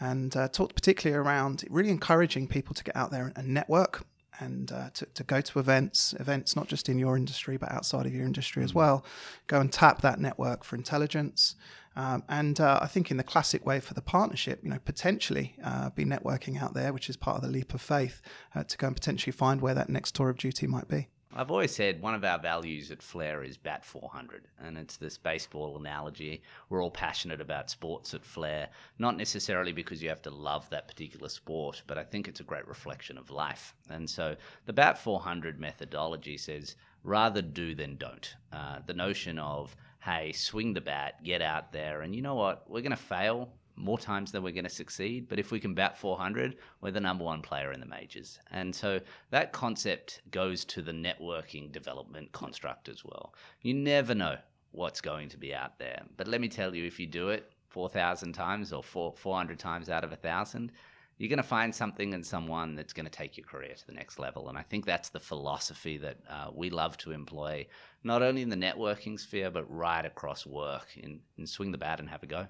and 0.00 0.36
uh, 0.36 0.48
talked 0.48 0.74
particularly 0.74 1.16
around 1.16 1.62
really 1.70 1.90
encouraging 1.90 2.48
people 2.48 2.74
to 2.74 2.82
get 2.82 2.96
out 2.96 3.12
there 3.12 3.32
and 3.36 3.54
network 3.54 4.04
and 4.40 4.72
uh, 4.72 4.90
to, 4.94 5.06
to 5.14 5.22
go 5.22 5.40
to 5.40 5.60
events, 5.60 6.16
events 6.18 6.56
not 6.56 6.66
just 6.66 6.88
in 6.88 6.98
your 6.98 7.16
industry 7.16 7.56
but 7.56 7.70
outside 7.70 8.06
of 8.06 8.12
your 8.12 8.26
industry 8.26 8.64
as 8.64 8.74
well. 8.74 9.04
Go 9.46 9.60
and 9.60 9.72
tap 9.72 10.02
that 10.02 10.18
network 10.18 10.64
for 10.64 10.74
intelligence. 10.74 11.54
Um, 11.96 12.24
and 12.28 12.60
uh, 12.60 12.80
I 12.82 12.86
think 12.86 13.10
in 13.10 13.16
the 13.16 13.22
classic 13.22 13.64
way 13.64 13.80
for 13.80 13.94
the 13.94 14.02
partnership, 14.02 14.60
you 14.62 14.70
know, 14.70 14.78
potentially 14.84 15.56
uh, 15.62 15.90
be 15.90 16.04
networking 16.04 16.60
out 16.60 16.74
there, 16.74 16.92
which 16.92 17.08
is 17.08 17.16
part 17.16 17.36
of 17.36 17.42
the 17.42 17.48
leap 17.48 17.74
of 17.74 17.80
faith, 17.80 18.20
uh, 18.54 18.64
to 18.64 18.76
go 18.76 18.88
and 18.88 18.96
potentially 18.96 19.32
find 19.32 19.60
where 19.60 19.74
that 19.74 19.88
next 19.88 20.14
tour 20.14 20.30
of 20.30 20.38
duty 20.38 20.66
might 20.66 20.88
be. 20.88 21.08
I've 21.36 21.50
always 21.50 21.74
said 21.74 22.00
one 22.00 22.14
of 22.14 22.24
our 22.24 22.38
values 22.38 22.92
at 22.92 23.02
Flare 23.02 23.42
is 23.42 23.56
bat 23.56 23.84
400, 23.84 24.46
and 24.62 24.78
it's 24.78 24.96
this 24.96 25.18
baseball 25.18 25.76
analogy. 25.76 26.42
We're 26.68 26.80
all 26.80 26.92
passionate 26.92 27.40
about 27.40 27.70
sports 27.70 28.14
at 28.14 28.24
Flare, 28.24 28.68
not 29.00 29.16
necessarily 29.16 29.72
because 29.72 30.00
you 30.00 30.08
have 30.10 30.22
to 30.22 30.30
love 30.30 30.70
that 30.70 30.86
particular 30.86 31.28
sport, 31.28 31.82
but 31.88 31.98
I 31.98 32.04
think 32.04 32.28
it's 32.28 32.38
a 32.38 32.44
great 32.44 32.68
reflection 32.68 33.18
of 33.18 33.32
life. 33.32 33.74
And 33.90 34.08
so 34.08 34.36
the 34.66 34.72
bat 34.72 34.96
400 34.96 35.58
methodology 35.58 36.38
says 36.38 36.76
rather 37.02 37.42
do 37.42 37.74
than 37.74 37.96
don't. 37.96 38.36
Uh, 38.52 38.78
the 38.86 38.94
notion 38.94 39.38
of, 39.40 39.74
hey, 40.04 40.32
swing 40.32 40.74
the 40.74 40.80
bat, 40.80 41.24
get 41.24 41.40
out 41.40 41.72
there, 41.72 42.02
and 42.02 42.14
you 42.14 42.20
know 42.20 42.34
what? 42.34 42.68
We're 42.68 42.82
going 42.82 42.90
to 42.90 42.96
fail 42.96 43.48
more 43.76 43.98
times 43.98 44.30
than 44.30 44.42
we're 44.42 44.52
going 44.52 44.64
to 44.64 44.70
succeed. 44.70 45.28
But 45.28 45.38
if 45.38 45.50
we 45.50 45.58
can 45.58 45.74
bat 45.74 45.98
400, 45.98 46.56
we're 46.80 46.90
the 46.90 47.00
number 47.00 47.24
one 47.24 47.42
player 47.42 47.72
in 47.72 47.80
the 47.80 47.86
majors. 47.86 48.38
And 48.50 48.74
so 48.74 49.00
that 49.30 49.52
concept 49.52 50.20
goes 50.30 50.64
to 50.66 50.82
the 50.82 50.92
networking 50.92 51.72
development 51.72 52.32
construct 52.32 52.88
as 52.88 53.04
well. 53.04 53.34
You 53.62 53.74
never 53.74 54.14
know 54.14 54.36
what's 54.72 55.00
going 55.00 55.28
to 55.30 55.38
be 55.38 55.54
out 55.54 55.78
there. 55.78 56.02
But 56.16 56.28
let 56.28 56.40
me 56.40 56.48
tell 56.48 56.74
you, 56.74 56.84
if 56.84 57.00
you 57.00 57.06
do 57.06 57.30
it 57.30 57.52
4,000 57.70 58.32
times 58.32 58.72
or 58.72 58.82
400 58.82 59.58
times 59.58 59.88
out 59.88 60.04
of 60.04 60.10
a 60.10 60.16
1,000, 60.16 60.70
you're 61.18 61.28
going 61.28 61.36
to 61.36 61.42
find 61.42 61.74
something 61.74 62.12
and 62.14 62.26
someone 62.26 62.74
that's 62.74 62.92
going 62.92 63.06
to 63.06 63.10
take 63.10 63.36
your 63.36 63.46
career 63.46 63.74
to 63.74 63.86
the 63.86 63.92
next 63.92 64.18
level. 64.18 64.48
And 64.48 64.58
I 64.58 64.62
think 64.62 64.84
that's 64.84 65.10
the 65.10 65.20
philosophy 65.20 65.96
that 65.98 66.16
uh, 66.28 66.50
we 66.52 66.70
love 66.70 66.96
to 66.98 67.12
employ, 67.12 67.66
not 68.02 68.22
only 68.22 68.42
in 68.42 68.48
the 68.48 68.56
networking 68.56 69.18
sphere, 69.18 69.50
but 69.50 69.70
right 69.72 70.04
across 70.04 70.44
work 70.44 70.88
in, 70.96 71.20
in 71.38 71.46
swing 71.46 71.70
the 71.70 71.78
bat 71.78 72.00
and 72.00 72.08
have 72.08 72.22
a 72.22 72.26
go. 72.26 72.46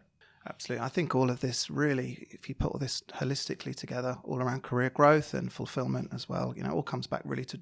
Absolutely. 0.47 0.85
I 0.85 0.89
think 0.89 1.15
all 1.15 1.31
of 1.31 1.41
this 1.41 1.71
really, 1.71 2.27
if 2.31 2.49
you 2.49 2.55
put 2.55 2.73
all 2.73 2.79
this 2.79 3.03
holistically 3.15 3.75
together, 3.75 4.19
all 4.25 4.43
around 4.43 4.63
career 4.63 4.91
growth 4.91 5.33
and 5.33 5.51
fulfillment 5.51 6.11
as 6.13 6.29
well, 6.29 6.53
you 6.55 6.63
know, 6.63 6.71
all 6.71 6.83
comes 6.83 7.07
back 7.07 7.23
really 7.25 7.47
to 7.47 7.61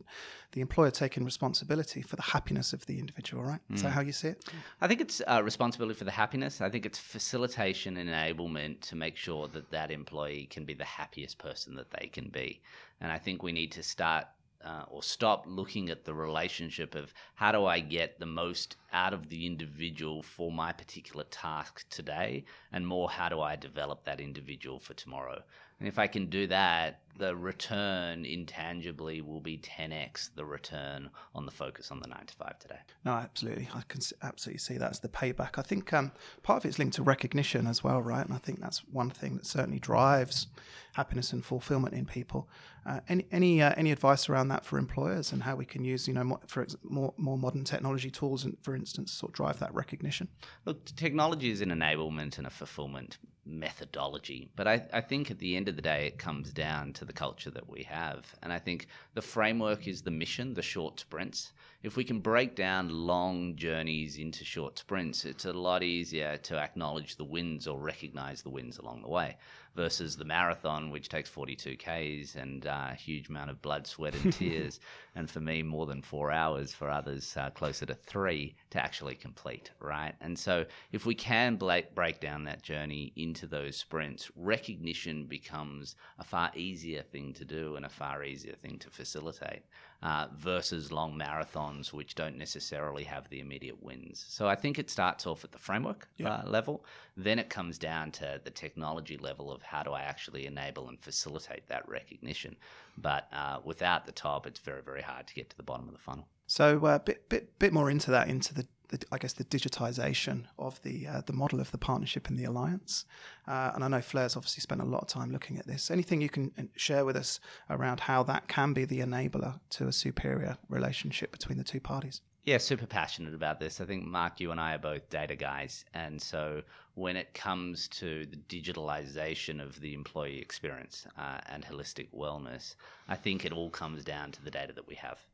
the 0.50 0.60
employer 0.60 0.90
taking 0.90 1.24
responsibility 1.24 2.02
for 2.02 2.16
the 2.16 2.22
happiness 2.22 2.72
of 2.72 2.86
the 2.86 2.98
individual, 2.98 3.44
right? 3.44 3.60
Mm. 3.70 3.76
Is 3.76 3.82
that 3.82 3.90
mm. 3.90 3.92
how 3.92 4.00
you 4.00 4.12
see 4.12 4.28
it? 4.28 4.44
I 4.80 4.88
think 4.88 5.00
it's 5.00 5.22
uh, 5.28 5.42
responsibility 5.44 5.96
for 5.96 6.04
the 6.04 6.10
happiness. 6.10 6.60
I 6.60 6.70
think 6.70 6.84
it's 6.84 6.98
facilitation 6.98 7.96
and 7.96 8.10
enablement 8.10 8.80
to 8.80 8.96
make 8.96 9.16
sure 9.16 9.46
that 9.48 9.70
that 9.70 9.92
employee 9.92 10.46
can 10.50 10.64
be 10.64 10.74
the 10.74 10.84
happiest 10.84 11.38
person 11.38 11.76
that 11.76 11.90
they 11.92 12.08
can 12.08 12.30
be. 12.30 12.62
And 13.00 13.12
I 13.12 13.18
think 13.18 13.44
we 13.44 13.52
need 13.52 13.70
to 13.72 13.82
start 13.82 14.26
uh, 14.64 14.84
or 14.88 15.02
stop 15.02 15.44
looking 15.46 15.90
at 15.90 16.04
the 16.04 16.14
relationship 16.14 16.94
of 16.94 17.12
how 17.34 17.52
do 17.52 17.66
I 17.66 17.80
get 17.80 18.18
the 18.18 18.26
most 18.26 18.76
out 18.92 19.12
of 19.12 19.28
the 19.28 19.46
individual 19.46 20.22
for 20.22 20.52
my 20.52 20.72
particular 20.72 21.24
task 21.24 21.84
today, 21.90 22.44
and 22.72 22.86
more 22.86 23.10
how 23.10 23.28
do 23.28 23.40
I 23.40 23.56
develop 23.56 24.04
that 24.04 24.20
individual 24.20 24.78
for 24.78 24.94
tomorrow. 24.94 25.42
And 25.82 25.88
if 25.88 25.98
I 25.98 26.06
can 26.06 26.26
do 26.26 26.46
that, 26.46 27.00
the 27.18 27.34
return 27.34 28.24
intangibly 28.24 29.20
will 29.20 29.40
be 29.40 29.58
10x 29.58 30.30
the 30.36 30.44
return 30.44 31.10
on 31.34 31.44
the 31.44 31.50
focus 31.50 31.90
on 31.90 31.98
the 31.98 32.06
9 32.06 32.24
to 32.24 32.34
5 32.34 32.58
today. 32.60 32.78
No, 33.04 33.10
absolutely. 33.14 33.68
I 33.74 33.82
can 33.88 34.00
absolutely 34.22 34.60
see 34.60 34.78
that's 34.78 35.00
the 35.00 35.08
payback. 35.08 35.58
I 35.58 35.62
think 35.62 35.92
um, 35.92 36.12
part 36.44 36.62
of 36.62 36.68
it's 36.68 36.78
linked 36.78 36.94
to 36.94 37.02
recognition 37.02 37.66
as 37.66 37.82
well, 37.82 38.00
right? 38.00 38.24
And 38.24 38.32
I 38.32 38.38
think 38.38 38.60
that's 38.60 38.84
one 38.92 39.10
thing 39.10 39.34
that 39.34 39.44
certainly 39.44 39.80
drives 39.80 40.46
happiness 40.92 41.32
and 41.32 41.44
fulfillment 41.44 41.94
in 41.94 42.06
people. 42.06 42.48
Uh, 42.86 43.00
any 43.08 43.26
any 43.32 43.60
uh, 43.60 43.74
any 43.76 43.90
advice 43.90 44.28
around 44.28 44.48
that 44.48 44.64
for 44.64 44.78
employers 44.78 45.32
and 45.32 45.42
how 45.42 45.56
we 45.56 45.64
can 45.64 45.84
use 45.84 46.06
you 46.06 46.14
know 46.14 46.24
more, 46.24 46.40
for 46.46 46.64
more 46.84 47.12
more 47.16 47.38
modern 47.38 47.64
technology 47.64 48.10
tools 48.10 48.44
and 48.44 48.56
for 48.62 48.76
instance 48.76 49.10
sort 49.10 49.30
of 49.30 49.34
drive 49.34 49.58
that 49.58 49.74
recognition? 49.74 50.28
Look, 50.64 50.84
technology 50.94 51.50
is 51.50 51.60
an 51.60 51.70
enablement 51.70 52.38
and 52.38 52.46
a 52.46 52.50
fulfillment 52.50 53.18
methodology. 53.44 54.48
But 54.56 54.68
I, 54.68 54.86
I 54.92 55.00
think 55.00 55.30
at 55.30 55.38
the 55.38 55.56
end 55.56 55.68
of 55.68 55.76
the 55.76 55.82
day, 55.82 56.06
it 56.06 56.18
comes 56.18 56.52
down 56.52 56.92
to 56.94 57.04
the 57.04 57.12
culture 57.12 57.50
that 57.50 57.68
we 57.68 57.82
have. 57.84 58.34
And 58.42 58.52
I 58.52 58.58
think 58.58 58.86
the 59.14 59.22
framework 59.22 59.88
is 59.88 60.02
the 60.02 60.10
mission, 60.10 60.54
the 60.54 60.62
short 60.62 61.00
sprints. 61.00 61.52
If 61.82 61.96
we 61.96 62.04
can 62.04 62.20
break 62.20 62.54
down 62.54 62.88
long 62.88 63.56
journeys 63.56 64.16
into 64.16 64.44
short 64.44 64.78
sprints, 64.78 65.24
it's 65.24 65.44
a 65.44 65.52
lot 65.52 65.82
easier 65.82 66.36
to 66.38 66.58
acknowledge 66.58 67.16
the 67.16 67.24
wins 67.24 67.66
or 67.66 67.78
recognize 67.78 68.42
the 68.42 68.50
wins 68.50 68.78
along 68.78 69.02
the 69.02 69.08
way 69.08 69.36
versus 69.74 70.16
the 70.16 70.24
marathon, 70.24 70.90
which 70.90 71.08
takes 71.08 71.28
42 71.30 71.76
Ks 71.76 72.34
and 72.34 72.66
uh, 72.66 72.88
a 72.90 72.94
huge 72.94 73.28
amount 73.28 73.50
of 73.50 73.62
blood, 73.62 73.86
sweat, 73.86 74.14
and 74.22 74.32
tears. 74.32 74.80
and 75.14 75.30
for 75.30 75.40
me, 75.40 75.62
more 75.62 75.86
than 75.86 76.02
four 76.02 76.30
hours, 76.30 76.72
for 76.72 76.90
others, 76.90 77.36
uh, 77.36 77.50
closer 77.50 77.86
to 77.86 77.94
three 77.94 78.54
to 78.70 78.82
actually 78.82 79.14
complete, 79.14 79.70
right? 79.80 80.14
And 80.20 80.38
so 80.38 80.64
if 80.92 81.06
we 81.06 81.14
can 81.14 81.56
break 81.56 82.20
down 82.20 82.44
that 82.44 82.62
journey 82.62 83.12
into 83.16 83.46
those 83.46 83.76
sprints, 83.76 84.30
recognition 84.36 85.26
becomes 85.26 85.96
a 86.18 86.24
far 86.24 86.50
easier 86.54 87.02
thing 87.02 87.32
to 87.34 87.44
do 87.44 87.76
and 87.76 87.86
a 87.86 87.90
far 87.90 88.24
easier 88.24 88.54
thing 88.54 88.78
to 88.78 88.90
facilitate 88.90 89.62
uh, 90.02 90.26
versus 90.36 90.90
long 90.90 91.16
marathons, 91.16 91.92
which 91.92 92.14
don't 92.14 92.36
necessarily 92.36 93.04
have 93.04 93.28
the 93.28 93.40
immediate 93.40 93.82
wins. 93.82 94.24
So 94.28 94.48
I 94.48 94.56
think 94.56 94.78
it 94.78 94.90
starts 94.90 95.26
off 95.26 95.44
at 95.44 95.52
the 95.52 95.58
framework 95.58 96.08
yeah. 96.16 96.34
uh, 96.34 96.42
level, 96.46 96.84
then 97.16 97.38
it 97.38 97.50
comes 97.50 97.78
down 97.78 98.10
to 98.12 98.40
the 98.42 98.50
technology 98.50 99.16
level 99.16 99.52
of 99.52 99.62
how 99.62 99.82
do 99.82 99.92
I 99.92 100.02
actually 100.02 100.46
enable 100.46 100.88
and 100.88 101.00
facilitate 101.00 101.68
that 101.68 101.88
recognition. 101.88 102.56
But 102.98 103.28
uh, 103.32 103.60
without 103.64 104.04
the 104.04 104.12
top, 104.12 104.46
it's 104.46 104.60
very, 104.60 104.82
very 104.82 105.02
hard 105.02 105.26
to 105.28 105.34
get 105.34 105.50
to 105.50 105.56
the 105.56 105.62
bottom 105.62 105.86
of 105.86 105.94
the 105.94 106.00
funnel. 106.00 106.26
So 106.46 106.78
a 106.82 106.86
uh, 106.86 106.98
bit, 106.98 107.28
bit, 107.28 107.58
bit 107.58 107.72
more 107.72 107.90
into 107.90 108.10
that, 108.10 108.28
into 108.28 108.54
the 108.54 108.66
the, 108.92 109.04
I 109.10 109.18
guess 109.18 109.32
the 109.32 109.44
digitization 109.44 110.44
of 110.58 110.80
the 110.82 111.06
uh, 111.08 111.22
the 111.24 111.32
model 111.32 111.60
of 111.60 111.72
the 111.72 111.78
partnership 111.78 112.28
and 112.28 112.38
the 112.38 112.44
alliance. 112.44 113.04
Uh, 113.48 113.72
and 113.74 113.82
I 113.82 113.88
know 113.88 114.00
Flare's 114.00 114.36
obviously 114.36 114.60
spent 114.60 114.80
a 114.80 114.84
lot 114.84 115.02
of 115.02 115.08
time 115.08 115.32
looking 115.32 115.58
at 115.58 115.66
this. 115.66 115.90
Anything 115.90 116.20
you 116.20 116.28
can 116.28 116.52
uh, 116.58 116.62
share 116.76 117.04
with 117.04 117.16
us 117.16 117.40
around 117.68 118.00
how 118.00 118.22
that 118.24 118.46
can 118.48 118.72
be 118.72 118.84
the 118.84 119.00
enabler 119.00 119.58
to 119.70 119.88
a 119.88 119.92
superior 119.92 120.58
relationship 120.68 121.32
between 121.32 121.58
the 121.58 121.64
two 121.64 121.80
parties? 121.80 122.20
Yeah, 122.44 122.58
super 122.58 122.86
passionate 122.86 123.34
about 123.34 123.60
this. 123.60 123.80
I 123.80 123.84
think 123.84 124.04
Marc, 124.04 124.40
you 124.40 124.50
and 124.50 124.60
I 124.60 124.74
are 124.74 124.78
both 124.78 125.08
data 125.08 125.36
guys, 125.36 125.84
and 125.94 126.20
so 126.20 126.62
when 126.94 127.16
it 127.16 127.32
comes 127.34 127.88
to 127.88 128.26
the 128.26 128.36
digitalization 128.36 129.62
of 129.62 129.80
the 129.80 129.94
employee 129.94 130.38
experience 130.38 131.06
uh, 131.16 131.38
and 131.46 131.64
holistic 131.64 132.08
wellness, 132.12 132.74
I 133.08 133.14
think 133.14 133.44
it 133.44 133.52
all 133.52 133.70
comes 133.70 134.04
down 134.04 134.32
to 134.32 134.42
the 134.44 134.50
data 134.50 134.72
that 134.74 134.86
we 134.86 134.96
have. 134.96 135.24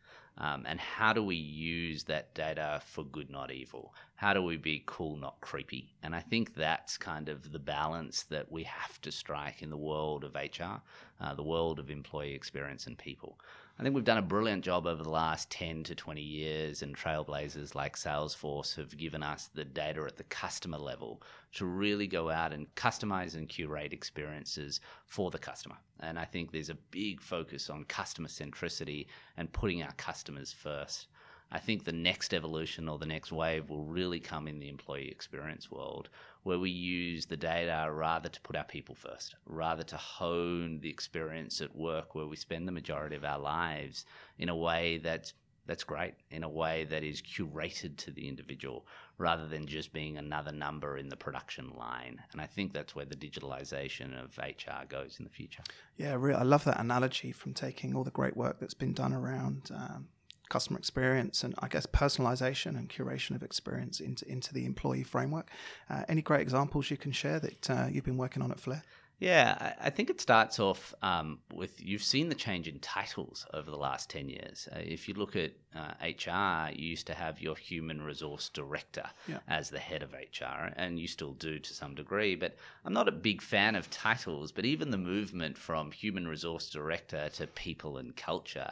Um, 0.41 0.65
and 0.67 0.79
how 0.79 1.13
do 1.13 1.23
we 1.23 1.35
use 1.35 2.05
that 2.05 2.33
data 2.33 2.81
for 2.85 3.05
good, 3.05 3.29
not 3.29 3.51
evil? 3.51 3.93
How 4.15 4.33
do 4.33 4.43
we 4.43 4.57
be 4.57 4.85
cool, 4.87 5.17
not 5.17 5.41
creepy? 5.41 5.93
And 6.05 6.15
I 6.15 6.21
think 6.21 6.55
that's 6.55 6.97
kind 6.97 7.29
of 7.29 7.51
the 7.51 7.59
balance 7.59 8.23
that 8.25 8.51
we 8.51 8.63
have 8.63 9.01
to 9.03 9.11
strike 9.11 9.63
in 9.63 9.71
the 9.71 9.77
world 9.77 10.23
of 10.23 10.37
HR, 10.37 10.81
uh, 11.21 11.35
the 11.35 11.43
world 11.43 11.81
of 11.81 11.91
employee 11.91 12.35
experience 12.35 12.87
and 12.87 12.97
people. 12.97 13.39
I 13.79 13.85
think 13.85 13.95
we've 13.95 14.03
done 14.03 14.19
a 14.19 14.23
brilliant 14.23 14.65
job 14.65 14.89
over 14.89 15.05
the 15.05 15.11
last 15.11 15.51
10 15.51 15.85
to 15.85 15.95
20 15.95 16.21
years, 16.21 16.83
and 16.83 16.97
trailblazers 16.97 17.77
like 17.77 17.97
Salesforce 17.97 18.75
have 18.75 18.97
given 18.97 19.23
us 19.23 19.51
the 19.55 19.65
data 19.65 20.03
at 20.03 20.17
the 20.17 20.25
customer 20.25 20.79
level 20.79 21.23
to 21.53 21.65
really 21.65 22.09
go 22.09 22.29
out 22.29 22.53
and 22.53 22.75
customize 22.75 23.37
and 23.37 23.49
curate 23.49 23.93
experiences 23.93 24.81
for 25.07 25.31
the 25.31 25.39
customer. 25.39 25.77
And 26.01 26.19
I 26.19 26.25
think 26.25 26.51
there's 26.51 26.71
a 26.71 26.79
big 26.91 27.21
focus 27.21 27.71
on 27.71 27.85
customer 27.85 28.29
centricity 28.29 29.07
and 29.37 29.53
putting 29.53 29.81
our 29.85 29.93
customers 29.93 30.53
first. 30.53 31.07
I 31.53 31.61
think 31.61 31.85
the 31.85 31.93
next 31.93 32.35
evolution 32.35 32.89
or 32.89 32.99
the 32.99 33.07
next 33.07 33.31
wave 33.31 33.71
will 33.71 33.85
really 33.85 34.21
come 34.21 34.49
in 34.49 34.59
the 34.59 34.69
employee 34.69 35.09
experience 35.09 35.71
world, 35.71 36.09
where 36.49 36.59
we 36.59 36.71
use 36.71 37.27
the 37.27 37.37
data 37.37 37.93
rather 37.93 38.31
to 38.31 38.41
put 38.41 38.57
our 38.57 38.65
people 38.65 38.95
first, 38.95 39.35
rather 39.45 39.83
to 39.83 39.99
hone 39.99 40.81
the 40.81 40.89
experience 40.89 41.61
at 41.61 41.77
work 41.77 42.15
where 42.15 42.27
we 42.27 42.37
spend 42.37 42.67
the 42.67 42.73
majority 42.73 43.15
of 43.15 43.23
our 43.23 43.39
lives 43.39 44.07
in 44.39 44.49
a 44.49 44.57
way 44.57 44.97
that's 44.97 45.35
that's 45.67 45.85
great 45.85 46.15
in 46.31 46.45
a 46.45 46.49
way 46.49 46.85
that 46.85 47.05
is 47.05 47.21
curated 47.21 47.99
to 47.99 48.11
the 48.11 48.27
individual 48.27 48.87
rather 49.19 49.47
than 49.47 49.67
just 49.67 49.93
being 49.93 50.17
another 50.17 50.51
number 50.51 50.97
in 50.97 51.11
the 51.11 51.17
production 51.17 51.71
line. 51.77 52.19
And 52.33 52.41
I 52.41 52.47
think 52.47 52.73
that's 52.73 52.95
where 52.95 53.05
the 53.05 53.15
digitalization 53.15 54.19
of 54.19 54.39
HR 54.39 54.87
goes 54.89 55.17
in 55.19 55.25
the 55.27 55.31
future. 55.31 55.63
Yeah, 55.99 56.15
I 56.15 56.45
love 56.45 56.65
that 56.65 56.81
analogy 56.81 57.31
from 57.31 57.53
taking 57.53 57.95
all 57.95 58.05
the 58.05 58.11
great 58.11 58.39
work 58.39 58.59
that's 58.59 58.73
been 58.73 58.95
done 58.95 59.13
around 59.13 59.71
um, 59.71 60.09
customer 60.49 60.79
experience 60.79 61.43
and 61.43 61.55
I 61.59 61.69
guess 61.69 61.87
personalization 61.87 62.77
and 62.77 62.89
curation 62.89 63.35
of 63.35 63.43
experience 63.43 64.01
into 64.01 64.29
into 64.31 64.53
the 64.53 64.65
employee 64.65 65.03
framework. 65.03 65.51
Uh, 65.89 66.05
any 66.09 66.23
great 66.23 66.41
examples 66.41 66.91
you 66.91 66.97
can 66.97 67.13
share 67.13 67.41
that 67.41 67.71
uh, 67.71 67.87
you've 67.91 68.05
been 68.05 68.19
working 68.19 68.43
on 68.43 68.51
at 68.51 68.61
Flare? 68.61 68.83
Yeah, 69.21 69.75
I 69.81 69.91
think 69.91 70.11
it 70.11 70.21
starts 70.21 70.61
off 70.61 70.95
um, 71.03 71.41
with 71.53 71.85
you've 71.85 72.05
seen 72.05 72.29
the 72.29 72.37
change 72.37 72.69
in 72.69 72.79
titles 72.79 73.47
over 73.53 73.69
the 73.69 73.77
last 73.77 74.09
10 74.11 74.29
years. 74.29 74.69
Uh, 74.73 74.79
if 74.79 75.09
you 75.09 75.15
look 75.15 75.35
at 75.35 75.51
uh, 75.75 75.95
HR, 76.01 76.73
you 76.73 76.87
used 76.87 77.09
to 77.09 77.15
have 77.15 77.41
your 77.41 77.57
human 77.57 78.01
resource 78.01 78.49
director 78.49 79.07
yeah. 79.27 79.39
as 79.49 79.71
the 79.71 79.81
head 79.81 80.05
of 80.05 80.13
HR, 80.13 80.73
and 80.77 81.01
you 81.01 81.09
still 81.09 81.33
do 81.33 81.59
to 81.59 81.75
some 81.75 81.97
degree. 81.97 82.37
But 82.37 82.57
I'm 82.85 82.93
not 82.93 83.09
a 83.09 83.13
big 83.13 83.43
fan 83.43 83.75
of 83.75 83.91
titles, 83.91 84.53
but 84.53 84.65
even 84.65 84.91
the 84.91 84.99
movement 84.99 85.59
from 85.59 85.91
human 85.91 86.29
resource 86.29 86.71
director 86.71 87.29
to 87.31 87.49
people 87.49 87.99
and 87.99 88.15
culture 88.15 88.71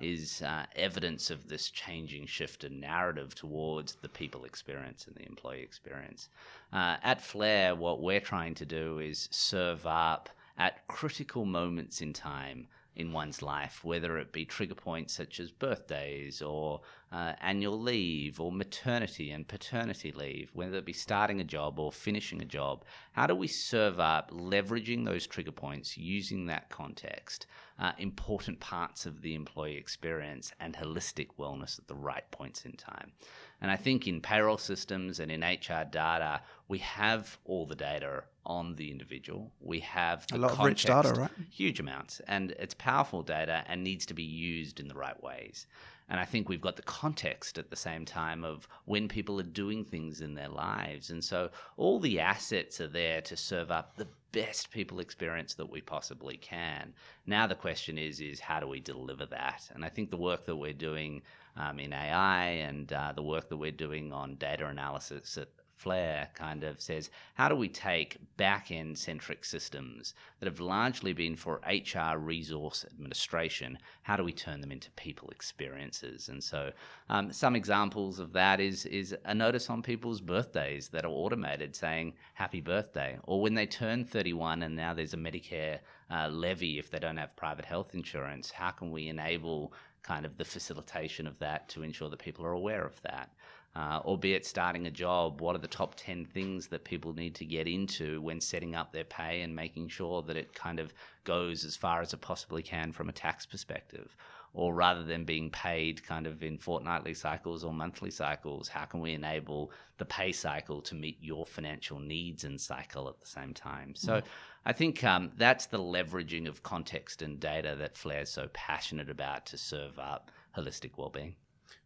is 0.00 0.42
uh, 0.42 0.66
evidence 0.76 1.30
of 1.30 1.48
this 1.48 1.70
changing 1.70 2.26
shift 2.26 2.64
in 2.64 2.80
narrative 2.80 3.34
towards 3.34 3.94
the 3.96 4.08
people 4.08 4.44
experience 4.44 5.06
and 5.06 5.16
the 5.16 5.26
employee 5.26 5.62
experience. 5.62 6.28
Uh, 6.72 6.96
at 7.02 7.20
Flare, 7.20 7.74
what 7.74 8.00
we're 8.00 8.20
trying 8.20 8.54
to 8.54 8.66
do 8.66 8.98
is 8.98 9.28
serve 9.30 9.86
up 9.86 10.28
at 10.56 10.86
critical 10.88 11.44
moments 11.44 12.00
in 12.00 12.12
time 12.12 12.66
in 12.98 13.12
one's 13.12 13.42
life, 13.42 13.84
whether 13.84 14.18
it 14.18 14.32
be 14.32 14.44
trigger 14.44 14.74
points 14.74 15.14
such 15.14 15.38
as 15.38 15.52
birthdays 15.52 16.42
or 16.42 16.80
uh, 17.12 17.32
annual 17.40 17.80
leave 17.80 18.40
or 18.40 18.50
maternity 18.50 19.30
and 19.30 19.46
paternity 19.46 20.10
leave, 20.10 20.50
whether 20.52 20.78
it 20.78 20.84
be 20.84 20.92
starting 20.92 21.40
a 21.40 21.44
job 21.44 21.78
or 21.78 21.92
finishing 21.92 22.42
a 22.42 22.44
job. 22.44 22.84
How 23.12 23.28
do 23.28 23.36
we 23.36 23.46
serve 23.46 24.00
up 24.00 24.32
leveraging 24.32 25.04
those 25.04 25.28
trigger 25.28 25.52
points 25.52 25.96
using 25.96 26.46
that 26.46 26.70
context? 26.70 27.46
Uh, 27.78 27.92
important 27.98 28.58
parts 28.58 29.06
of 29.06 29.22
the 29.22 29.36
employee 29.36 29.76
experience 29.76 30.52
and 30.58 30.74
holistic 30.74 31.28
wellness 31.38 31.78
at 31.78 31.86
the 31.86 31.94
right 31.94 32.28
points 32.32 32.64
in 32.64 32.72
time. 32.72 33.12
And 33.60 33.70
I 33.70 33.76
think 33.76 34.06
in 34.06 34.20
payroll 34.20 34.58
systems 34.58 35.18
and 35.18 35.32
in 35.32 35.40
HR 35.42 35.84
data, 35.90 36.40
we 36.68 36.78
have 36.78 37.38
all 37.44 37.66
the 37.66 37.74
data 37.74 38.24
on 38.46 38.74
the 38.76 38.90
individual. 38.90 39.52
We 39.60 39.80
have 39.80 40.26
a 40.32 40.38
lot 40.38 40.52
context, 40.52 40.88
of 40.88 40.96
rich 40.96 41.04
data, 41.04 41.20
right? 41.20 41.30
Huge 41.50 41.80
amounts, 41.80 42.20
and 42.26 42.52
it's 42.52 42.74
powerful 42.74 43.22
data 43.22 43.64
and 43.66 43.82
needs 43.82 44.06
to 44.06 44.14
be 44.14 44.22
used 44.22 44.80
in 44.80 44.88
the 44.88 44.94
right 44.94 45.20
ways. 45.22 45.66
And 46.08 46.18
I 46.18 46.24
think 46.24 46.48
we've 46.48 46.60
got 46.60 46.76
the 46.76 46.82
context 46.82 47.58
at 47.58 47.68
the 47.68 47.76
same 47.76 48.06
time 48.06 48.42
of 48.42 48.66
when 48.86 49.08
people 49.08 49.38
are 49.40 49.44
doing 49.44 49.84
things 49.84 50.22
in 50.22 50.34
their 50.34 50.48
lives. 50.48 51.10
And 51.10 51.22
so 51.22 51.50
all 51.76 52.00
the 52.00 52.18
assets 52.18 52.80
are 52.80 52.88
there 52.88 53.20
to 53.22 53.36
serve 53.36 53.70
up 53.70 53.96
the 53.96 54.08
best 54.32 54.70
people 54.70 55.00
experience 55.00 55.54
that 55.54 55.70
we 55.70 55.82
possibly 55.82 56.38
can. 56.38 56.94
Now 57.26 57.46
the 57.46 57.54
question 57.54 57.98
is 57.98 58.20
is 58.20 58.40
how 58.40 58.60
do 58.60 58.66
we 58.66 58.80
deliver 58.80 59.26
that? 59.26 59.68
And 59.74 59.84
I 59.84 59.90
think 59.90 60.10
the 60.10 60.16
work 60.16 60.46
that 60.46 60.56
we're 60.56 60.72
doing 60.72 61.22
um, 61.58 61.78
in 61.78 61.92
AI 61.92 62.44
and 62.44 62.92
uh, 62.92 63.12
the 63.14 63.22
work 63.22 63.48
that 63.48 63.56
we're 63.56 63.70
doing 63.70 64.12
on 64.12 64.36
data 64.36 64.66
analysis 64.66 65.36
at 65.36 65.48
Flare 65.78 66.28
kind 66.34 66.64
of 66.64 66.80
says, 66.80 67.08
how 67.34 67.48
do 67.48 67.54
we 67.54 67.68
take 67.68 68.18
back 68.36 68.72
end 68.72 68.98
centric 68.98 69.44
systems 69.44 70.14
that 70.40 70.46
have 70.46 70.58
largely 70.58 71.12
been 71.12 71.36
for 71.36 71.60
HR 71.68 72.18
resource 72.18 72.84
administration? 72.90 73.78
How 74.02 74.16
do 74.16 74.24
we 74.24 74.32
turn 74.32 74.60
them 74.60 74.72
into 74.72 74.90
people 74.92 75.30
experiences? 75.30 76.30
And 76.30 76.42
so, 76.42 76.72
um, 77.08 77.32
some 77.32 77.54
examples 77.54 78.18
of 78.18 78.32
that 78.32 78.58
is 78.58 78.86
is 78.86 79.14
a 79.24 79.34
notice 79.34 79.70
on 79.70 79.82
people's 79.82 80.20
birthdays 80.20 80.88
that 80.88 81.04
are 81.04 81.12
automated 81.12 81.76
saying 81.76 82.14
happy 82.34 82.60
birthday, 82.60 83.16
or 83.22 83.40
when 83.40 83.54
they 83.54 83.66
turn 83.66 84.04
31 84.04 84.64
and 84.64 84.74
now 84.74 84.92
there's 84.92 85.14
a 85.14 85.16
Medicare 85.16 85.78
uh, 86.10 86.28
levy 86.28 86.78
if 86.78 86.90
they 86.90 86.98
don't 86.98 87.18
have 87.18 87.36
private 87.36 87.64
health 87.64 87.94
insurance. 87.94 88.50
How 88.50 88.70
can 88.70 88.90
we 88.90 89.08
enable 89.08 89.72
kind 90.02 90.24
of 90.26 90.36
the 90.36 90.44
facilitation 90.44 91.26
of 91.26 91.38
that 91.38 91.68
to 91.70 91.82
ensure 91.82 92.08
that 92.08 92.18
people 92.18 92.44
are 92.44 92.52
aware 92.52 92.84
of 92.84 93.00
that? 93.02 93.30
Uh, 93.76 94.00
albeit 94.04 94.44
starting 94.44 94.86
a 94.86 94.90
job, 94.90 95.40
what 95.40 95.54
are 95.54 95.60
the 95.60 95.68
top 95.68 95.94
10 95.96 96.24
things 96.24 96.66
that 96.66 96.84
people 96.84 97.12
need 97.12 97.34
to 97.34 97.44
get 97.44 97.68
into 97.68 98.20
when 98.22 98.40
setting 98.40 98.74
up 98.74 98.92
their 98.92 99.04
pay 99.04 99.42
and 99.42 99.54
making 99.54 99.88
sure 99.88 100.20
that 100.22 100.36
it 100.36 100.52
kind 100.52 100.80
of 100.80 100.92
goes 101.22 101.64
as 101.64 101.76
far 101.76 102.00
as 102.00 102.12
it 102.12 102.20
possibly 102.20 102.62
can 102.62 102.90
from 102.90 103.08
a 103.08 103.12
tax 103.12 103.46
perspective? 103.46 104.16
Or 104.54 104.74
rather 104.74 105.04
than 105.04 105.24
being 105.24 105.50
paid 105.50 106.02
kind 106.02 106.26
of 106.26 106.42
in 106.42 106.58
fortnightly 106.58 107.14
cycles 107.14 107.62
or 107.62 107.72
monthly 107.72 108.10
cycles, 108.10 108.66
how 108.66 108.86
can 108.86 108.98
we 108.98 109.12
enable 109.12 109.70
the 109.98 110.06
pay 110.06 110.32
cycle 110.32 110.80
to 110.82 110.94
meet 110.96 111.18
your 111.20 111.46
financial 111.46 112.00
needs 112.00 112.44
and 112.44 112.60
cycle 112.60 113.08
at 113.08 113.20
the 113.20 113.26
same 113.26 113.54
time? 113.54 113.94
So 113.94 114.14
mm. 114.14 114.24
I 114.68 114.72
think 114.74 115.02
um, 115.02 115.32
that's 115.38 115.64
the 115.64 115.78
leveraging 115.78 116.46
of 116.46 116.62
context 116.62 117.22
and 117.22 117.40
data 117.40 117.74
that 117.78 117.96
Flare's 117.96 118.28
so 118.28 118.48
passionate 118.52 119.08
about 119.08 119.46
to 119.46 119.56
serve 119.56 119.98
up 119.98 120.30
holistic 120.54 120.98
well-being. 120.98 121.36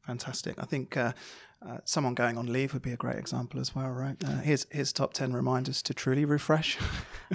Fantastic. 0.05 0.57
I 0.59 0.65
think 0.65 0.97
uh, 0.97 1.13
uh, 1.65 1.79
someone 1.85 2.15
going 2.15 2.37
on 2.37 2.53
leave 2.53 2.73
would 2.73 2.83
be 2.83 2.91
a 2.91 2.97
great 2.97 3.19
example 3.19 3.61
as 3.61 3.73
well, 3.73 3.91
right? 3.91 4.17
Uh, 4.25 4.41
here's 4.41 4.67
here's 4.71 4.93
top 4.93 5.13
ten 5.15 5.33
reminders 5.33 5.81
to 5.83 5.95
truly 5.95 6.25
refresh. 6.25 6.77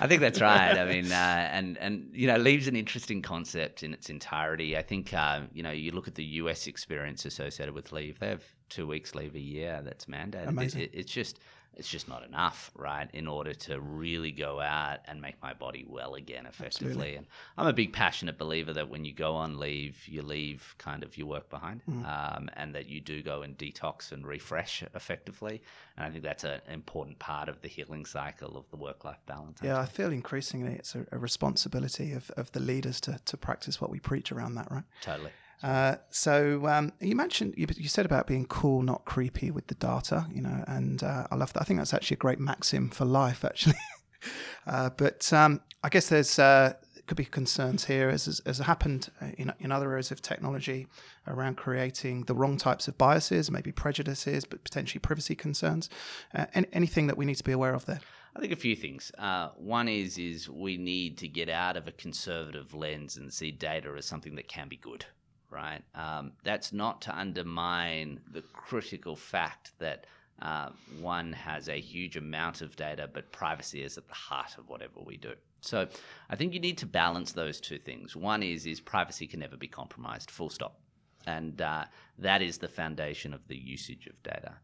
I 0.01 0.07
think 0.07 0.19
that's 0.19 0.41
right. 0.53 0.77
I 0.77 0.83
mean, 0.83 1.09
uh, 1.09 1.49
and 1.53 1.77
and 1.77 2.09
you 2.11 2.27
know, 2.27 2.35
leave's 2.35 2.67
an 2.67 2.75
interesting 2.75 3.21
concept 3.21 3.83
in 3.83 3.93
its 3.93 4.09
entirety. 4.09 4.75
I 4.75 4.81
think 4.81 5.13
uh, 5.13 5.43
you 5.53 5.63
know, 5.63 5.71
you 5.71 5.91
look 5.91 6.09
at 6.09 6.15
the 6.15 6.25
US 6.25 6.67
experience 6.67 7.23
associated 7.23 7.73
with 7.73 7.93
leave; 7.93 8.19
they 8.19 8.27
have 8.27 8.43
two 8.67 8.85
weeks 8.85 9.15
leave 9.15 9.33
a 9.33 9.39
year 9.39 9.81
that's 9.81 10.07
mandated. 10.07 10.49
Amazing. 10.49 10.81
It, 10.81 10.93
it, 10.93 10.99
it's 10.99 11.13
just 11.13 11.39
it's 11.77 11.87
just 11.87 12.07
not 12.07 12.25
enough, 12.25 12.71
right, 12.75 13.07
in 13.13 13.27
order 13.27 13.53
to 13.53 13.79
really 13.79 14.31
go 14.31 14.59
out 14.59 14.99
and 15.05 15.21
make 15.21 15.41
my 15.41 15.53
body 15.53 15.85
well 15.87 16.15
again 16.15 16.45
effectively. 16.45 16.89
Absolutely. 16.89 17.15
And 17.15 17.27
I'm 17.57 17.67
a 17.67 17.73
big 17.73 17.93
passionate 17.93 18.37
believer 18.37 18.73
that 18.73 18.89
when 18.89 19.05
you 19.05 19.13
go 19.13 19.35
on 19.35 19.59
leave, 19.59 19.95
you 20.07 20.23
leave 20.23 20.75
kind 20.79 21.03
of 21.03 21.17
your 21.17 21.27
work 21.27 21.49
behind, 21.49 21.81
mm. 21.89 22.03
um, 22.05 22.49
and 22.55 22.73
that 22.73 22.89
you 22.89 22.99
do 22.99 23.21
go 23.21 23.43
and 23.43 23.57
detox 23.57 24.11
and 24.11 24.25
refresh 24.25 24.83
effectively. 24.95 25.61
And 25.95 26.05
I 26.05 26.09
think 26.09 26.23
that's 26.23 26.43
an 26.43 26.61
important 26.69 27.19
part 27.19 27.47
of 27.47 27.61
the 27.61 27.67
healing 27.67 28.05
cycle 28.05 28.57
of 28.57 28.69
the 28.71 28.77
work 28.77 29.05
life 29.05 29.21
balance. 29.27 29.59
Yeah, 29.63 29.79
I 29.79 29.85
feel 29.85 30.11
increasingly 30.11 30.73
it's 30.73 30.95
a, 30.95 31.05
a 31.11 31.17
responsibility 31.17 32.13
of, 32.13 32.31
of 32.31 32.51
the 32.53 32.59
leaders 32.59 32.99
to, 33.01 33.19
to 33.23 33.37
practice 33.37 33.79
what 33.79 33.91
we 33.91 33.99
preach 33.99 34.31
around 34.31 34.55
that, 34.55 34.71
right? 34.71 34.83
Totally. 35.01 35.31
Uh, 35.63 35.95
so 36.11 36.67
um, 36.67 36.93
you 36.99 37.15
mentioned 37.15 37.53
you, 37.57 37.65
you, 37.75 37.89
said 37.89 38.05
about 38.05 38.27
being 38.27 38.45
cool, 38.45 38.83
not 38.83 39.05
creepy 39.05 39.49
with 39.49 39.67
the 39.67 39.75
data, 39.75 40.27
you 40.31 40.41
know, 40.41 40.63
and 40.67 41.01
uh, 41.03 41.25
I 41.31 41.35
love 41.35 41.51
that. 41.53 41.61
I 41.61 41.65
think 41.65 41.79
that's 41.79 41.93
actually 41.93 42.15
a 42.15 42.19
great 42.19 42.39
maxim 42.39 42.89
for 42.89 43.05
life, 43.05 43.43
actually. 43.43 43.75
uh, 44.67 44.91
but 44.91 45.31
um, 45.33 45.61
I 45.83 45.89
guess 45.89 46.09
there's 46.09 46.37
uh, 46.37 46.73
could 47.07 47.17
be 47.17 47.25
concerns 47.25 47.85
here, 47.85 48.09
as 48.09 48.25
has, 48.25 48.41
as 48.41 48.59
happened 48.59 49.09
uh, 49.21 49.27
in, 49.37 49.51
in 49.59 49.71
other 49.71 49.89
areas 49.91 50.11
of 50.11 50.21
technology, 50.21 50.87
around 51.25 51.55
creating 51.55 52.23
the 52.25 52.35
wrong 52.35 52.57
types 52.57 52.87
of 52.87 52.97
biases, 52.97 53.49
maybe 53.49 53.71
prejudices, 53.71 54.45
but 54.45 54.63
potentially 54.63 54.99
privacy 54.99 55.33
concerns. 55.33 55.89
Uh, 56.35 56.45
any, 56.53 56.67
anything 56.73 57.07
that 57.07 57.17
we 57.17 57.25
need 57.25 57.35
to 57.35 57.43
be 57.43 57.53
aware 57.53 57.73
of 57.73 57.85
there? 57.85 58.01
I 58.35 58.39
think 58.39 58.51
a 58.51 58.57
few 58.57 58.75
things. 58.75 59.11
Uh, 59.17 59.49
one 59.57 59.87
is 59.87 60.19
is 60.19 60.47
we 60.47 60.77
need 60.77 61.17
to 61.19 61.27
get 61.27 61.49
out 61.49 61.75
of 61.75 61.87
a 61.87 61.91
conservative 61.91 62.73
lens 62.75 63.17
and 63.17 63.33
see 63.33 63.51
data 63.51 63.95
as 63.97 64.05
something 64.05 64.35
that 64.35 64.47
can 64.47 64.67
be 64.67 64.77
good, 64.77 65.05
right? 65.49 65.81
Um, 65.95 66.33
that's 66.43 66.73
not 66.73 67.01
to 67.03 67.17
undermine 67.17 68.19
the 68.31 68.41
critical 68.53 69.15
fact 69.15 69.71
that 69.79 70.05
uh, 70.41 70.69
one 70.99 71.33
has 71.33 71.67
a 71.67 71.79
huge 71.79 72.15
amount 72.17 72.61
of 72.61 72.75
data, 72.75 73.09
but 73.11 73.31
privacy 73.31 73.83
is 73.83 73.97
at 73.97 74.07
the 74.07 74.13
heart 74.13 74.57
of 74.57 74.69
whatever 74.69 74.99
we 75.03 75.17
do. 75.17 75.33
So 75.61 75.87
I 76.29 76.35
think 76.35 76.53
you 76.53 76.59
need 76.59 76.77
to 76.79 76.85
balance 76.85 77.31
those 77.31 77.59
two 77.59 77.79
things. 77.79 78.15
One 78.15 78.43
is 78.43 78.65
is 78.65 78.79
privacy 78.79 79.27
can 79.27 79.39
never 79.39 79.57
be 79.57 79.67
compromised, 79.67 80.29
full 80.29 80.49
stop, 80.49 80.79
and 81.25 81.59
uh, 81.61 81.85
that 82.19 82.41
is 82.41 82.59
the 82.59 82.67
foundation 82.67 83.33
of 83.33 83.47
the 83.47 83.57
usage 83.57 84.07
of 84.07 84.21
data. 84.21 84.57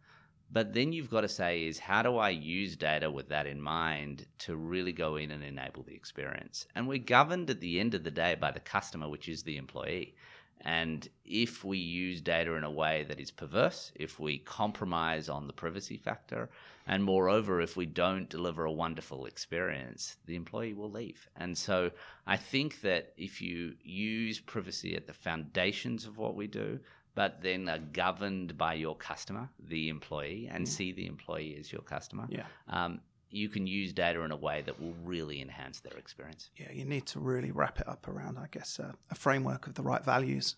But 0.51 0.73
then 0.73 0.93
you've 0.93 1.09
got 1.09 1.21
to 1.21 1.27
say 1.27 1.65
is 1.65 1.79
how 1.79 2.03
do 2.03 2.17
I 2.17 2.29
use 2.29 2.75
data 2.75 3.09
with 3.09 3.29
that 3.29 3.47
in 3.47 3.59
mind 3.59 4.27
to 4.39 4.55
really 4.55 4.91
go 4.91 5.15
in 5.15 5.31
and 5.31 5.43
enable 5.43 5.81
the 5.81 5.95
experience? 5.95 6.67
And 6.75 6.87
we're 6.87 6.99
governed 6.99 7.49
at 7.49 7.59
the 7.59 7.79
end 7.79 7.95
of 7.95 8.03
the 8.03 8.11
day 8.11 8.35
by 8.35 8.51
the 8.51 8.59
customer, 8.59 9.09
which 9.09 9.27
is 9.27 9.41
the 9.41 9.57
employee. 9.57 10.15
And 10.63 11.07
if 11.25 11.63
we 11.65 11.77
use 11.77 12.21
data 12.21 12.53
in 12.53 12.63
a 12.63 12.71
way 12.71 13.05
that 13.09 13.19
is 13.19 13.31
perverse, 13.31 13.91
if 13.95 14.19
we 14.19 14.37
compromise 14.39 15.27
on 15.27 15.47
the 15.47 15.53
privacy 15.53 15.97
factor, 15.97 16.49
and 16.87 17.03
moreover, 17.03 17.61
if 17.61 17.75
we 17.75 17.85
don't 17.85 18.29
deliver 18.29 18.65
a 18.65 18.71
wonderful 18.71 19.25
experience, 19.25 20.17
the 20.25 20.35
employee 20.35 20.73
will 20.73 20.91
leave. 20.91 21.27
And 21.35 21.57
so 21.57 21.91
I 22.25 22.37
think 22.37 22.81
that 22.81 23.13
if 23.17 23.41
you 23.41 23.73
use 23.83 24.39
privacy 24.39 24.95
at 24.95 25.07
the 25.07 25.13
foundations 25.13 26.05
of 26.05 26.17
what 26.17 26.35
we 26.35 26.47
do, 26.47 26.79
but 27.15 27.41
then 27.41 27.69
are 27.69 27.79
governed 27.79 28.57
by 28.57 28.73
your 28.73 28.95
customer, 28.95 29.49
the 29.59 29.89
employee, 29.89 30.49
and 30.51 30.65
mm. 30.65 30.67
see 30.67 30.91
the 30.91 31.05
employee 31.05 31.55
as 31.59 31.71
your 31.71 31.81
customer. 31.81 32.25
Yeah. 32.29 32.45
Um, 32.67 33.01
you 33.33 33.49
can 33.49 33.65
use 33.65 33.91
data 33.91 34.21
in 34.21 34.31
a 34.31 34.35
way 34.35 34.61
that 34.65 34.79
will 34.79 34.93
really 35.03 35.41
enhance 35.41 35.79
their 35.79 35.97
experience. 35.97 36.49
Yeah, 36.55 36.71
you 36.71 36.85
need 36.85 37.07
to 37.07 37.19
really 37.19 37.51
wrap 37.51 37.79
it 37.79 37.87
up 37.87 38.07
around, 38.07 38.37
I 38.37 38.47
guess, 38.51 38.79
uh, 38.79 38.91
a 39.09 39.15
framework 39.15 39.65
of 39.65 39.73
the 39.73 39.81
right 39.81 40.05
values 40.05 40.55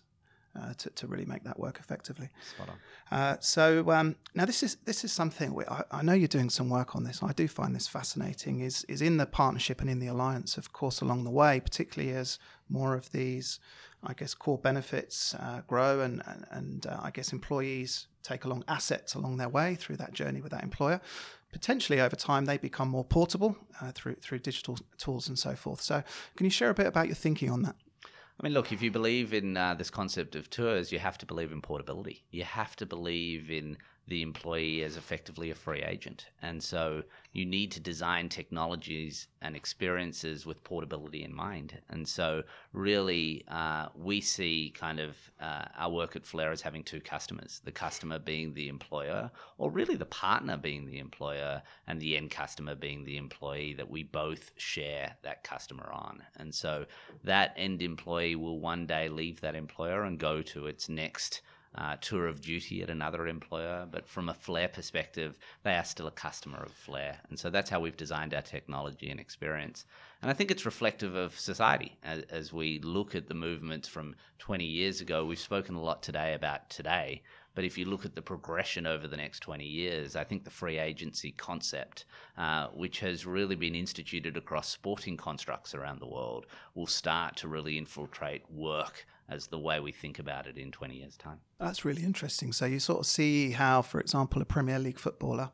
uh, 0.54 0.74
to, 0.74 0.90
to 0.90 1.06
really 1.06 1.24
make 1.24 1.44
that 1.44 1.58
work 1.58 1.78
effectively. 1.80 2.28
Spot 2.54 2.68
on. 2.68 3.18
Uh, 3.18 3.36
so 3.40 3.90
um, 3.90 4.16
now 4.34 4.44
this 4.44 4.62
is 4.62 4.76
this 4.84 5.04
is 5.04 5.12
something 5.12 5.54
we, 5.54 5.64
I, 5.64 5.84
I, 5.90 6.02
know 6.02 6.12
you're 6.12 6.28
doing 6.28 6.50
some 6.50 6.68
work 6.68 6.96
on 6.96 7.04
this. 7.04 7.22
I 7.22 7.32
do 7.32 7.48
find 7.48 7.74
this 7.74 7.88
fascinating. 7.88 8.60
Is 8.60 8.84
is 8.84 9.02
in 9.02 9.16
the 9.16 9.26
partnership 9.26 9.80
and 9.80 9.88
in 9.88 9.98
the 9.98 10.08
alliance, 10.08 10.56
of 10.56 10.72
course, 10.72 11.00
along 11.00 11.24
the 11.24 11.30
way, 11.30 11.60
particularly 11.60 12.14
as 12.14 12.38
more 12.68 12.94
of 12.94 13.12
these, 13.12 13.58
I 14.02 14.12
guess, 14.12 14.34
core 14.34 14.58
benefits 14.58 15.34
uh, 15.34 15.62
grow 15.66 16.00
and 16.00 16.22
and, 16.26 16.46
and 16.50 16.86
uh, 16.86 17.00
I 17.02 17.10
guess 17.10 17.32
employees 17.32 18.06
take 18.22 18.44
along 18.44 18.64
assets 18.66 19.14
along 19.14 19.36
their 19.36 19.48
way 19.48 19.76
through 19.76 19.96
that 19.96 20.12
journey 20.12 20.40
with 20.40 20.52
that 20.52 20.62
employer. 20.62 21.00
Potentially 21.56 22.02
over 22.02 22.14
time, 22.14 22.44
they 22.44 22.58
become 22.58 22.90
more 22.90 23.02
portable 23.02 23.56
uh, 23.80 23.90
through 23.94 24.16
through 24.16 24.40
digital 24.40 24.78
tools 24.98 25.26
and 25.26 25.38
so 25.38 25.54
forth. 25.54 25.80
So, 25.80 26.02
can 26.36 26.44
you 26.44 26.50
share 26.50 26.68
a 26.68 26.74
bit 26.74 26.86
about 26.86 27.06
your 27.06 27.14
thinking 27.14 27.50
on 27.50 27.62
that? 27.62 27.76
I 28.04 28.42
mean, 28.42 28.52
look, 28.52 28.72
if 28.72 28.82
you 28.82 28.90
believe 28.90 29.32
in 29.32 29.56
uh, 29.56 29.72
this 29.72 29.88
concept 29.88 30.36
of 30.36 30.50
tours, 30.50 30.92
you 30.92 30.98
have 30.98 31.16
to 31.16 31.24
believe 31.24 31.52
in 31.52 31.62
portability. 31.62 32.24
You 32.30 32.44
have 32.44 32.76
to 32.76 32.84
believe 32.84 33.50
in 33.50 33.78
the 34.08 34.22
employee 34.22 34.82
as 34.82 34.96
effectively 34.96 35.50
a 35.50 35.54
free 35.54 35.82
agent. 35.82 36.26
And 36.40 36.62
so 36.62 37.02
you 37.32 37.44
need 37.44 37.72
to 37.72 37.80
design 37.80 38.28
technologies 38.28 39.26
and 39.42 39.56
experiences 39.56 40.46
with 40.46 40.62
portability 40.62 41.24
in 41.24 41.34
mind. 41.34 41.78
And 41.90 42.08
so, 42.08 42.44
really, 42.72 43.44
uh, 43.48 43.88
we 43.94 44.20
see 44.20 44.72
kind 44.74 45.00
of 45.00 45.16
uh, 45.40 45.64
our 45.76 45.90
work 45.90 46.14
at 46.14 46.24
Flare 46.24 46.52
as 46.52 46.62
having 46.62 46.82
two 46.82 47.00
customers 47.00 47.60
the 47.64 47.72
customer 47.72 48.18
being 48.18 48.54
the 48.54 48.68
employer, 48.68 49.30
or 49.58 49.70
really 49.70 49.96
the 49.96 50.06
partner 50.06 50.56
being 50.56 50.86
the 50.86 50.98
employer, 50.98 51.62
and 51.86 52.00
the 52.00 52.16
end 52.16 52.30
customer 52.30 52.74
being 52.74 53.04
the 53.04 53.16
employee 53.16 53.74
that 53.74 53.90
we 53.90 54.04
both 54.04 54.52
share 54.56 55.16
that 55.22 55.42
customer 55.42 55.90
on. 55.92 56.22
And 56.36 56.54
so, 56.54 56.86
that 57.24 57.54
end 57.56 57.82
employee 57.82 58.36
will 58.36 58.60
one 58.60 58.86
day 58.86 59.08
leave 59.08 59.40
that 59.40 59.56
employer 59.56 60.04
and 60.04 60.18
go 60.18 60.42
to 60.42 60.66
its 60.66 60.88
next 60.88 61.42
uh, 61.76 61.96
tour 62.00 62.26
of 62.26 62.40
duty 62.40 62.82
at 62.82 62.90
another 62.90 63.26
employer, 63.26 63.86
but 63.90 64.08
from 64.08 64.28
a 64.28 64.34
Flare 64.34 64.68
perspective, 64.68 65.38
they 65.62 65.74
are 65.74 65.84
still 65.84 66.06
a 66.06 66.12
customer 66.12 66.62
of 66.62 66.72
Flare. 66.72 67.18
And 67.28 67.38
so 67.38 67.50
that's 67.50 67.70
how 67.70 67.80
we've 67.80 67.96
designed 67.96 68.34
our 68.34 68.42
technology 68.42 69.10
and 69.10 69.20
experience. 69.20 69.84
And 70.22 70.30
I 70.30 70.34
think 70.34 70.50
it's 70.50 70.64
reflective 70.64 71.14
of 71.14 71.38
society 71.38 71.98
as, 72.02 72.22
as 72.30 72.52
we 72.52 72.80
look 72.80 73.14
at 73.14 73.28
the 73.28 73.34
movements 73.34 73.88
from 73.88 74.16
20 74.38 74.64
years 74.64 75.00
ago. 75.00 75.24
We've 75.24 75.38
spoken 75.38 75.74
a 75.74 75.82
lot 75.82 76.02
today 76.02 76.34
about 76.34 76.70
today, 76.70 77.22
but 77.54 77.64
if 77.64 77.76
you 77.76 77.84
look 77.84 78.04
at 78.04 78.14
the 78.14 78.22
progression 78.22 78.86
over 78.86 79.06
the 79.06 79.16
next 79.16 79.40
20 79.40 79.64
years, 79.64 80.16
I 80.16 80.24
think 80.24 80.44
the 80.44 80.50
free 80.50 80.78
agency 80.78 81.32
concept, 81.32 82.06
uh, 82.38 82.68
which 82.68 83.00
has 83.00 83.26
really 83.26 83.56
been 83.56 83.74
instituted 83.74 84.36
across 84.36 84.68
sporting 84.68 85.16
constructs 85.16 85.74
around 85.74 86.00
the 86.00 86.06
world, 86.06 86.46
will 86.74 86.86
start 86.86 87.36
to 87.36 87.48
really 87.48 87.76
infiltrate 87.76 88.50
work 88.50 89.06
as 89.28 89.48
the 89.48 89.58
way 89.58 89.80
we 89.80 89.92
think 89.92 90.18
about 90.18 90.46
it 90.46 90.56
in 90.56 90.70
20 90.70 90.94
years' 90.94 91.16
time. 91.16 91.40
That's 91.58 91.84
really 91.84 92.02
interesting. 92.02 92.52
So 92.52 92.66
you 92.66 92.78
sort 92.78 93.00
of 93.00 93.06
see 93.06 93.50
how, 93.50 93.82
for 93.82 94.00
example, 94.00 94.40
a 94.40 94.44
Premier 94.44 94.78
League 94.78 94.98
footballer 94.98 95.50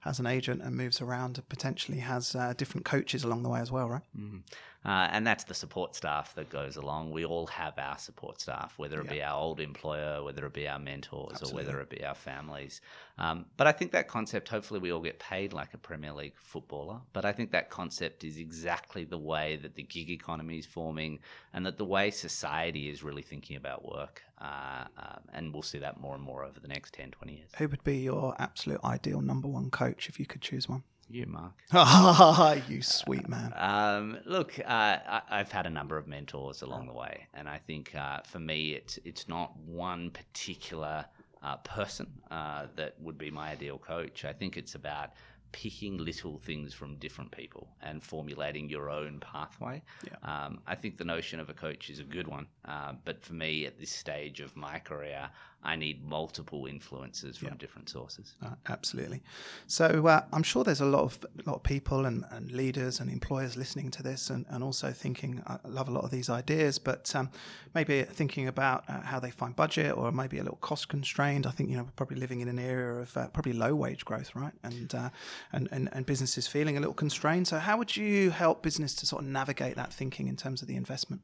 has 0.00 0.18
an 0.18 0.26
agent 0.26 0.62
and 0.62 0.76
moves 0.76 1.00
around 1.00 1.38
and 1.38 1.48
potentially 1.48 1.98
has 1.98 2.34
uh, 2.34 2.54
different 2.56 2.84
coaches 2.84 3.22
along 3.22 3.42
the 3.42 3.48
way 3.48 3.60
as 3.60 3.70
well, 3.70 3.88
right? 3.88 4.02
Mm-hmm. 4.18 4.38
Uh, 4.84 5.08
and 5.12 5.24
that's 5.24 5.44
the 5.44 5.54
support 5.54 5.94
staff 5.94 6.34
that 6.34 6.50
goes 6.50 6.76
along. 6.76 7.12
We 7.12 7.24
all 7.24 7.46
have 7.46 7.78
our 7.78 7.98
support 7.98 8.40
staff, 8.40 8.74
whether 8.78 9.00
it 9.00 9.06
yeah. 9.06 9.12
be 9.12 9.22
our 9.22 9.40
old 9.40 9.60
employer, 9.60 10.24
whether 10.24 10.44
it 10.44 10.52
be 10.52 10.66
our 10.66 10.78
mentors, 10.78 11.34
Absolutely. 11.34 11.52
or 11.52 11.64
whether 11.64 11.80
it 11.80 11.90
be 11.90 12.04
our 12.04 12.16
families. 12.16 12.80
Um, 13.16 13.46
but 13.56 13.68
I 13.68 13.72
think 13.72 13.92
that 13.92 14.08
concept, 14.08 14.48
hopefully, 14.48 14.80
we 14.80 14.92
all 14.92 15.00
get 15.00 15.20
paid 15.20 15.52
like 15.52 15.72
a 15.74 15.78
Premier 15.78 16.12
League 16.12 16.34
footballer. 16.36 17.00
But 17.12 17.24
I 17.24 17.30
think 17.30 17.52
that 17.52 17.70
concept 17.70 18.24
is 18.24 18.38
exactly 18.38 19.04
the 19.04 19.18
way 19.18 19.56
that 19.62 19.76
the 19.76 19.84
gig 19.84 20.10
economy 20.10 20.58
is 20.58 20.66
forming 20.66 21.20
and 21.52 21.64
that 21.64 21.78
the 21.78 21.84
way 21.84 22.10
society 22.10 22.90
is 22.90 23.04
really 23.04 23.22
thinking 23.22 23.56
about 23.56 23.84
work. 23.84 24.22
Uh, 24.40 24.86
uh, 24.98 25.16
and 25.32 25.52
we'll 25.52 25.62
see 25.62 25.78
that 25.78 26.00
more 26.00 26.16
and 26.16 26.24
more 26.24 26.44
over 26.44 26.58
the 26.58 26.66
next 26.66 26.94
10, 26.94 27.12
20 27.12 27.32
years. 27.32 27.50
Who 27.58 27.68
would 27.68 27.84
be 27.84 27.98
your 27.98 28.34
absolute 28.40 28.80
ideal 28.82 29.20
number 29.20 29.46
one 29.46 29.70
coach 29.70 30.08
if 30.08 30.18
you 30.18 30.26
could 30.26 30.40
choose 30.40 30.68
one? 30.68 30.82
You, 31.12 31.26
Marc. 31.26 31.52
you 32.70 32.80
sweet 32.80 33.28
man. 33.28 33.52
Um, 33.54 34.18
look, 34.24 34.58
uh, 34.58 34.62
I, 34.66 35.22
have 35.28 35.52
had 35.52 35.66
a 35.66 35.70
number 35.70 35.98
of 35.98 36.06
mentors 36.06 36.62
along 36.62 36.86
the 36.86 36.94
way, 36.94 37.26
and 37.34 37.46
I 37.46 37.58
think 37.58 37.94
uh, 37.94 38.20
for 38.24 38.38
me, 38.38 38.72
it's 38.72 38.98
it's 39.04 39.28
not 39.28 39.54
one 39.58 40.10
particular 40.10 41.04
uh, 41.42 41.56
person 41.58 42.06
uh, 42.30 42.66
that 42.76 42.94
would 42.98 43.18
be 43.18 43.30
my 43.30 43.50
ideal 43.50 43.76
coach. 43.76 44.24
I 44.24 44.32
think 44.32 44.56
it's 44.56 44.74
about 44.74 45.10
picking 45.52 45.98
little 45.98 46.38
things 46.38 46.72
from 46.72 46.96
different 46.96 47.30
people 47.30 47.68
and 47.82 48.02
formulating 48.02 48.70
your 48.70 48.88
own 48.88 49.20
pathway. 49.20 49.82
Yeah. 50.02 50.46
Um, 50.46 50.60
I 50.66 50.74
think 50.74 50.96
the 50.96 51.04
notion 51.04 51.40
of 51.40 51.50
a 51.50 51.52
coach 51.52 51.90
is 51.90 51.98
a 51.98 52.04
good 52.04 52.26
one, 52.26 52.46
uh, 52.64 52.94
but 53.04 53.22
for 53.22 53.34
me 53.34 53.66
at 53.66 53.78
this 53.78 53.90
stage 53.90 54.40
of 54.40 54.56
my 54.56 54.78
career, 54.78 55.28
I 55.64 55.76
need 55.76 56.04
multiple 56.04 56.66
influences 56.66 57.36
from 57.36 57.48
yeah. 57.48 57.54
different 57.58 57.88
sources. 57.88 58.34
Uh, 58.44 58.50
absolutely. 58.68 59.22
So 59.68 60.06
uh, 60.08 60.22
I'm 60.32 60.42
sure 60.42 60.64
there's 60.64 60.80
a 60.80 60.86
lot 60.86 61.04
of 61.04 61.24
a 61.38 61.48
lot 61.48 61.56
of 61.56 61.62
people 61.62 62.04
and, 62.04 62.24
and 62.30 62.50
leaders 62.50 62.98
and 62.98 63.08
employers 63.08 63.56
listening 63.56 63.90
to 63.92 64.02
this, 64.02 64.28
and, 64.28 64.44
and 64.48 64.64
also 64.64 64.90
thinking 64.90 65.42
I 65.46 65.58
love 65.64 65.88
a 65.88 65.92
lot 65.92 66.02
of 66.02 66.10
these 66.10 66.28
ideas, 66.28 66.78
but 66.78 67.14
um, 67.14 67.30
maybe 67.74 68.02
thinking 68.02 68.48
about 68.48 68.84
uh, 68.88 69.02
how 69.02 69.20
they 69.20 69.30
find 69.30 69.54
budget 69.54 69.96
or 69.96 70.10
maybe 70.10 70.38
a 70.38 70.42
little 70.42 70.58
cost 70.58 70.88
constrained. 70.88 71.46
I 71.46 71.50
think 71.50 71.70
you 71.70 71.76
know 71.76 71.84
we're 71.84 71.90
probably 71.92 72.16
living 72.16 72.40
in 72.40 72.48
an 72.48 72.58
area 72.58 72.94
of 72.94 73.16
uh, 73.16 73.28
probably 73.28 73.52
low 73.52 73.74
wage 73.74 74.04
growth, 74.04 74.34
right? 74.34 74.54
And, 74.64 74.92
uh, 74.94 75.10
and 75.52 75.68
and 75.70 75.88
and 75.92 76.04
businesses 76.06 76.48
feeling 76.48 76.76
a 76.76 76.80
little 76.80 76.94
constrained. 76.94 77.46
So 77.46 77.58
how 77.58 77.76
would 77.78 77.96
you 77.96 78.30
help 78.30 78.62
business 78.62 78.94
to 78.96 79.06
sort 79.06 79.22
of 79.22 79.28
navigate 79.28 79.76
that 79.76 79.92
thinking 79.92 80.26
in 80.26 80.36
terms 80.36 80.60
of 80.60 80.66
the 80.68 80.76
investment? 80.76 81.22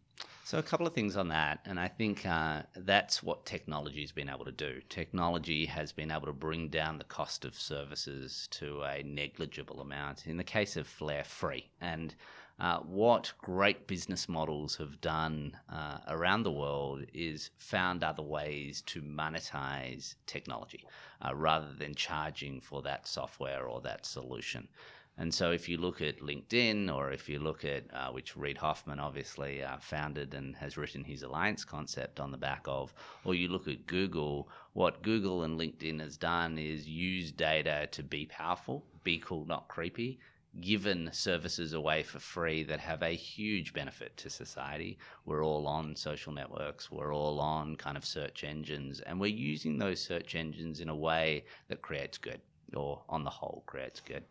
So, 0.49 0.57
a 0.57 0.63
couple 0.63 0.87
of 0.87 0.95
things 0.95 1.15
on 1.15 1.29
that, 1.29 1.61
and 1.67 1.79
I 1.79 1.89
think 1.89 2.25
uh, 2.25 2.63
that's 2.75 3.23
what 3.23 3.45
technology 3.45 4.01
has 4.01 4.13
been 4.13 4.31
able 4.31 4.47
to 4.47 4.51
do. 4.51 4.81
Technology 4.89 5.67
has 5.67 5.93
been 5.93 6.11
able 6.11 6.25
to 6.25 6.33
bring 6.33 6.71
down 6.71 6.97
the 6.97 7.05
cost 7.05 7.45
of 7.45 7.55
services 7.55 8.49
to 8.53 8.81
a 8.81 9.03
negligible 9.03 9.83
amount. 9.83 10.27
In 10.27 10.39
the 10.39 10.45
case 10.45 10.79
of 10.79 10.87
Flare 10.87 11.25
Free, 11.25 11.69
and 11.83 12.15
uh, 12.59 12.79
what 12.79 13.31
great 13.37 13.87
business 13.87 14.27
models 14.27 14.75
have 14.77 15.03
done 15.03 15.55
uh, 15.71 15.99
around 16.09 16.45
the 16.45 16.51
world 16.51 17.05
is 17.13 17.51
found 17.59 18.03
other 18.03 18.23
ways 18.23 18.81
to 18.87 19.03
monetize 19.03 20.15
technology 20.25 20.87
uh, 21.23 21.35
rather 21.35 21.75
than 21.79 21.95
charging 21.95 22.59
for 22.59 22.81
that 22.81 23.07
software 23.07 23.67
or 23.67 23.83
that 23.83 24.07
solution. 24.07 24.67
And 25.21 25.35
so, 25.35 25.51
if 25.51 25.69
you 25.69 25.79
look 25.79 26.01
at 26.01 26.21
LinkedIn, 26.21 26.95
or 26.95 27.11
if 27.11 27.29
you 27.29 27.41
look 27.41 27.65
at 27.65 27.93
uh, 27.93 28.13
which 28.13 28.37
Reid 28.37 28.57
Hoffman 28.57 29.01
obviously 29.01 29.65
uh, 29.65 29.79
founded 29.81 30.33
and 30.33 30.55
has 30.55 30.77
written 30.77 31.03
his 31.03 31.25
alliance 31.25 31.65
concept 31.65 32.21
on 32.21 32.31
the 32.31 32.39
back 32.39 32.63
of, 32.67 32.95
or 33.25 33.35
you 33.35 33.49
look 33.49 33.67
at 33.67 33.87
Google, 33.87 34.49
what 34.75 35.03
Google 35.03 35.43
and 35.43 35.59
LinkedIn 35.59 35.99
has 36.01 36.17
done 36.17 36.57
is 36.57 36.87
use 36.87 37.33
data 37.33 37.89
to 37.91 38.05
be 38.05 38.27
powerful, 38.27 38.85
be 39.03 39.19
cool, 39.19 39.45
not 39.45 39.67
creepy, 39.67 40.21
given 40.61 41.11
services 41.13 41.73
away 41.73 42.03
for 42.03 42.19
free 42.19 42.63
that 42.65 42.81
have 42.81 43.03
a 43.03 43.11
huge 43.11 43.73
benefit 43.73 44.17
to 44.17 44.31
society. 44.31 44.99
We're 45.25 45.45
all 45.45 45.67
on 45.67 45.95
social 45.97 46.33
networks, 46.33 46.91
we're 46.91 47.15
all 47.15 47.41
on 47.41 47.77
kind 47.77 47.97
of 47.97 48.05
search 48.05 48.45
engines, 48.45 49.01
and 49.01 49.21
we're 49.21 49.27
using 49.27 49.79
those 49.79 50.01
search 50.01 50.35
engines 50.35 50.81
in 50.81 50.89
a 50.89 50.97
way 50.97 51.45
that 51.69 51.83
creates 51.83 52.19
good, 52.19 52.41
or 52.75 53.03
on 53.09 53.25
the 53.25 53.31
whole, 53.31 53.63
creates 53.67 54.01
good. 54.01 54.25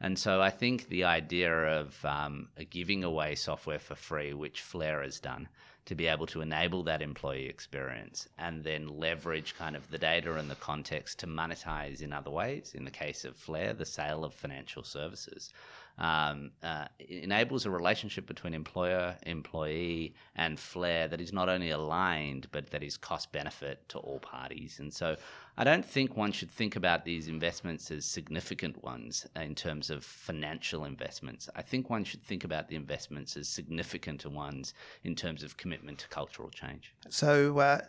And 0.00 0.18
so 0.18 0.40
I 0.40 0.50
think 0.50 0.88
the 0.88 1.04
idea 1.04 1.52
of 1.52 2.04
um, 2.04 2.48
giving 2.70 3.04
away 3.04 3.34
software 3.34 3.78
for 3.78 3.94
free, 3.94 4.32
which 4.32 4.60
Flare 4.60 5.02
has 5.02 5.18
done, 5.18 5.48
to 5.86 5.94
be 5.94 6.06
able 6.06 6.26
to 6.26 6.42
enable 6.42 6.82
that 6.82 7.00
employee 7.00 7.46
experience 7.46 8.28
and 8.38 8.62
then 8.62 8.98
leverage 8.98 9.56
kind 9.56 9.74
of 9.74 9.90
the 9.90 9.96
data 9.96 10.34
and 10.34 10.50
the 10.50 10.54
context 10.56 11.18
to 11.18 11.26
monetize 11.26 12.02
in 12.02 12.12
other 12.12 12.30
ways. 12.30 12.74
In 12.74 12.84
the 12.84 12.90
case 12.90 13.24
of 13.24 13.36
Flare, 13.36 13.72
the 13.72 13.86
sale 13.86 14.22
of 14.22 14.34
financial 14.34 14.82
services. 14.82 15.50
Um, 15.98 16.52
uh, 16.62 16.86
enables 17.08 17.66
a 17.66 17.70
relationship 17.70 18.26
between 18.26 18.54
employer, 18.54 19.16
employee, 19.26 20.14
and 20.36 20.58
Flare 20.58 21.08
that 21.08 21.20
is 21.20 21.32
not 21.32 21.48
only 21.48 21.70
aligned, 21.70 22.46
but 22.52 22.70
that 22.70 22.84
is 22.84 22.96
cost 22.96 23.32
benefit 23.32 23.88
to 23.88 23.98
all 23.98 24.20
parties. 24.20 24.78
And 24.78 24.94
so 24.94 25.16
I 25.56 25.64
don't 25.64 25.84
think 25.84 26.16
one 26.16 26.30
should 26.30 26.52
think 26.52 26.76
about 26.76 27.04
these 27.04 27.26
investments 27.26 27.90
as 27.90 28.04
significant 28.04 28.84
ones 28.84 29.26
in 29.34 29.56
terms 29.56 29.90
of 29.90 30.04
financial 30.04 30.84
investments. 30.84 31.48
I 31.56 31.62
think 31.62 31.90
one 31.90 32.04
should 32.04 32.22
think 32.22 32.44
about 32.44 32.68
the 32.68 32.76
investments 32.76 33.36
as 33.36 33.48
significant 33.48 34.24
ones 34.24 34.74
in 35.02 35.16
terms 35.16 35.42
of 35.42 35.56
commitment 35.56 35.98
to 35.98 36.08
cultural 36.08 36.48
change. 36.48 36.94
So, 37.08 37.58
uh, 37.58 37.80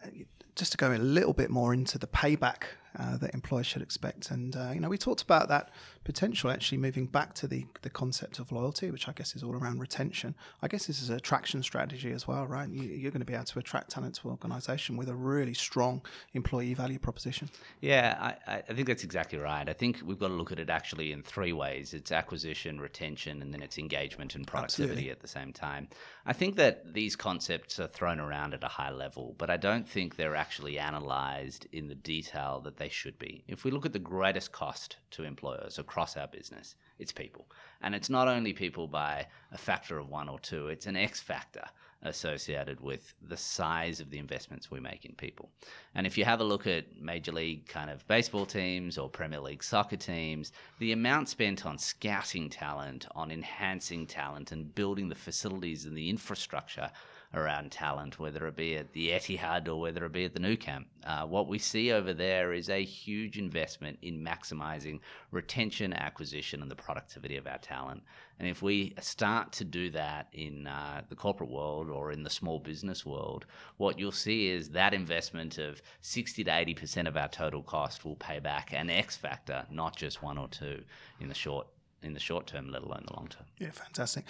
just 0.55 0.71
to 0.71 0.77
go 0.77 0.93
a 0.93 0.97
little 0.97 1.33
bit 1.33 1.51
more 1.51 1.73
into 1.73 1.99
the 1.99 2.07
payback 2.07 2.63
uh, 2.97 3.17
that 3.17 3.33
employers 3.33 3.67
should 3.67 3.81
expect. 3.81 4.31
And 4.31 4.55
uh, 4.55 4.71
you 4.73 4.79
know, 4.79 4.89
we 4.89 4.97
talked 4.97 5.21
about 5.21 5.47
that 5.49 5.69
potential 6.09 6.49
actually 6.49 6.79
moving 6.79 7.05
back 7.05 7.35
to 7.35 7.45
the 7.45 7.67
the 7.83 7.89
concept 7.89 8.39
of 8.39 8.51
loyalty, 8.51 8.89
which 8.89 9.07
I 9.07 9.11
guess 9.11 9.35
is 9.35 9.43
all 9.43 9.53
around 9.53 9.79
retention. 9.79 10.33
I 10.59 10.67
guess 10.67 10.87
this 10.87 11.03
is 11.03 11.11
an 11.11 11.17
attraction 11.17 11.61
strategy 11.61 12.11
as 12.11 12.27
well, 12.27 12.47
right? 12.47 12.67
You, 12.67 13.07
are 13.07 13.11
going 13.11 13.19
to 13.19 13.25
be 13.25 13.35
able 13.35 13.45
to 13.45 13.59
attract 13.59 13.91
talent 13.91 14.15
to 14.15 14.27
an 14.27 14.31
organisation 14.31 14.97
with 14.97 15.07
a 15.07 15.13
really 15.13 15.53
strong 15.53 16.01
employee 16.33 16.73
value 16.73 16.97
proposition. 16.97 17.51
Yeah, 17.79 18.33
I, 18.47 18.63
I 18.67 18.73
think 18.73 18.87
that's 18.87 19.03
exactly 19.03 19.37
right. 19.37 19.69
I 19.69 19.73
think 19.73 20.01
we've 20.03 20.17
got 20.17 20.29
to 20.29 20.33
look 20.33 20.51
at 20.51 20.57
it 20.57 20.71
actually 20.71 21.11
in 21.11 21.21
three 21.21 21.53
ways: 21.53 21.93
it's 21.93 22.11
acquisition, 22.11 22.81
retention, 22.81 23.43
and 23.43 23.53
then 23.53 23.61
it's 23.61 23.77
engagement 23.77 24.33
and 24.33 24.47
productivity 24.47 24.91
Absolutely. 24.93 25.11
at 25.11 25.19
the 25.19 25.27
same 25.27 25.53
time. 25.53 25.89
I 26.25 26.33
think 26.33 26.55
that 26.55 26.91
these 26.91 27.15
concepts 27.15 27.79
are 27.79 27.87
thrown 27.87 28.19
around 28.19 28.55
at 28.55 28.63
a 28.63 28.67
high 28.67 28.91
level, 28.91 29.35
but 29.37 29.51
I 29.51 29.57
don't 29.57 29.87
think 29.87 30.15
they're 30.15 30.35
actually 30.35 30.77
analysed 30.77 31.67
in 31.71 31.87
the 31.87 31.95
detail 31.95 32.61
that 32.63 32.77
they 32.77 32.89
should 32.89 33.19
be. 33.19 33.43
If 33.47 33.63
we 33.63 33.69
look 33.69 33.85
at 33.85 33.93
the 33.93 33.99
greatest 33.99 34.51
cost 34.51 34.97
to 35.11 35.23
employers 35.23 35.77
across 35.77 35.98
our 36.17 36.27
business, 36.27 36.75
it's 36.97 37.11
people. 37.11 37.47
And 37.81 37.95
it's 37.95 38.09
not 38.09 38.27
only 38.27 38.53
people 38.53 38.87
by 38.87 39.27
a 39.51 39.57
factor 39.57 39.97
of 39.97 40.09
one 40.09 40.29
or 40.29 40.39
two, 40.39 40.67
it's 40.67 40.85
an 40.85 40.95
X 40.95 41.19
factor 41.19 41.65
associated 42.03 42.79
with 42.79 43.13
the 43.21 43.35
size 43.35 43.99
of 43.99 44.09
the 44.09 44.19
investments 44.19 44.71
we 44.71 44.79
make 44.79 45.03
in 45.05 45.13
people. 45.15 45.49
And 45.95 46.07
if 46.07 46.17
you 46.17 46.23
have 46.23 46.39
a 46.39 46.45
look 46.45 46.65
at 46.65 47.01
Major 47.01 47.33
League 47.33 47.67
kind 47.67 47.89
of 47.89 48.07
baseball 48.07 48.45
teams 48.45 48.97
or 48.97 49.09
Premier 49.09 49.41
League 49.41 49.63
soccer 49.63 49.97
teams, 49.97 50.53
the 50.79 50.93
amount 50.93 51.27
spent 51.27 51.65
on 51.65 51.77
scouting 51.77 52.49
talent, 52.49 53.07
on 53.15 53.31
enhancing 53.31 54.07
talent, 54.07 54.51
and 54.53 54.73
building 54.73 55.09
the 55.09 55.15
facilities 55.15 55.85
and 55.85 55.97
the 55.97 56.09
infrastructure 56.09 56.89
around 57.33 57.71
talent, 57.71 58.17
whether 58.17 58.47
it 58.47 58.55
be 58.55 58.75
at 58.75 58.91
the 58.93 59.09
Etihad 59.09 59.67
or 59.67 59.79
whether 59.79 60.03
it 60.05 60.11
be 60.11 60.25
at 60.25 60.33
the 60.33 60.39
Nou 60.39 60.55
Camp. 60.55 60.87
Uh, 61.03 61.25
what 61.25 61.47
we 61.47 61.59
see 61.59 61.91
over 61.91 62.11
there 62.11 62.53
is 62.53 62.69
a 62.69 62.83
huge 62.83 63.37
investment 63.37 63.99
in 64.01 64.23
maximizing 64.23 64.99
retention, 65.31 65.93
acquisition, 65.93 66.61
and 66.61 66.71
the 66.71 66.75
productivity 66.75 67.37
of 67.37 67.45
our 67.45 67.59
talent. 67.59 68.01
And 68.39 68.47
if 68.47 68.63
we 68.63 68.95
start 68.99 69.51
to 69.53 69.63
do 69.63 69.91
that 69.91 70.27
in 70.33 70.65
uh, 70.65 71.01
the 71.07 71.15
corporate 71.15 71.51
world 71.51 71.89
or 71.89 72.11
in 72.11 72.23
the 72.23 72.29
small 72.31 72.59
business 72.59 73.05
world, 73.05 73.45
what 73.77 73.99
you'll 73.99 74.11
see 74.11 74.49
is 74.49 74.69
that 74.69 74.93
investment 74.93 75.59
of 75.59 75.81
60 76.01 76.43
to 76.45 76.51
80% 76.51 77.07
of 77.07 77.15
our 77.15 77.27
total 77.27 77.61
cost 77.61 78.05
will 78.05 78.15
pay 78.15 78.39
back 78.39 78.73
an 78.73 78.89
X 78.89 79.15
factor, 79.15 79.65
not 79.69 79.95
just 79.95 80.23
one 80.23 80.37
or 80.39 80.47
two 80.47 80.83
in 81.19 81.27
the 81.27 81.35
short 81.35 81.67
in 82.01 82.13
the 82.13 82.19
short 82.19 82.47
term, 82.47 82.69
let 82.69 82.81
alone 82.81 83.03
the 83.05 83.13
long 83.13 83.27
term. 83.27 83.45
Yeah, 83.57 83.71
fantastic 83.71 84.23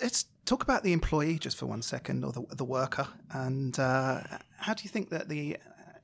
let's 0.00 0.26
talk 0.44 0.62
about 0.62 0.82
the 0.82 0.92
employee 0.92 1.38
just 1.38 1.56
for 1.56 1.66
one 1.66 1.82
second, 1.82 2.24
or 2.24 2.32
the, 2.32 2.44
the 2.56 2.64
worker. 2.64 3.08
And 3.30 3.78
uh, 3.78 4.20
how 4.58 4.74
do 4.74 4.82
you 4.84 4.90
think 4.90 5.10
that 5.10 5.28
the 5.28 5.56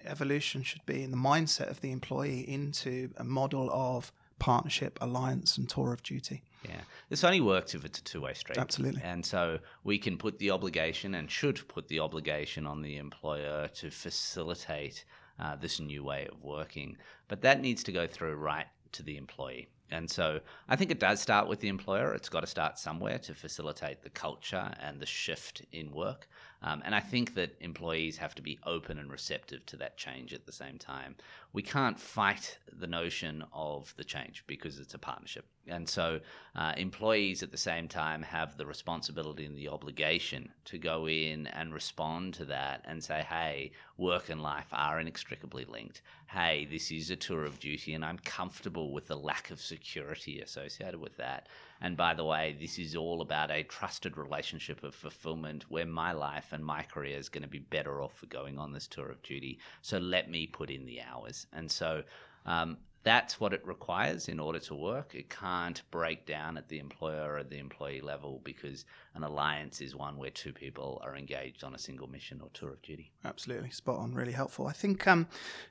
evolution 0.05 0.63
should 0.63 0.85
be 0.87 1.03
in 1.03 1.11
the 1.11 1.17
mindset 1.17 1.71
of 1.71 1.81
the 1.81 1.93
employee 1.93 2.41
into 2.49 3.11
a 3.17 3.25
model 3.25 3.71
of 3.73 4.13
partnership, 4.39 4.99
alliance, 5.01 5.59
and 5.59 5.69
tour 5.69 5.93
of 5.93 6.03
duty? 6.03 6.43
Yeah, 6.65 6.81
this 7.09 7.25
only 7.25 7.41
works 7.41 7.75
if 7.75 7.85
it's 7.85 7.99
a 7.99 8.05
two 8.05 8.21
way 8.21 8.35
street. 8.35 8.59
Absolutely. 8.59 9.01
And 9.03 9.25
so 9.25 9.59
we 9.85 9.99
can 9.99 10.19
put 10.19 10.39
the 10.39 10.51
obligation 10.51 11.15
and 11.15 11.31
should 11.31 11.67
put 11.69 11.89
the 11.89 12.01
obligation 12.01 12.67
on 12.67 12.83
the 12.83 12.97
employer 12.97 13.69
to 13.69 13.91
facilitate 13.91 15.05
uh, 15.39 15.57
this 15.57 15.79
new 15.79 16.03
way 16.03 16.27
of 16.31 16.43
working. 16.43 16.97
But 17.29 17.43
that 17.43 17.61
needs 17.61 17.85
to 17.85 17.93
go 17.93 18.07
through 18.07 18.35
right 18.35 18.67
to 18.93 19.03
the 19.03 19.17
employee. 19.17 19.69
And 19.91 20.11
so 20.11 20.41
I 20.69 20.77
think 20.77 20.91
it 20.91 21.01
does 21.01 21.21
start 21.21 21.49
with 21.49 21.61
the 21.61 21.69
employer. 21.69 22.13
It's 22.15 22.29
got 22.29 22.41
to 22.41 22.47
start 22.47 22.79
somewhere 22.79 23.19
to 23.21 23.35
facilitate 23.35 24.03
the 24.03 24.11
culture 24.11 24.73
and 24.81 25.01
the 25.01 25.07
shift 25.07 25.63
in 25.73 25.93
work. 25.93 26.29
Um, 26.63 26.83
and 26.85 26.95
I 26.95 27.01
think 27.01 27.35
that 27.35 27.57
employees 27.61 28.17
have 28.17 28.35
to 28.35 28.43
be 28.43 28.59
open 28.67 28.99
and 28.99 29.11
receptive 29.11 29.65
to 29.67 29.77
that 29.77 29.97
change 29.97 30.35
at 30.35 30.45
the 30.45 30.53
same 30.53 30.77
time. 30.77 31.15
We 31.53 31.63
can't 31.63 31.99
fight 31.99 32.59
the 32.73 32.89
notion 32.89 33.45
of 33.53 33.95
the 33.97 34.05
change 34.05 34.45
because 34.47 34.79
it's 34.79 34.95
a 34.95 34.99
partnership. 34.99 35.45
And 35.69 35.89
so 35.89 36.21
uh, 36.57 36.73
employees 36.77 37.43
at 37.43 37.53
the 37.53 37.57
same 37.57 37.87
time 37.87 38.23
have 38.23 38.57
the 38.57 38.67
responsibility 38.67 39.47
and 39.47 39.57
the 39.57 39.69
obligation 39.69 40.51
to 40.65 40.79
go 40.79 41.09
in 41.09 41.47
and 41.49 41.73
respond 41.73 42.35
to 42.35 42.45
that 42.47 42.85
and 42.87 43.05
say, 43.05 43.25
hey, 43.29 43.73
work 43.97 44.29
and 44.29 44.43
life 44.43 44.69
are 44.73 44.99
inextricably 44.99 45.65
linked. 45.65 46.03
Hey, 46.27 46.67
this 46.71 46.91
is 46.91 47.11
a 47.11 47.17
tour 47.17 47.45
of 47.45 47.61
duty, 47.61 47.95
and 47.95 48.05
I'm 48.05 48.19
comfortable 48.19 48.93
with 48.93 49.09
the 49.09 49.17
lack 49.17 49.51
of 49.51 49.61
security 49.61 50.41
associated 50.41 51.01
with 51.01 51.17
that. 51.19 51.49
And 51.81 51.97
by 51.97 52.15
the 52.15 52.25
way, 52.25 52.57
this 52.59 52.79
is 52.79 52.97
all 52.97 53.23
about 53.23 53.51
a 53.51 53.63
trusted 53.63 54.17
relationship 54.17 54.83
of 54.83 54.95
fulfillment 54.95 55.65
where 55.69 55.87
my 55.87 56.13
life 56.13 56.49
and 56.53 56.65
my 56.65 56.83
career 56.83 57.17
is 57.17 57.29
going 57.29 57.43
to 57.43 57.49
be 57.49 57.61
better 57.61 58.03
off 58.03 58.15
for 58.17 58.27
going 58.27 58.59
on 58.59 58.73
this 58.73 58.87
tour 58.87 59.11
of 59.11 59.23
duty. 59.23 59.59
So 59.83 59.99
let 59.99 60.31
me 60.31 60.47
put 60.47 60.71
in 60.71 60.87
the 60.87 61.01
hours. 61.03 61.47
And 61.53 61.71
so 61.71 62.03
um, 62.47 62.79
that's 63.05 63.39
what 63.39 63.53
it 63.53 63.65
requires 63.67 64.29
in 64.29 64.41
order 64.41 64.59
to 64.59 64.75
work. 64.75 65.15
It 65.15 65.31
can't 65.31 65.81
break 65.91 66.27
down 66.27 66.59
at 66.59 66.69
the 66.69 66.79
employer 66.79 67.37
or 67.37 67.43
the 67.45 67.59
employee 67.59 68.01
level 68.01 68.41
because 68.45 68.85
an 69.15 69.23
alliance 69.23 69.81
is 69.81 69.95
one 69.95 70.17
where 70.17 70.31
two 70.31 70.53
people 70.53 71.01
are 71.05 71.17
engaged 71.17 71.63
on 71.63 71.75
a 71.75 71.79
single 71.79 72.09
mission 72.09 72.41
or 72.43 72.51
tour 72.53 72.73
of 72.73 72.83
duty. 72.83 73.13
Absolutely, 73.25 73.71
spot 73.71 73.99
on, 73.99 74.15
really 74.15 74.33
helpful. 74.33 74.67
I 74.67 74.73
think 74.73 75.07
um, 75.07 75.29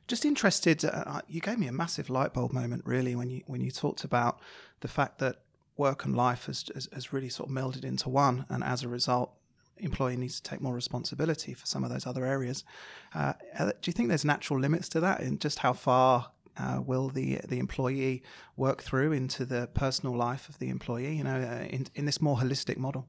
just 0.08 0.26
interested. 0.26 0.84
Uh, 0.86 1.04
uh 1.06 1.22
you 1.28 1.42
gave 1.42 1.60
me 1.60 1.68
a 1.68 1.72
massive 1.72 2.10
light 2.10 2.34
bulb 2.34 2.54
moment, 2.54 2.84
really, 2.86 3.16
when 3.16 3.30
you 3.30 3.44
when 3.46 3.62
you 3.62 3.72
talked 3.72 4.04
about 4.04 4.40
the 4.80 4.88
fact 4.88 5.20
that 5.20 5.42
work 5.78 6.06
and 6.06 6.16
life 6.16 6.46
has, 6.46 6.66
has, 6.74 6.90
has 6.94 7.14
really 7.14 7.30
sort 7.30 7.50
of 7.50 7.56
melded 7.56 7.86
into 7.86 8.10
one, 8.10 8.46
and 8.50 8.64
as 8.64 8.84
a 8.84 8.88
result, 8.88 9.32
employee 9.78 10.18
needs 10.18 10.40
to 10.40 10.50
take 10.50 10.62
more 10.62 10.74
responsibility 10.74 11.54
for 11.54 11.66
some 11.66 11.84
of 11.84 11.90
those 11.90 12.08
other 12.08 12.26
areas. 12.26 12.64
Uh, 13.14 13.34
do 13.58 13.72
you 13.86 13.94
think 13.94 14.10
there's 14.10 14.26
natural 14.26 14.60
limits 14.60 14.90
to 14.90 15.00
that, 15.00 15.22
and 15.22 15.40
just 15.40 15.60
how 15.60 15.74
far 15.74 16.32
uh, 16.58 16.82
will 16.84 17.10
the 17.10 17.40
the 17.48 17.60
employee 17.60 18.24
work 18.56 18.82
through 18.82 19.12
into 19.12 19.46
the 19.46 19.68
personal 19.74 20.16
life 20.16 20.50
of 20.50 20.58
the 20.60 20.70
employee? 20.70 21.16
You 21.16 21.24
know, 21.24 21.38
uh, 21.38 21.66
in 21.66 21.88
in 21.96 22.06
this 22.06 22.22
more 22.22 22.38
holistic 22.38 22.78
model. 22.78 23.08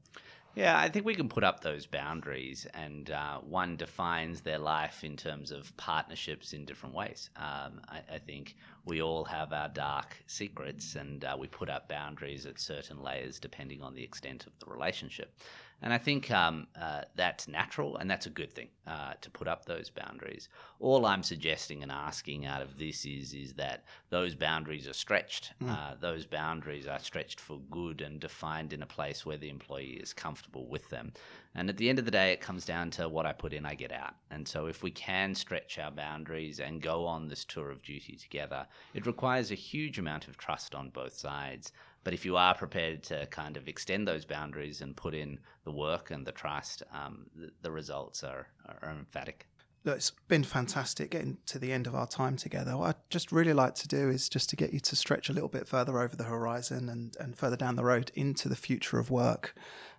Yeah, 0.59 0.77
I 0.77 0.89
think 0.89 1.07
we 1.07 1.15
can 1.15 1.29
put 1.29 1.45
up 1.45 1.61
those 1.61 1.87
boundaries, 1.87 2.67
and 2.75 3.13
uh, 3.13 3.39
one 3.39 3.77
defines 3.77 4.41
their 4.41 4.59
life 4.59 5.05
in 5.05 5.17
terms 5.17 5.53
of 5.53 5.75
partnerships 5.77 6.53
in 6.53 6.65
different 6.65 6.97
ways. 6.97 7.31
Um, 7.37 7.81
I, 7.89 8.01
I, 8.15 8.19
think 8.19 8.57
we 8.85 9.01
all 9.01 9.25
have 9.27 9.53
our 9.53 9.69
dark 9.69 10.17
secrets, 10.27 10.97
and 10.97 11.25
uh, 11.25 11.37
we 11.39 11.47
put 11.47 11.71
up 11.71 11.89
boundaries 11.89 12.45
at 12.45 12.59
certain 12.59 13.05
layers 13.05 13.39
depending 13.39 13.83
on 13.83 13.95
the 13.95 14.03
extent 14.03 14.49
of 14.49 14.53
the 14.59 14.67
relationship. 14.67 15.33
And 15.81 15.93
I 15.93 15.99
think 15.99 16.31
um, 16.31 16.67
uh, 16.81 17.03
that's 17.15 17.47
natural 17.47 17.97
and 17.99 18.11
that's 18.11 18.27
a 18.27 18.31
good 18.31 18.53
thing 18.53 18.69
uh, 18.87 19.13
to 19.21 19.31
put 19.31 19.47
up 19.47 19.65
those 19.65 19.91
boundaries. 19.91 20.49
All 20.81 21.07
I'm 21.07 21.23
suggesting 21.23 21.83
and 21.83 21.93
asking 21.93 22.47
out 22.47 22.63
of 22.63 22.79
this 22.79 23.05
is, 23.05 23.33
is 23.33 23.53
that 23.55 23.85
those 24.11 24.35
boundaries 24.35 24.89
are 24.89 24.93
stretched. 24.93 25.53
Mm. 25.63 25.71
Uh, 25.71 25.95
those 26.01 26.27
boundaries 26.27 26.87
are 26.87 26.99
stretched 26.99 27.41
for 27.41 27.61
good 27.71 28.01
and 28.01 28.19
defined 28.19 28.73
in 28.73 28.83
a 28.83 28.87
place 28.87 29.25
where 29.25 29.37
the 29.37 29.51
employee 29.51 30.01
is 30.03 30.13
comfortable 30.13 30.67
with 30.67 30.89
them. 30.91 31.13
And 31.55 31.69
at 31.69 31.77
the 31.77 31.89
end 31.89 31.99
of 31.99 32.05
the 32.05 32.11
day, 32.11 32.33
it 32.33 32.41
comes 32.41 32.65
down 32.65 32.91
to 32.93 33.09
what 33.09 33.27
I 33.27 33.33
put 33.33 33.53
in, 33.53 33.65
I 33.65 33.75
get 33.75 33.93
out. 33.93 34.15
And 34.31 34.47
so 34.47 34.67
if 34.67 34.83
we 34.83 34.91
can 34.91 35.35
stretch 35.35 35.79
our 35.79 35.91
boundaries 35.91 36.61
and 36.61 36.83
go 36.83 37.07
on 37.07 37.29
this 37.29 37.45
tour 37.45 37.71
of 37.71 37.83
duty 37.83 38.17
together, 38.17 38.67
it 38.95 39.07
requires 39.07 39.51
a 39.51 39.57
huge 39.57 39.99
amount 39.99 40.29
of 40.29 40.37
trust 40.37 40.75
on 40.75 40.91
both 40.91 41.15
sides. 41.15 41.73
But 42.05 42.15
if 42.15 42.25
you 42.25 42.37
are 42.37 42.55
prepared 42.55 43.03
to 43.05 43.27
kind 43.27 43.57
of 43.57 43.69
extend 43.69 44.09
those 44.09 44.25
boundaries 44.25 44.81
and 44.81 44.97
put 44.97 45.15
in 45.15 45.39
the 45.65 45.73
work 45.73 46.11
and 46.11 46.27
the 46.27 46.33
trust, 46.33 46.83
um, 46.93 47.27
the, 47.35 47.51
the, 47.63 47.71
results 47.71 48.23
are, 48.25 48.49
are 48.67 48.91
emphatic. 48.91 49.47
look, 49.85 49.97
it's 49.97 50.13
been 50.29 50.45
fantastic 50.45 51.11
getting 51.11 51.39
to 51.47 51.59
the 51.59 51.73
end 51.73 51.87
of 51.87 51.95
our 51.95 52.07
time 52.07 52.37
together. 52.37 52.77
What 52.77 52.89
I'd 52.89 53.11
just 53.11 53.33
really 53.33 53.53
like 53.53 53.75
to 53.77 53.89
do 53.89 54.09
is 54.09 54.29
just 54.29 54.49
to 54.51 54.57
get 54.57 54.73
you 54.73 54.81
to 54.81 54.97
stretch 54.97 55.29
a 55.29 55.33
little 55.33 55.49
bit 55.49 55.69
further 55.69 55.99
over 55.99 56.17
the 56.17 56.25
horizon 56.25 56.89
and, 56.89 57.17
and 57.21 57.37
further 57.37 57.57
down 57.57 57.77
the 57.77 57.85
road 57.85 58.11
into 58.15 58.49
the 58.49 58.57
future 58.57 58.99
of 58.99 59.11
work. 59.11 59.55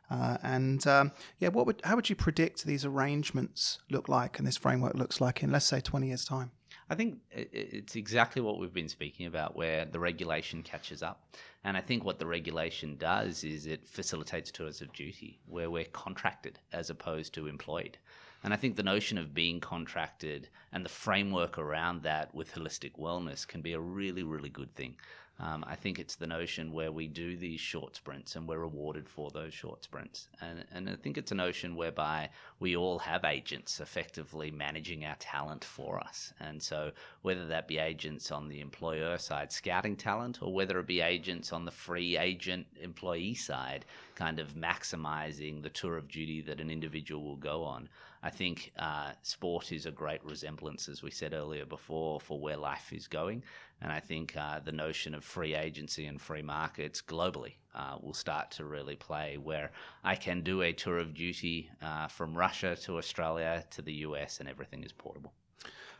Uh, 0.09 0.37
and 0.41 0.87
um, 0.87 1.11
yeah, 1.37 1.49
what 1.49 1.65
would 1.67 1.81
how 1.83 1.95
would 1.95 2.09
you 2.09 2.15
predict 2.15 2.65
these 2.65 2.83
arrangements 2.83 3.79
look 3.91 4.09
like 4.09 4.39
and 4.39 4.47
this 4.47 4.57
framework 4.57 4.95
looks 4.95 5.21
like 5.21 5.43
in 5.43 5.51
let's 5.51 5.65
say 5.65 5.79
twenty 5.79 6.07
years' 6.07 6.25
time? 6.25 6.51
I 6.89 6.95
think 6.95 7.19
it's 7.31 7.95
exactly 7.95 8.41
what 8.41 8.57
we've 8.57 8.73
been 8.73 8.89
speaking 8.89 9.27
about, 9.27 9.55
where 9.55 9.85
the 9.85 9.99
regulation 9.99 10.63
catches 10.63 11.03
up. 11.03 11.23
And 11.63 11.77
I 11.77 11.81
think 11.81 12.03
what 12.03 12.17
the 12.17 12.25
regulation 12.25 12.97
does 12.97 13.43
is 13.43 13.67
it 13.67 13.87
facilitates 13.87 14.49
tours 14.49 14.81
of 14.81 14.91
duty, 14.93 15.39
where 15.45 15.69
we're 15.69 15.85
contracted 15.85 16.57
as 16.73 16.89
opposed 16.89 17.33
to 17.35 17.47
employed. 17.47 17.97
And 18.43 18.53
I 18.53 18.57
think 18.57 18.75
the 18.75 18.83
notion 18.83 19.17
of 19.17 19.33
being 19.33 19.59
contracted 19.59 20.49
and 20.71 20.83
the 20.83 20.89
framework 20.89 21.57
around 21.57 22.03
that 22.03 22.33
with 22.33 22.53
holistic 22.53 22.93
wellness 22.97 23.45
can 23.47 23.61
be 23.61 23.73
a 23.73 23.79
really, 23.79 24.23
really 24.23 24.49
good 24.49 24.73
thing. 24.73 24.95
Um, 25.41 25.63
I 25.65 25.75
think 25.75 25.99
it's 25.99 26.15
the 26.15 26.27
notion 26.27 26.73
where 26.73 26.91
we 26.91 27.07
do 27.07 27.37
these 27.37 27.61
short 27.61 27.95
sprints 27.95 28.35
and 28.35 28.47
we're 28.47 28.59
rewarded 28.59 29.07
for 29.07 29.29
those 29.31 29.53
short 29.53 29.83
sprints. 29.83 30.27
And, 30.41 30.65
and 30.73 30.89
I 30.89 30.95
think 30.95 31.17
it's 31.17 31.31
a 31.31 31.35
notion 31.35 31.77
whereby 31.77 32.29
we 32.59 32.75
all 32.75 32.99
have 32.99 33.23
agents 33.23 33.79
effectively 33.79 34.51
managing 34.51 35.05
our 35.05 35.15
talent 35.17 35.63
for 35.63 35.97
us. 35.99 36.33
And 36.41 36.61
so, 36.61 36.91
whether 37.21 37.47
that 37.47 37.69
be 37.69 37.77
agents 37.77 38.31
on 38.31 38.49
the 38.49 38.59
employer 38.59 39.17
side 39.17 39.53
scouting 39.53 39.95
talent, 39.95 40.41
or 40.41 40.53
whether 40.53 40.77
it 40.79 40.87
be 40.87 40.99
agents 40.99 41.53
on 41.53 41.63
the 41.63 41.71
free 41.71 42.17
agent 42.17 42.67
employee 42.81 43.35
side, 43.35 43.85
kind 44.15 44.39
of 44.39 44.55
maximizing 44.55 45.63
the 45.63 45.69
tour 45.69 45.95
of 45.95 46.09
duty 46.09 46.41
that 46.41 46.59
an 46.59 46.69
individual 46.69 47.23
will 47.23 47.37
go 47.37 47.63
on. 47.63 47.87
I 48.21 48.29
think 48.29 48.73
uh, 48.77 49.11
sport 49.21 49.71
is 49.71 49.85
a 49.85 49.91
great 49.91 50.23
resemblance, 50.25 50.89
as 50.89 51.01
we 51.01 51.11
said 51.11 51.33
earlier 51.33 51.65
before, 51.65 52.19
for 52.19 52.39
where 52.39 52.57
life 52.57 52.91
is 52.91 53.07
going. 53.07 53.43
And 53.81 53.91
I 53.91 54.01
think 54.01 54.35
uh, 54.35 54.59
the 54.59 54.73
notion 54.73 55.15
of 55.15 55.23
free 55.23 55.55
agency 55.55 56.05
and 56.05 56.19
free 56.19 56.41
markets 56.41 57.01
globally 57.01 57.53
uh, 57.73 57.97
will 58.01 58.13
start 58.13 58.51
to 58.51 58.65
really 58.65 58.95
play 58.95 59.37
where 59.37 59.71
I 60.03 60.15
can 60.15 60.41
do 60.41 60.63
a 60.63 60.73
tour 60.73 60.97
of 60.97 61.13
duty 61.13 61.69
uh, 61.81 62.07
from 62.07 62.37
Russia 62.37 62.75
to 62.83 62.97
Australia 62.97 63.63
to 63.71 63.81
the 63.81 63.93
US 63.93 64.41
and 64.41 64.49
everything 64.49 64.83
is 64.83 64.91
portable. 64.91 65.31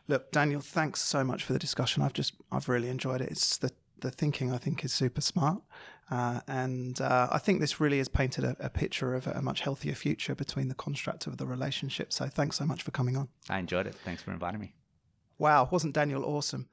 Look, 0.10 0.32
Daniel, 0.32 0.60
thanks 0.60 1.02
so 1.02 1.24
much 1.24 1.44
for 1.44 1.54
the 1.54 1.60
discussion. 1.60 2.04
I've 2.04 2.14
just, 2.14 2.34
I've 2.52 2.68
really 2.68 2.90
enjoyed 2.90 3.22
it. 3.22 3.30
It's 3.30 3.58
the, 3.58 3.72
the 4.00 4.12
thinking 4.12 4.52
I 4.52 4.58
think 4.58 4.84
is 4.84 4.92
super 4.92 5.22
smart. 5.22 5.62
Uh, 6.12 6.40
and 6.48 7.00
uh, 7.02 7.28
I 7.32 7.38
think 7.38 7.60
this 7.60 7.80
really 7.80 8.00
has 8.00 8.08
painted 8.08 8.44
a, 8.44 8.56
a, 8.60 8.70
picture 8.70 9.14
of 9.14 9.28
a 9.28 9.44
much 9.44 9.62
healthier 9.62 9.94
future 9.94 10.34
between 10.34 10.68
the 10.68 10.74
construct 10.74 11.28
of 11.28 11.38
the 11.38 11.46
relationship. 11.46 12.12
So 12.12 12.26
thanks 12.26 12.58
so 12.58 12.66
much 12.66 12.82
for 12.82 12.90
coming 12.90 13.16
on. 13.16 13.30
I 13.48 13.60
enjoyed 13.60 13.86
it. 13.86 13.96
Thanks 14.04 14.24
for 14.24 14.32
inviting 14.32 14.60
me. 14.60 14.74
Wow, 15.38 15.70
wasn't 15.72 15.94
Daniel 15.94 16.26
awesome? 16.26 16.68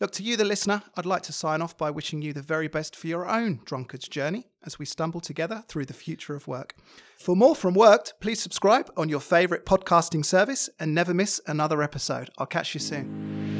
Look, 0.00 0.12
to 0.12 0.22
you, 0.22 0.36
the 0.36 0.46
listener, 0.46 0.82
I'd 0.96 1.04
like 1.04 1.22
to 1.24 1.32
sign 1.32 1.60
off 1.60 1.76
by 1.76 1.90
wishing 1.90 2.22
you 2.22 2.32
the 2.32 2.40
very 2.40 2.68
best 2.68 2.96
for 2.96 3.06
your 3.06 3.28
own 3.28 3.60
drunkard's 3.66 4.08
journey 4.08 4.46
as 4.64 4.78
we 4.78 4.86
stumble 4.86 5.20
together 5.20 5.62
through 5.68 5.84
the 5.84 5.92
future 5.92 6.34
of 6.34 6.48
work. 6.48 6.74
For 7.18 7.36
more 7.36 7.54
from 7.54 7.74
WorkED, 7.74 8.14
please 8.18 8.40
subscribe 8.40 8.90
on 8.96 9.10
your 9.10 9.20
favourite 9.20 9.66
podcasting 9.66 10.24
service 10.24 10.70
and 10.80 10.94
never 10.94 11.12
miss 11.12 11.38
another 11.46 11.82
episode. 11.82 12.30
I'll 12.38 12.46
catch 12.46 12.72
you 12.72 12.80
soon. 12.80 13.59